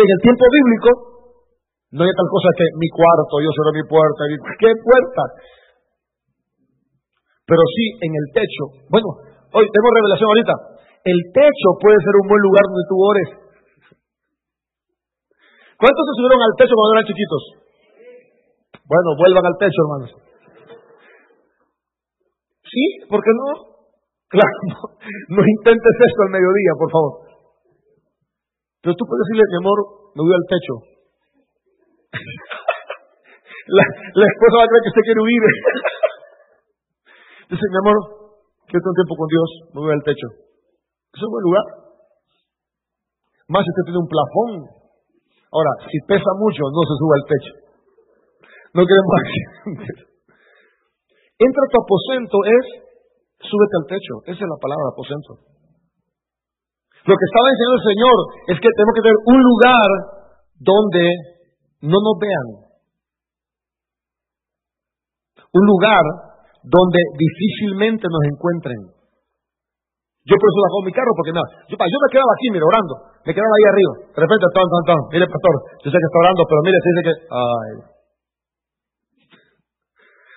en 0.00 0.08
el 0.08 0.20
tiempo 0.24 0.44
bíblico 0.48 0.88
no 1.92 2.00
hay 2.08 2.14
tal 2.16 2.28
cosa 2.32 2.48
que 2.56 2.66
mi 2.80 2.88
cuarto, 2.88 3.36
yo 3.36 3.52
cierro 3.52 3.76
mi 3.76 3.84
puerta. 3.84 4.20
¿Qué 4.56 4.70
puerta? 4.80 5.22
Pero 7.44 7.62
sí 7.68 7.84
en 8.00 8.12
el 8.16 8.26
techo. 8.32 8.64
Bueno, 8.88 9.12
hoy 9.52 9.68
tengo 9.68 9.88
revelación 9.92 10.28
ahorita. 10.32 10.56
El 11.04 11.20
techo 11.36 11.68
puede 11.84 12.00
ser 12.00 12.16
un 12.16 12.26
buen 12.32 12.42
lugar 12.48 12.64
donde 12.64 12.88
tú 12.88 12.96
ores. 12.96 13.41
¿Cuántos 15.82 16.06
se 16.06 16.14
subieron 16.14 16.46
al 16.46 16.54
techo 16.54 16.78
cuando 16.78 16.94
eran 16.94 17.10
chiquitos? 17.10 17.42
Bueno, 18.86 19.18
vuelvan 19.18 19.50
al 19.50 19.58
techo, 19.58 19.78
hermanos. 19.82 20.14
¿Sí? 22.70 22.84
¿Por 23.10 23.18
qué 23.18 23.32
no? 23.34 23.82
Claro, 24.30 24.58
no, 25.34 25.42
intentes 25.42 25.94
esto 26.06 26.20
al 26.22 26.38
mediodía, 26.38 26.78
por 26.78 26.86
favor. 26.86 27.34
Pero 28.78 28.94
tú 28.94 29.02
puedes 29.10 29.26
decirle, 29.26 29.42
mi 29.50 29.58
amor, 29.58 29.78
me 30.14 30.22
voy 30.22 30.34
al 30.38 30.46
techo. 30.46 30.74
la, 33.74 33.82
la, 33.82 34.26
esposa 34.30 34.62
va 34.62 34.62
a 34.62 34.70
creer 34.70 34.86
que 34.86 34.92
usted 34.94 35.02
quiere 35.02 35.22
huir. 35.26 35.42
Dice, 37.58 37.66
mi 37.74 37.78
amor, 37.82 37.98
quiero 38.70 38.86
tener 38.86 39.02
tiempo 39.02 39.18
con 39.18 39.28
Dios, 39.34 39.50
me 39.74 39.82
voy 39.82 39.98
al 39.98 40.06
techo. 40.06 40.30
Es 41.10 41.26
un 41.26 41.30
buen 41.34 41.42
lugar. 41.42 41.66
Más 43.50 43.66
si 43.66 43.70
usted 43.74 43.90
tiene 43.90 43.98
un 43.98 44.06
plafón 44.06 44.81
Ahora, 45.52 45.72
si 45.84 46.00
pesa 46.08 46.32
mucho, 46.40 46.64
no 46.72 46.82
se 46.88 46.94
suba 46.96 47.14
al 47.20 47.28
techo. 47.28 47.52
No 48.72 48.82
queremos 48.88 49.12
accidentes. 49.20 49.96
Entra 51.36 51.62
a 51.68 51.70
tu 51.70 51.76
aposento 51.76 52.36
es, 52.48 52.64
súbete 53.44 53.74
al 53.76 53.86
techo. 53.92 54.14
Esa 54.32 54.40
es 54.40 54.48
la 54.48 54.60
palabra, 54.62 54.96
aposento. 54.96 55.52
Lo 57.04 57.14
que 57.18 57.26
estaba 57.28 57.52
diciendo 57.52 57.74
el 57.76 57.88
Señor 57.92 58.16
es 58.48 58.56
que 58.62 58.70
tenemos 58.72 58.94
que 58.96 59.04
tener 59.04 59.20
un 59.28 59.40
lugar 59.42 59.88
donde 60.56 61.04
no 61.82 61.98
nos 62.00 62.16
vean. 62.16 62.48
Un 65.52 65.64
lugar 65.66 66.04
donde 66.62 67.00
difícilmente 67.18 68.06
nos 68.08 68.22
encuentren. 68.24 69.01
Yo 70.22 70.38
por 70.38 70.46
eso 70.46 70.58
bajó 70.62 70.78
mi 70.86 70.94
carro, 70.94 71.10
porque 71.18 71.34
nada, 71.34 71.48
yo, 71.66 71.74
yo 71.74 71.98
me 71.98 72.08
quedaba 72.14 72.30
aquí, 72.38 72.46
mira, 72.54 72.62
orando, 72.62 72.94
me 73.26 73.34
quedaba 73.34 73.54
ahí 73.58 73.66
arriba. 73.74 73.92
De 74.14 74.20
repente, 74.22 74.44
tan, 74.54 74.66
tan, 74.70 74.82
tan, 74.86 75.00
mire, 75.10 75.26
pastor, 75.26 75.54
yo 75.82 75.88
sé 75.90 75.96
que 75.98 76.06
está 76.06 76.18
orando, 76.22 76.42
pero 76.46 76.60
mire, 76.62 76.78
se 76.78 76.88
dice 76.94 77.02
que, 77.02 77.14
ay. 77.26 77.74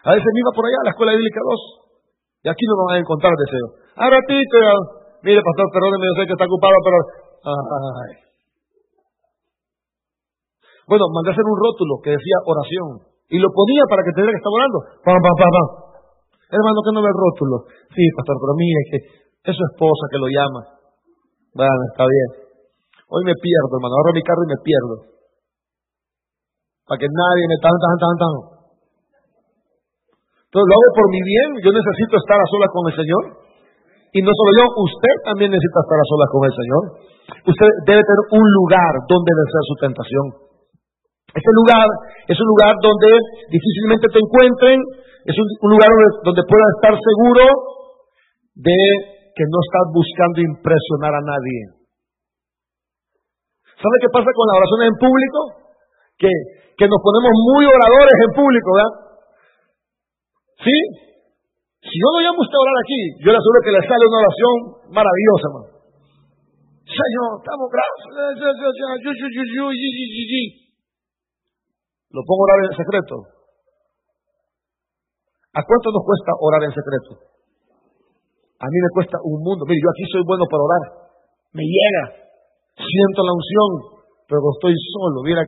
A 0.05 0.09
veces 0.17 0.25
me 0.25 0.41
iba 0.41 0.51
por 0.57 0.65
allá 0.65 0.79
a 0.81 0.87
la 0.89 0.93
escuela 0.93 1.13
bíblica 1.13 1.37
2, 1.37 2.45
y 2.45 2.47
aquí 2.49 2.63
no 2.65 2.73
me 2.81 2.83
van 2.89 2.97
a 2.97 3.03
encontrar 3.05 3.33
deseo. 3.37 3.67
A 3.93 4.05
ratito, 4.09 4.57
mire, 5.21 5.41
pastor, 5.45 5.65
perdóneme, 5.69 6.05
yo 6.09 6.15
sé 6.17 6.21
que 6.25 6.33
está 6.33 6.49
ocupado, 6.49 6.77
pero, 6.81 6.97
ay. 7.45 8.13
Bueno, 10.89 11.05
mandé 11.13 11.29
a 11.29 11.33
hacer 11.33 11.45
un 11.45 11.57
rótulo 11.61 12.01
que 12.01 12.13
decía 12.13 12.37
oración, 12.41 13.05
y 13.29 13.37
lo 13.37 13.49
ponía 13.53 13.85
para 13.85 14.01
que 14.01 14.13
te 14.13 14.21
diera 14.21 14.33
que 14.33 14.41
estaba 14.41 14.57
orando. 14.57 14.79
Pam, 15.01 15.17
pam, 15.17 15.35
pam, 15.37 15.51
pam. 15.53 15.67
Hermano, 16.45 16.77
que 16.85 16.93
no 16.93 17.01
ve 17.01 17.09
el 17.09 17.17
rótulo. 17.17 17.55
Sí, 17.89 18.05
pastor, 18.17 18.37
pero 18.37 18.53
mire 18.53 18.81
que 18.89 19.24
es 19.45 19.53
su 19.53 19.63
esposa 19.73 20.03
que 20.09 20.17
lo 20.17 20.27
llama. 20.27 20.61
Bueno, 21.53 21.81
está 21.93 22.03
bien. 22.03 22.29
Hoy 23.05 23.21
me 23.23 23.37
pierdo, 23.37 23.71
hermano. 23.77 23.93
Agarro 23.95 24.17
mi 24.17 24.25
carro 24.25 24.43
y 24.43 24.51
me 24.51 24.59
pierdo. 24.65 24.95
Para 26.89 26.99
que 26.99 27.09
nadie 27.09 27.43
me 27.45 27.57
tan, 27.61 27.77
tan, 27.77 27.95
tan, 28.01 28.15
tan. 28.17 28.33
Entonces 30.49 30.67
lo 30.67 30.73
hago 30.73 30.89
por 30.97 31.07
mi 31.13 31.21
bien. 31.21 31.49
Yo 31.61 31.69
necesito 31.71 32.13
estar 32.17 32.37
a 32.41 32.47
solas 32.49 32.71
con 32.73 32.83
el 32.89 32.95
Señor. 32.97 33.23
Y 34.15 34.19
no 34.23 34.31
solo 34.31 34.51
yo, 34.55 34.65
usted 34.83 35.15
también 35.27 35.51
necesita 35.51 35.79
estar 35.83 35.99
a 35.99 36.09
solas 36.09 36.29
con 36.31 36.41
el 36.47 36.53
Señor. 36.55 36.83
Usted 37.45 37.69
debe 37.85 38.01
tener 38.01 38.23
un 38.31 38.45
lugar 38.63 38.93
donde 39.05 39.31
vencer 39.31 39.63
su 39.69 39.75
tentación. 39.77 40.25
Este 41.35 41.51
lugar 41.51 41.87
es 42.31 42.37
un 42.39 42.47
lugar 42.47 42.73
donde 42.79 43.11
difícilmente 43.51 44.07
te 44.07 44.19
encuentren, 44.23 44.79
es 45.27 45.35
un, 45.35 45.67
lugar 45.67 45.91
donde, 45.91 46.31
donde 46.31 46.41
estar 46.47 46.95
seguro 46.95 47.43
de 48.55 49.14
que 49.35 49.43
no 49.51 49.59
estás 49.59 49.85
buscando 49.91 50.39
impresionar 50.39 51.11
a 51.11 51.23
nadie. 51.27 51.59
¿Sabe 53.75 53.95
qué 53.99 54.07
pasa 54.07 54.31
con 54.31 54.45
las 54.47 54.57
oraciones 54.63 54.85
en 54.95 54.97
público? 55.03 55.39
Que, 56.15 56.31
que 56.79 56.87
nos 56.87 56.99
ponemos 57.03 57.35
muy 57.35 57.67
oradores 57.67 58.17
en 58.23 58.31
público, 58.31 58.69
¿verdad? 58.71 58.93
¿Sí? 60.63 60.77
Si 61.83 61.95
yo 61.99 62.07
lo 62.15 62.19
llamo 62.23 62.39
a 62.39 62.45
usted 62.47 62.55
a 62.55 62.63
orar 62.63 62.77
aquí, 62.79 63.01
yo 63.19 63.29
le 63.29 63.37
aseguro 63.37 63.59
que 63.59 63.75
le 63.75 63.81
sale 63.83 64.03
una 64.07 64.21
oración 64.23 64.53
maravillosa, 64.95 65.45
hermano. 65.51 65.69
Señor, 66.87 67.29
estamos 67.43 67.67
gracias. 67.67 68.07
Lo 72.15 72.23
pongo 72.23 72.41
a 72.41 72.47
orar 72.47 72.59
en 72.71 72.75
secreto. 72.79 73.15
¿A 75.55 75.61
cuánto 75.67 75.87
nos 75.91 76.03
cuesta 76.07 76.31
orar 76.39 76.63
en 76.63 76.71
secreto? 76.71 77.34
A 78.65 78.67
mí 78.73 78.77
me 78.81 78.89
cuesta 78.97 79.21
un 79.21 79.45
mundo. 79.45 79.61
Mire, 79.69 79.77
yo 79.77 79.93
aquí 79.93 80.09
soy 80.09 80.25
bueno 80.25 80.49
para 80.49 80.65
orar. 80.65 80.83
Me 81.53 81.61
llega. 81.61 82.25
Siento 82.73 83.21
la 83.21 83.37
unción, 83.37 84.01
pero 84.25 84.41
estoy 84.57 84.73
solo. 84.89 85.21
Mira. 85.21 85.45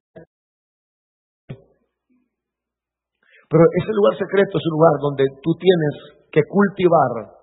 Pero 3.49 3.63
ese 3.73 3.91
lugar 3.97 4.13
secreto 4.21 4.61
es 4.61 4.65
un 4.69 4.73
lugar 4.77 4.93
donde 5.01 5.25
tú 5.41 5.49
tienes 5.57 5.93
que 6.29 6.45
cultivar 6.45 7.41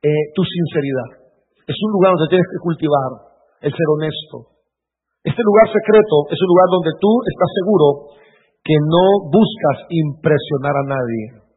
eh, 0.00 0.24
tu 0.32 0.40
sinceridad. 0.40 1.28
Es 1.68 1.76
un 1.76 1.90
lugar 2.00 2.16
donde 2.16 2.32
tienes 2.32 2.48
que 2.48 2.64
cultivar 2.64 3.12
el 3.60 3.72
ser 3.76 3.88
honesto. 3.92 4.56
Este 5.20 5.42
lugar 5.44 5.68
secreto 5.68 6.32
es 6.32 6.38
un 6.40 6.48
lugar 6.48 6.68
donde 6.72 6.96
tú 6.96 7.12
estás 7.28 7.50
seguro 7.60 8.16
que 8.64 8.72
no 8.72 9.28
buscas 9.28 9.84
impresionar 9.92 10.80
a 10.80 10.88
nadie. 10.96 11.47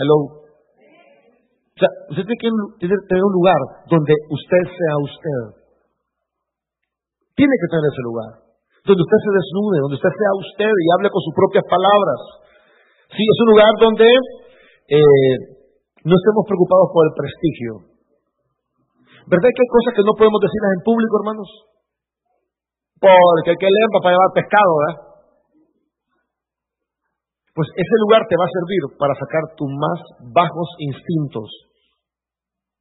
Hello. 0.00 0.16
O 0.40 1.76
sea, 1.76 1.92
usted 2.08 2.24
tiene 2.24 2.40
que 2.40 2.88
tener 2.88 3.20
un 3.20 3.36
lugar 3.36 3.60
donde 3.84 4.16
usted 4.32 4.62
sea 4.64 4.94
usted. 4.96 5.40
Tiene 7.36 7.52
que 7.52 7.68
tener 7.68 7.84
ese 7.84 8.04
lugar. 8.08 8.32
Donde 8.80 9.04
usted 9.04 9.20
se 9.20 9.32
desnude, 9.36 9.84
donde 9.84 10.00
usted 10.00 10.08
sea 10.08 10.32
usted 10.40 10.72
y 10.72 10.88
hable 10.96 11.12
con 11.12 11.20
sus 11.20 11.36
propias 11.36 11.64
palabras. 11.68 12.20
Sí, 13.12 13.20
es 13.20 13.38
un 13.44 13.48
lugar 13.52 13.72
donde 13.76 14.08
eh, 14.08 15.36
no 16.08 16.14
estemos 16.16 16.44
preocupados 16.48 16.88
por 16.96 17.02
el 17.04 17.14
prestigio. 17.20 17.72
¿Verdad 19.28 19.52
que 19.52 19.62
hay 19.62 19.72
cosas 19.76 19.92
que 20.00 20.06
no 20.08 20.16
podemos 20.16 20.40
decirlas 20.40 20.72
en 20.80 20.82
público, 20.88 21.12
hermanos? 21.20 21.48
Porque 23.04 23.52
hay 23.52 23.60
que 23.60 23.68
leer 23.68 23.88
para 23.92 24.16
llevar 24.16 24.32
pescado, 24.32 24.70
¿verdad? 24.80 25.09
Pues 27.54 27.66
ese 27.74 27.96
lugar 28.06 28.22
te 28.30 28.38
va 28.38 28.46
a 28.46 28.56
servir 28.56 28.82
para 28.94 29.14
sacar 29.18 29.44
tus 29.58 29.70
más 29.74 29.98
bajos 30.30 30.68
instintos 30.78 31.50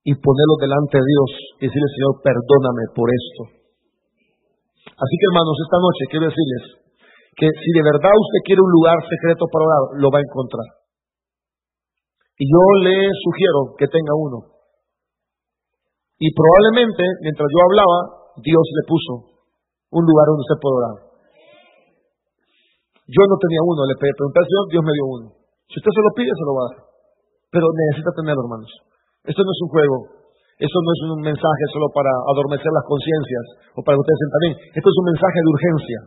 y 0.05 0.13
ponerlos 0.13 0.59
delante 0.61 1.01
de 1.01 1.05
Dios 1.09 1.29
y 1.57 1.61
decirle, 1.67 1.89
Señor, 1.89 2.13
perdóname 2.21 2.83
por 2.93 3.07
esto. 3.09 3.41
Así 4.93 5.15
que, 5.17 5.27
hermanos, 5.33 5.57
esta 5.57 5.79
noche 5.81 6.03
quiero 6.13 6.25
decirles 6.29 6.63
que 7.33 7.47
si 7.49 7.69
de 7.71 7.83
verdad 7.83 8.13
usted 8.13 8.41
quiere 8.45 8.61
un 8.61 8.71
lugar 8.71 8.99
secreto 9.09 9.47
para 9.47 9.65
orar, 9.65 9.83
lo 9.97 10.07
va 10.11 10.19
a 10.19 10.27
encontrar. 10.27 10.67
Y 12.37 12.45
yo 12.47 12.63
le 12.83 13.09
sugiero 13.25 13.75
que 13.75 13.87
tenga 13.87 14.13
uno. 14.15 14.59
Y 16.19 16.27
probablemente, 16.35 17.03
mientras 17.23 17.47
yo 17.47 17.59
hablaba, 17.63 17.97
Dios 18.43 18.65
le 18.75 18.83
puso 18.87 19.13
un 19.91 20.03
lugar 20.03 20.25
donde 20.29 20.45
usted 20.45 20.61
puede 20.61 20.77
orar. 20.77 21.08
Yo 23.09 23.23
no 23.25 23.35
tenía 23.41 23.61
uno, 23.65 23.89
le 23.89 23.97
pregunté 23.97 24.37
al 24.37 24.45
Señor, 24.45 24.65
Dios 24.69 24.83
me 24.85 24.93
dio 24.93 25.05
uno. 25.09 25.25
Si 25.65 25.81
usted 25.81 25.93
se 25.97 26.05
lo 26.05 26.11
pide, 26.13 26.29
se 26.29 26.45
lo 26.45 26.53
va 26.53 26.61
a 26.61 26.67
dar. 26.69 26.77
Pero 27.49 27.65
necesita 27.73 28.13
tenerlo, 28.13 28.45
hermanos. 28.45 28.69
Esto 29.25 29.41
no 29.41 29.49
es 29.49 29.61
un 29.65 29.71
juego. 29.73 29.97
Esto 30.61 30.77
no 30.77 30.89
es 30.93 31.01
un 31.09 31.21
mensaje 31.25 31.63
solo 31.73 31.89
para 31.89 32.11
adormecer 32.29 32.69
las 32.69 32.85
conciencias 32.85 33.45
o 33.73 33.81
para 33.81 33.97
que 33.97 34.03
ustedes 34.05 34.21
sientan 34.21 34.41
bien. 34.45 34.55
Esto 34.77 34.89
es 34.93 34.97
un 35.01 35.07
mensaje 35.09 35.37
de 35.41 35.49
urgencia. 35.49 35.99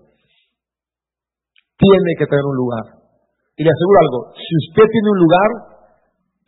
Tiene 1.82 2.10
que 2.22 2.26
tener 2.30 2.46
un 2.46 2.58
lugar. 2.62 2.84
Y 3.58 3.66
le 3.66 3.70
aseguro 3.74 3.98
algo, 3.98 4.18
si 4.38 4.52
usted 4.70 4.86
tiene 4.86 5.08
un 5.10 5.20
lugar, 5.26 5.50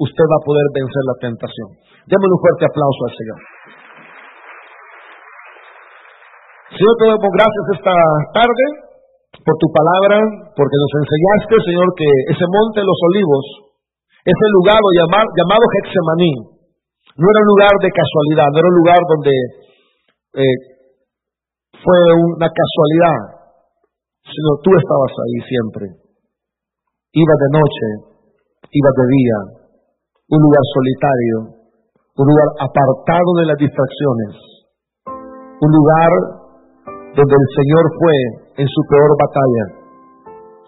usted 0.06 0.26
va 0.30 0.38
a 0.38 0.46
poder 0.46 0.66
vencer 0.70 1.02
la 1.02 1.16
tentación. 1.18 1.68
Démosle 2.06 2.30
un 2.30 2.42
fuerte 2.46 2.64
aplauso 2.70 3.00
al 3.10 3.14
Señor. 3.18 3.40
Señor, 6.78 6.94
te 6.94 7.06
damos 7.10 7.32
gracias 7.34 7.64
esta 7.74 7.94
tarde 8.38 8.83
por 9.44 9.56
tu 9.60 9.68
palabra, 9.68 10.16
porque 10.56 10.76
nos 10.80 10.92
enseñaste, 11.04 11.54
Señor, 11.68 11.88
que 11.92 12.08
ese 12.32 12.46
monte 12.48 12.80
de 12.80 12.88
los 12.88 13.00
olivos, 13.12 13.44
ese 14.24 14.46
lugar 14.56 14.80
llamado, 14.80 15.28
llamado 15.36 15.64
Hexemaní, 15.68 16.32
no 17.14 17.24
era 17.28 17.40
un 17.44 17.50
lugar 17.52 17.74
de 17.78 17.90
casualidad, 17.92 18.48
no 18.50 18.58
era 18.58 18.70
un 18.72 18.78
lugar 18.80 19.00
donde 19.04 19.34
eh, 20.40 20.58
fue 21.76 21.98
una 22.34 22.48
casualidad, 22.48 23.20
sino 24.24 24.48
tú 24.64 24.70
estabas 24.72 25.12
ahí 25.12 25.38
siempre. 25.44 25.84
Ibas 27.12 27.38
de 27.38 27.50
noche, 27.54 27.86
ibas 28.72 28.94
de 28.96 29.06
día, 29.12 29.38
un 30.32 30.40
lugar 30.40 30.64
solitario, 30.72 31.36
un 32.16 32.26
lugar 32.26 32.48
apartado 32.64 33.30
de 33.38 33.46
las 33.46 33.58
distracciones, 33.60 34.32
un 35.60 35.70
lugar 35.70 36.43
donde 37.14 37.34
el 37.38 37.48
Señor 37.54 37.84
fue 37.94 38.16
en 38.58 38.68
su 38.68 38.80
peor 38.90 39.10
batalla, 39.14 39.64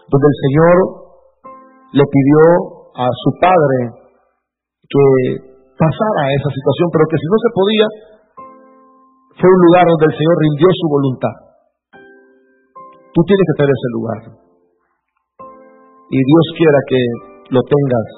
donde 0.06 0.28
el 0.30 0.38
Señor 0.46 0.76
le 1.90 2.04
pidió 2.06 2.42
a 2.94 3.06
su 3.10 3.30
padre 3.42 3.78
que 4.86 5.06
pasara 5.74 6.22
esa 6.38 6.50
situación, 6.54 6.88
pero 6.94 7.04
que 7.10 7.18
si 7.18 7.26
no 7.26 7.38
se 7.42 7.50
podía, 7.50 7.86
fue 9.36 9.48
un 9.50 9.60
lugar 9.66 9.84
donde 9.90 10.06
el 10.06 10.14
Señor 10.14 10.36
rindió 10.38 10.68
su 10.70 10.86
voluntad. 10.86 11.36
Tú 13.10 13.20
tienes 13.26 13.44
que 13.50 13.58
tener 13.58 13.72
ese 13.74 13.90
lugar. 13.96 14.20
Y 16.06 16.18
Dios 16.22 16.44
quiera 16.54 16.80
que 16.86 17.00
lo 17.50 17.60
tengas 17.66 18.08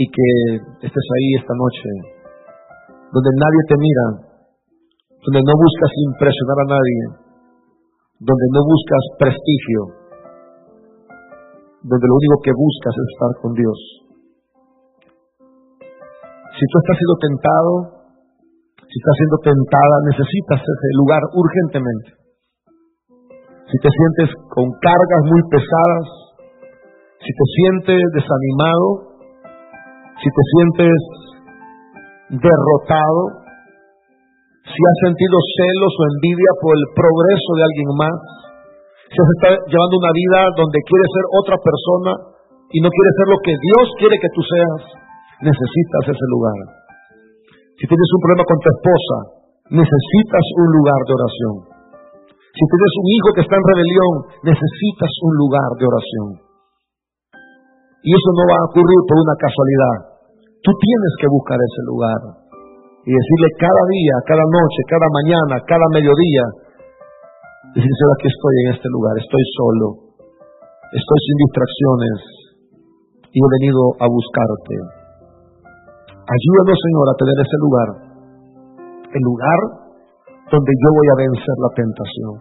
y 0.00 0.04
que 0.08 0.28
estés 0.80 1.06
ahí 1.12 1.28
esta 1.40 1.54
noche, 1.56 1.88
donde 3.12 3.30
nadie 3.36 3.62
te 3.68 3.76
mira, 3.76 4.25
donde 5.26 5.42
no 5.42 5.54
buscas 5.58 5.90
impresionar 6.06 6.58
a 6.62 6.70
nadie, 6.70 7.02
donde 8.22 8.46
no 8.54 8.60
buscas 8.62 9.02
prestigio, 9.18 9.80
donde 11.82 12.06
lo 12.06 12.14
único 12.14 12.36
que 12.46 12.54
buscas 12.54 12.94
es 12.94 13.06
estar 13.10 13.32
con 13.42 13.50
Dios. 13.58 13.78
Si 16.54 16.64
tú 16.70 16.74
estás 16.78 16.94
siendo 16.94 17.18
tentado, 17.18 17.72
si 18.86 18.96
estás 19.02 19.16
siendo 19.18 19.38
tentada, 19.42 19.96
necesitas 20.14 20.60
ese 20.62 20.90
lugar 20.94 21.22
urgentemente. 21.34 22.10
Si 23.66 23.76
te 23.82 23.90
sientes 23.90 24.30
con 24.54 24.70
cargas 24.78 25.22
muy 25.26 25.42
pesadas, 25.50 26.06
si 27.18 27.30
te 27.34 27.46
sientes 27.50 27.98
desanimado, 28.14 28.88
si 30.22 30.28
te 30.30 30.42
sientes 30.54 30.96
derrotado, 32.30 33.45
si 34.66 34.80
has 34.82 34.98
sentido 35.06 35.36
celos 35.38 35.92
o 35.94 36.02
envidia 36.10 36.52
por 36.58 36.74
el 36.74 36.84
progreso 36.90 37.50
de 37.54 37.62
alguien 37.70 37.90
más, 38.02 38.16
si 39.06 39.16
has 39.22 39.30
estado 39.38 39.56
llevando 39.70 39.94
una 39.94 40.10
vida 40.10 40.40
donde 40.58 40.78
quieres 40.82 41.10
ser 41.14 41.26
otra 41.38 41.56
persona 41.62 42.12
y 42.74 42.78
no 42.82 42.90
quieres 42.90 43.14
ser 43.14 43.28
lo 43.30 43.38
que 43.46 43.54
Dios 43.54 43.84
quiere 44.02 44.16
que 44.18 44.34
tú 44.34 44.42
seas, 44.42 44.80
necesitas 45.38 46.02
ese 46.10 46.26
lugar. 46.34 46.58
Si 47.78 47.84
tienes 47.86 48.10
un 48.10 48.20
problema 48.26 48.44
con 48.50 48.58
tu 48.58 48.68
esposa, 48.74 49.16
necesitas 49.70 50.46
un 50.58 50.68
lugar 50.82 51.00
de 51.06 51.12
oración. 51.14 51.54
Si 52.50 52.64
tienes 52.66 52.92
un 52.98 53.06
hijo 53.06 53.28
que 53.36 53.44
está 53.46 53.54
en 53.54 53.66
rebelión, 53.70 54.12
necesitas 54.50 55.12
un 55.22 55.32
lugar 55.46 55.70
de 55.78 55.84
oración. 55.86 56.28
Y 58.02 58.10
eso 58.10 58.30
no 58.34 58.44
va 58.50 58.56
a 58.58 58.66
ocurrir 58.66 59.00
por 59.06 59.16
una 59.22 59.36
casualidad. 59.38 59.96
Tú 60.58 60.70
tienes 60.74 61.12
que 61.22 61.28
buscar 61.30 61.58
ese 61.62 61.82
lugar 61.86 62.45
y 63.06 63.10
decirle 63.14 63.48
cada 63.54 63.84
día, 63.94 64.14
cada 64.26 64.42
noche, 64.42 64.80
cada 64.90 65.08
mañana, 65.14 65.54
cada 65.62 65.86
mediodía, 65.94 66.44
decirle, 67.70 68.12
aquí 68.18 68.26
estoy 68.26 68.54
en 68.66 68.68
este 68.74 68.88
lugar, 68.90 69.14
estoy 69.14 69.44
solo, 69.54 69.86
estoy 70.90 71.18
sin 71.22 71.36
distracciones 71.46 72.18
y 73.30 73.38
he 73.38 73.48
venido 73.62 73.82
a 74.02 74.06
buscarte. 74.10 74.74
Ayúdanos, 76.26 76.78
Señor, 76.82 77.06
a 77.06 77.18
tener 77.22 77.36
ese 77.38 77.58
lugar, 77.62 77.88
el 79.14 79.22
lugar 79.22 79.60
donde 80.50 80.72
yo 80.74 80.88
voy 80.90 81.08
a 81.14 81.20
vencer 81.22 81.56
la 81.62 81.70
tentación. 81.78 82.34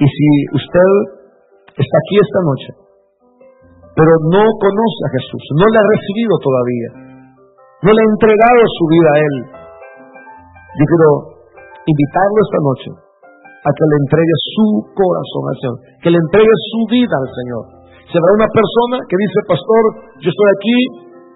Y 0.00 0.06
si 0.08 0.28
usted 0.56 0.90
está 1.76 1.96
aquí 2.00 2.14
esta 2.16 2.40
noche 2.48 2.90
pero 4.00 4.12
no 4.32 4.44
conoce 4.64 5.00
a 5.04 5.12
Jesús, 5.12 5.44
no 5.60 5.66
le 5.68 5.76
ha 5.76 5.86
recibido 5.92 6.34
todavía, 6.40 6.88
no 7.80 7.90
le 7.90 8.00
ha 8.00 8.08
entregado 8.12 8.60
su 8.76 8.84
vida 8.92 9.08
a 9.08 9.18
Él. 9.20 9.36
Yo 10.70 10.84
quiero 10.84 11.10
invitarlo 11.88 12.38
esta 12.44 12.60
noche 12.60 12.90
a 13.60 13.70
que 13.72 13.84
le 13.88 13.96
entregue 14.04 14.36
su 14.56 14.66
corazón 14.92 15.44
al 15.48 15.58
Señor, 15.60 15.78
que 16.00 16.10
le 16.12 16.18
entregue 16.20 16.54
su 16.72 16.80
vida 16.92 17.16
al 17.16 17.30
Señor. 17.32 17.62
Se 18.08 18.16
verá 18.20 18.32
una 18.36 18.50
persona 18.52 18.96
que 19.08 19.16
dice, 19.16 19.38
pastor, 19.48 19.82
yo 20.20 20.28
estoy 20.28 20.48
aquí, 20.60 20.78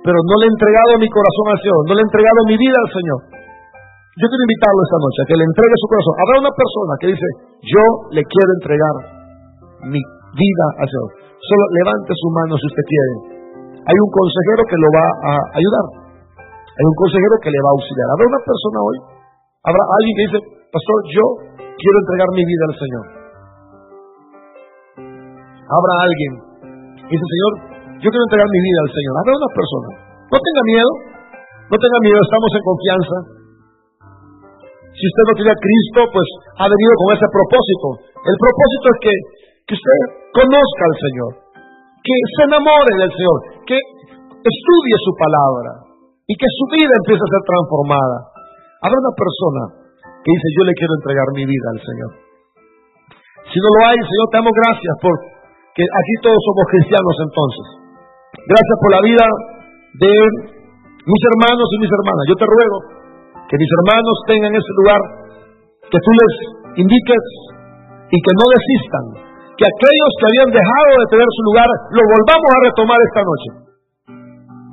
pero 0.04 0.16
no 0.20 0.34
le 0.40 0.44
he 0.48 0.52
entregado 0.52 1.00
mi 1.00 1.08
corazón 1.08 1.46
al 1.48 1.60
Señor, 1.64 1.80
no 1.88 1.92
le 1.96 2.00
he 2.04 2.08
entregado 2.08 2.38
mi 2.44 2.56
vida 2.60 2.76
al 2.76 2.92
Señor. 2.92 3.20
Yo 4.14 4.24
quiero 4.30 4.44
invitarlo 4.46 4.80
esta 4.84 5.00
noche 5.00 5.18
a 5.24 5.26
que 5.26 5.38
le 5.40 5.46
entregue 5.48 5.76
su 5.80 5.88
corazón. 5.90 6.14
Habrá 6.22 6.34
una 6.44 6.54
persona 6.54 6.92
que 7.02 7.08
dice, 7.10 7.28
yo 7.66 7.84
le 8.14 8.22
quiero 8.22 8.50
entregar 8.62 8.94
mi 9.90 9.98
vida 9.98 10.66
al 10.76 10.88
Señor. 10.92 11.10
Solo 11.34 11.64
levante 11.82 12.12
su 12.14 12.28
mano 12.30 12.52
si 12.54 12.66
usted 12.68 12.84
quiere. 12.84 13.14
Hay 13.84 13.96
un 13.96 14.10
consejero 14.12 14.62
que 14.70 14.78
lo 14.78 14.88
va 14.92 15.06
a 15.08 15.32
ayudar. 15.56 16.03
Hay 16.74 16.84
un 16.90 16.98
consejero 16.98 17.36
que 17.38 17.54
le 17.54 17.60
va 17.62 17.70
a 17.70 17.76
auxiliar. 17.78 18.06
¿Habrá 18.10 18.26
una 18.34 18.42
persona 18.42 18.78
hoy? 18.82 18.98
¿Habrá 19.62 19.82
alguien 19.94 20.14
que 20.18 20.24
dice, 20.26 20.38
pastor, 20.74 20.98
yo 21.06 21.24
quiero 21.54 21.96
entregar 22.02 22.28
mi 22.34 22.42
vida 22.42 22.64
al 22.66 22.76
Señor? 22.82 23.04
Habrá 25.70 25.94
alguien 26.02 26.32
que 26.98 27.14
dice, 27.14 27.26
Señor, 27.30 27.52
yo 28.02 28.08
quiero 28.10 28.26
entregar 28.26 28.48
mi 28.50 28.60
vida 28.66 28.80
al 28.82 28.90
Señor. 28.90 29.14
Habrá 29.22 29.32
una 29.38 29.52
persona. 29.54 29.88
No 30.34 30.38
tenga 30.42 30.62
miedo. 30.66 30.90
No 31.70 31.76
tenga 31.78 31.98
miedo, 32.02 32.20
estamos 32.26 32.50
en 32.58 32.64
confianza. 32.66 33.16
Si 34.98 35.04
usted 35.06 35.24
no 35.30 35.34
tiene 35.38 35.52
a 35.54 35.62
Cristo, 35.62 36.00
pues 36.10 36.28
ha 36.58 36.66
venido 36.66 36.92
con 36.98 37.08
ese 37.14 37.28
propósito. 37.30 37.86
El 38.18 38.36
propósito 38.36 38.86
es 38.90 38.98
que, 38.98 39.14
que 39.62 39.74
usted 39.78 39.98
conozca 40.34 40.82
al 40.90 40.96
Señor, 40.98 41.30
que 42.02 42.14
se 42.34 42.42
enamore 42.50 42.92
del 42.98 43.12
Señor, 43.14 43.38
que 43.62 43.78
estudie 43.78 44.96
su 45.06 45.12
palabra 45.14 45.83
y 46.24 46.32
que 46.32 46.48
su 46.48 46.64
vida 46.72 46.92
empiece 46.92 47.20
a 47.20 47.32
ser 47.32 47.42
transformada. 47.44 48.16
Habrá 48.80 48.96
una 48.96 49.14
persona 49.16 49.62
que 50.24 50.30
dice, 50.32 50.48
yo 50.56 50.62
le 50.64 50.74
quiero 50.76 50.92
entregar 50.96 51.28
mi 51.36 51.44
vida 51.44 51.68
al 51.72 51.80
Señor. 51.84 52.10
Si 53.52 53.58
no 53.60 53.68
lo 53.68 53.80
hay, 53.92 53.98
Señor, 54.00 54.26
te 54.32 54.36
damos 54.40 54.54
gracias 54.56 54.94
por 55.04 55.12
que 55.76 55.84
aquí 55.84 56.14
todos 56.24 56.40
somos 56.40 56.64
cristianos 56.70 57.16
entonces. 57.28 57.66
Gracias 58.46 58.76
por 58.80 58.90
la 58.94 59.02
vida 59.04 59.26
de 60.00 60.12
mis 61.04 61.22
hermanos 61.28 61.66
y 61.68 61.76
mis 61.82 61.92
hermanas. 61.92 62.24
Yo 62.30 62.36
te 62.40 62.46
ruego 62.48 62.78
que 63.50 63.56
mis 63.60 63.72
hermanos 63.82 64.16
tengan 64.24 64.52
ese 64.54 64.72
lugar, 64.80 65.00
que 65.92 66.00
tú 66.00 66.10
les 66.14 66.32
indiques 66.80 67.24
y 68.08 68.16
que 68.16 68.32
no 68.32 68.46
desistan, 68.48 69.04
que 69.60 69.66
aquellos 69.68 70.10
que 70.16 70.26
habían 70.30 70.50
dejado 70.56 70.90
de 71.04 71.06
tener 71.12 71.28
su 71.28 71.42
lugar 71.52 71.68
lo 71.92 72.02
volvamos 72.08 72.50
a 72.54 72.62
retomar 72.64 72.98
esta 73.04 73.22
noche. 73.22 73.63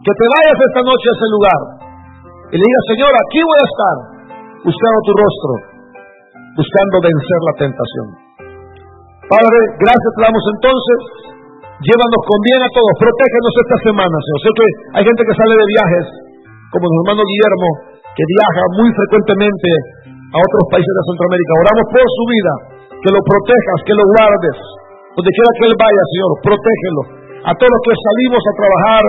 Que 0.01 0.13
te 0.17 0.25
vayas 0.33 0.57
esta 0.57 0.81
noche 0.81 1.05
a 1.05 1.13
ese 1.13 1.27
lugar 1.29 1.61
y 2.51 2.55
le 2.57 2.65
digas, 2.65 2.85
Señor, 2.89 3.11
aquí 3.13 3.39
voy 3.45 3.59
a 3.61 3.67
estar, 3.69 3.95
buscando 4.65 4.99
tu 5.05 5.13
rostro, 5.13 5.51
buscando 6.57 6.95
vencer 7.05 7.39
la 7.45 7.55
tentación. 7.61 8.07
Padre, 9.29 9.57
gracias 9.77 10.11
te 10.17 10.21
damos 10.25 10.45
entonces. 10.57 10.99
Llévanos 11.85 12.21
con 12.25 12.39
bien 12.45 12.61
a 12.65 12.69
todos, 12.73 12.93
protégenos 12.97 13.53
esta 13.61 13.77
semana, 13.93 14.15
Señor. 14.25 14.41
Sé 14.41 14.49
que 14.57 14.67
hay 14.97 15.03
gente 15.05 15.21
que 15.21 15.35
sale 15.37 15.53
de 15.53 15.67
viajes, 15.69 16.05
como 16.73 16.83
nuestro 16.85 17.01
hermano 17.05 17.21
Guillermo, 17.21 17.69
que 18.17 18.23
viaja 18.25 18.63
muy 18.81 18.89
frecuentemente 18.97 19.69
a 20.33 20.37
otros 20.41 20.63
países 20.73 20.93
de 20.97 21.03
Centroamérica. 21.13 21.61
Oramos 21.61 21.85
por 21.93 22.07
su 22.09 22.23
vida, 22.25 22.53
que 23.05 23.09
lo 23.13 23.21
protejas, 23.21 23.77
que 23.85 23.93
lo 23.93 24.05
guardes. 24.17 24.57
Donde 25.13 25.29
quiera 25.29 25.49
que 25.61 25.65
él 25.69 25.75
vaya, 25.77 26.03
Señor, 26.09 26.31
protégelo. 26.41 27.01
A 27.41 27.51
todos 27.53 27.69
los 27.69 27.81
que 27.85 27.93
salimos 27.97 28.41
a 28.41 28.53
trabajar, 28.57 29.03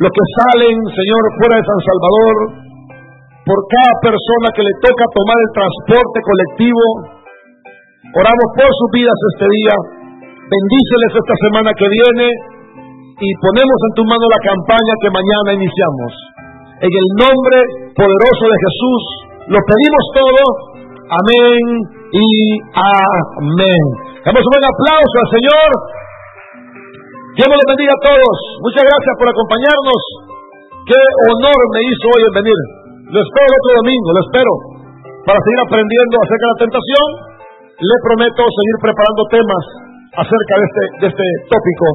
los 0.00 0.08
que 0.08 0.26
salen, 0.40 0.76
Señor, 0.80 1.22
fuera 1.36 1.60
de 1.60 1.64
San 1.68 1.80
Salvador, 1.84 2.36
por 3.44 3.58
cada 3.68 3.94
persona 4.00 4.48
que 4.56 4.64
le 4.64 4.74
toca 4.80 5.04
tomar 5.12 5.38
el 5.44 5.52
transporte 5.52 6.18
colectivo, 6.24 6.84
oramos 8.16 8.48
por 8.56 8.70
sus 8.72 8.90
vidas 8.96 9.18
este 9.36 9.44
día. 9.44 9.76
Bendíceles 10.48 11.12
esta 11.20 11.36
semana 11.44 11.70
que 11.76 11.84
viene 11.84 12.26
y 13.12 13.28
ponemos 13.44 13.78
en 13.90 13.92
tu 13.92 14.04
mano 14.08 14.24
la 14.24 14.40
campaña 14.40 14.94
que 15.04 15.12
mañana 15.12 15.48
iniciamos. 15.60 16.12
En 16.80 16.92
el 16.96 17.06
nombre 17.20 17.58
poderoso 17.92 18.44
de 18.48 18.56
Jesús 18.56 19.02
lo 19.52 19.60
pedimos 19.68 20.04
todo. 20.16 20.42
Amén 21.12 21.64
y 22.08 22.28
amén. 22.72 23.84
Damos 24.24 24.40
un 24.40 24.52
buen 24.56 24.64
aplauso 24.64 25.16
al 25.20 25.30
Señor. 25.36 25.99
Dios 27.40 27.56
los 27.56 27.68
bendiga 27.72 27.88
a 27.96 28.04
todos. 28.04 28.36
Muchas 28.60 28.84
gracias 28.84 29.14
por 29.16 29.24
acompañarnos. 29.32 30.02
Qué 30.84 31.00
honor 31.32 31.60
me 31.72 31.80
hizo 31.88 32.04
hoy 32.12 32.22
en 32.28 32.34
venir. 32.36 32.60
Lo 33.16 33.16
espero 33.16 33.46
el 33.48 33.56
otro 33.56 33.72
domingo, 33.80 34.08
lo 34.12 34.22
espero. 34.28 34.52
Para 35.24 35.40
seguir 35.40 35.60
aprendiendo 35.64 36.14
acerca 36.20 36.44
de 36.44 36.52
la 36.52 36.62
tentación, 36.68 37.06
le 37.80 37.96
prometo 38.04 38.44
seguir 38.44 38.76
preparando 38.84 39.22
temas 39.32 39.64
acerca 40.20 40.52
de 40.52 40.64
este, 40.68 40.84
de 41.00 41.06
este 41.16 41.26
tópico 41.48 41.86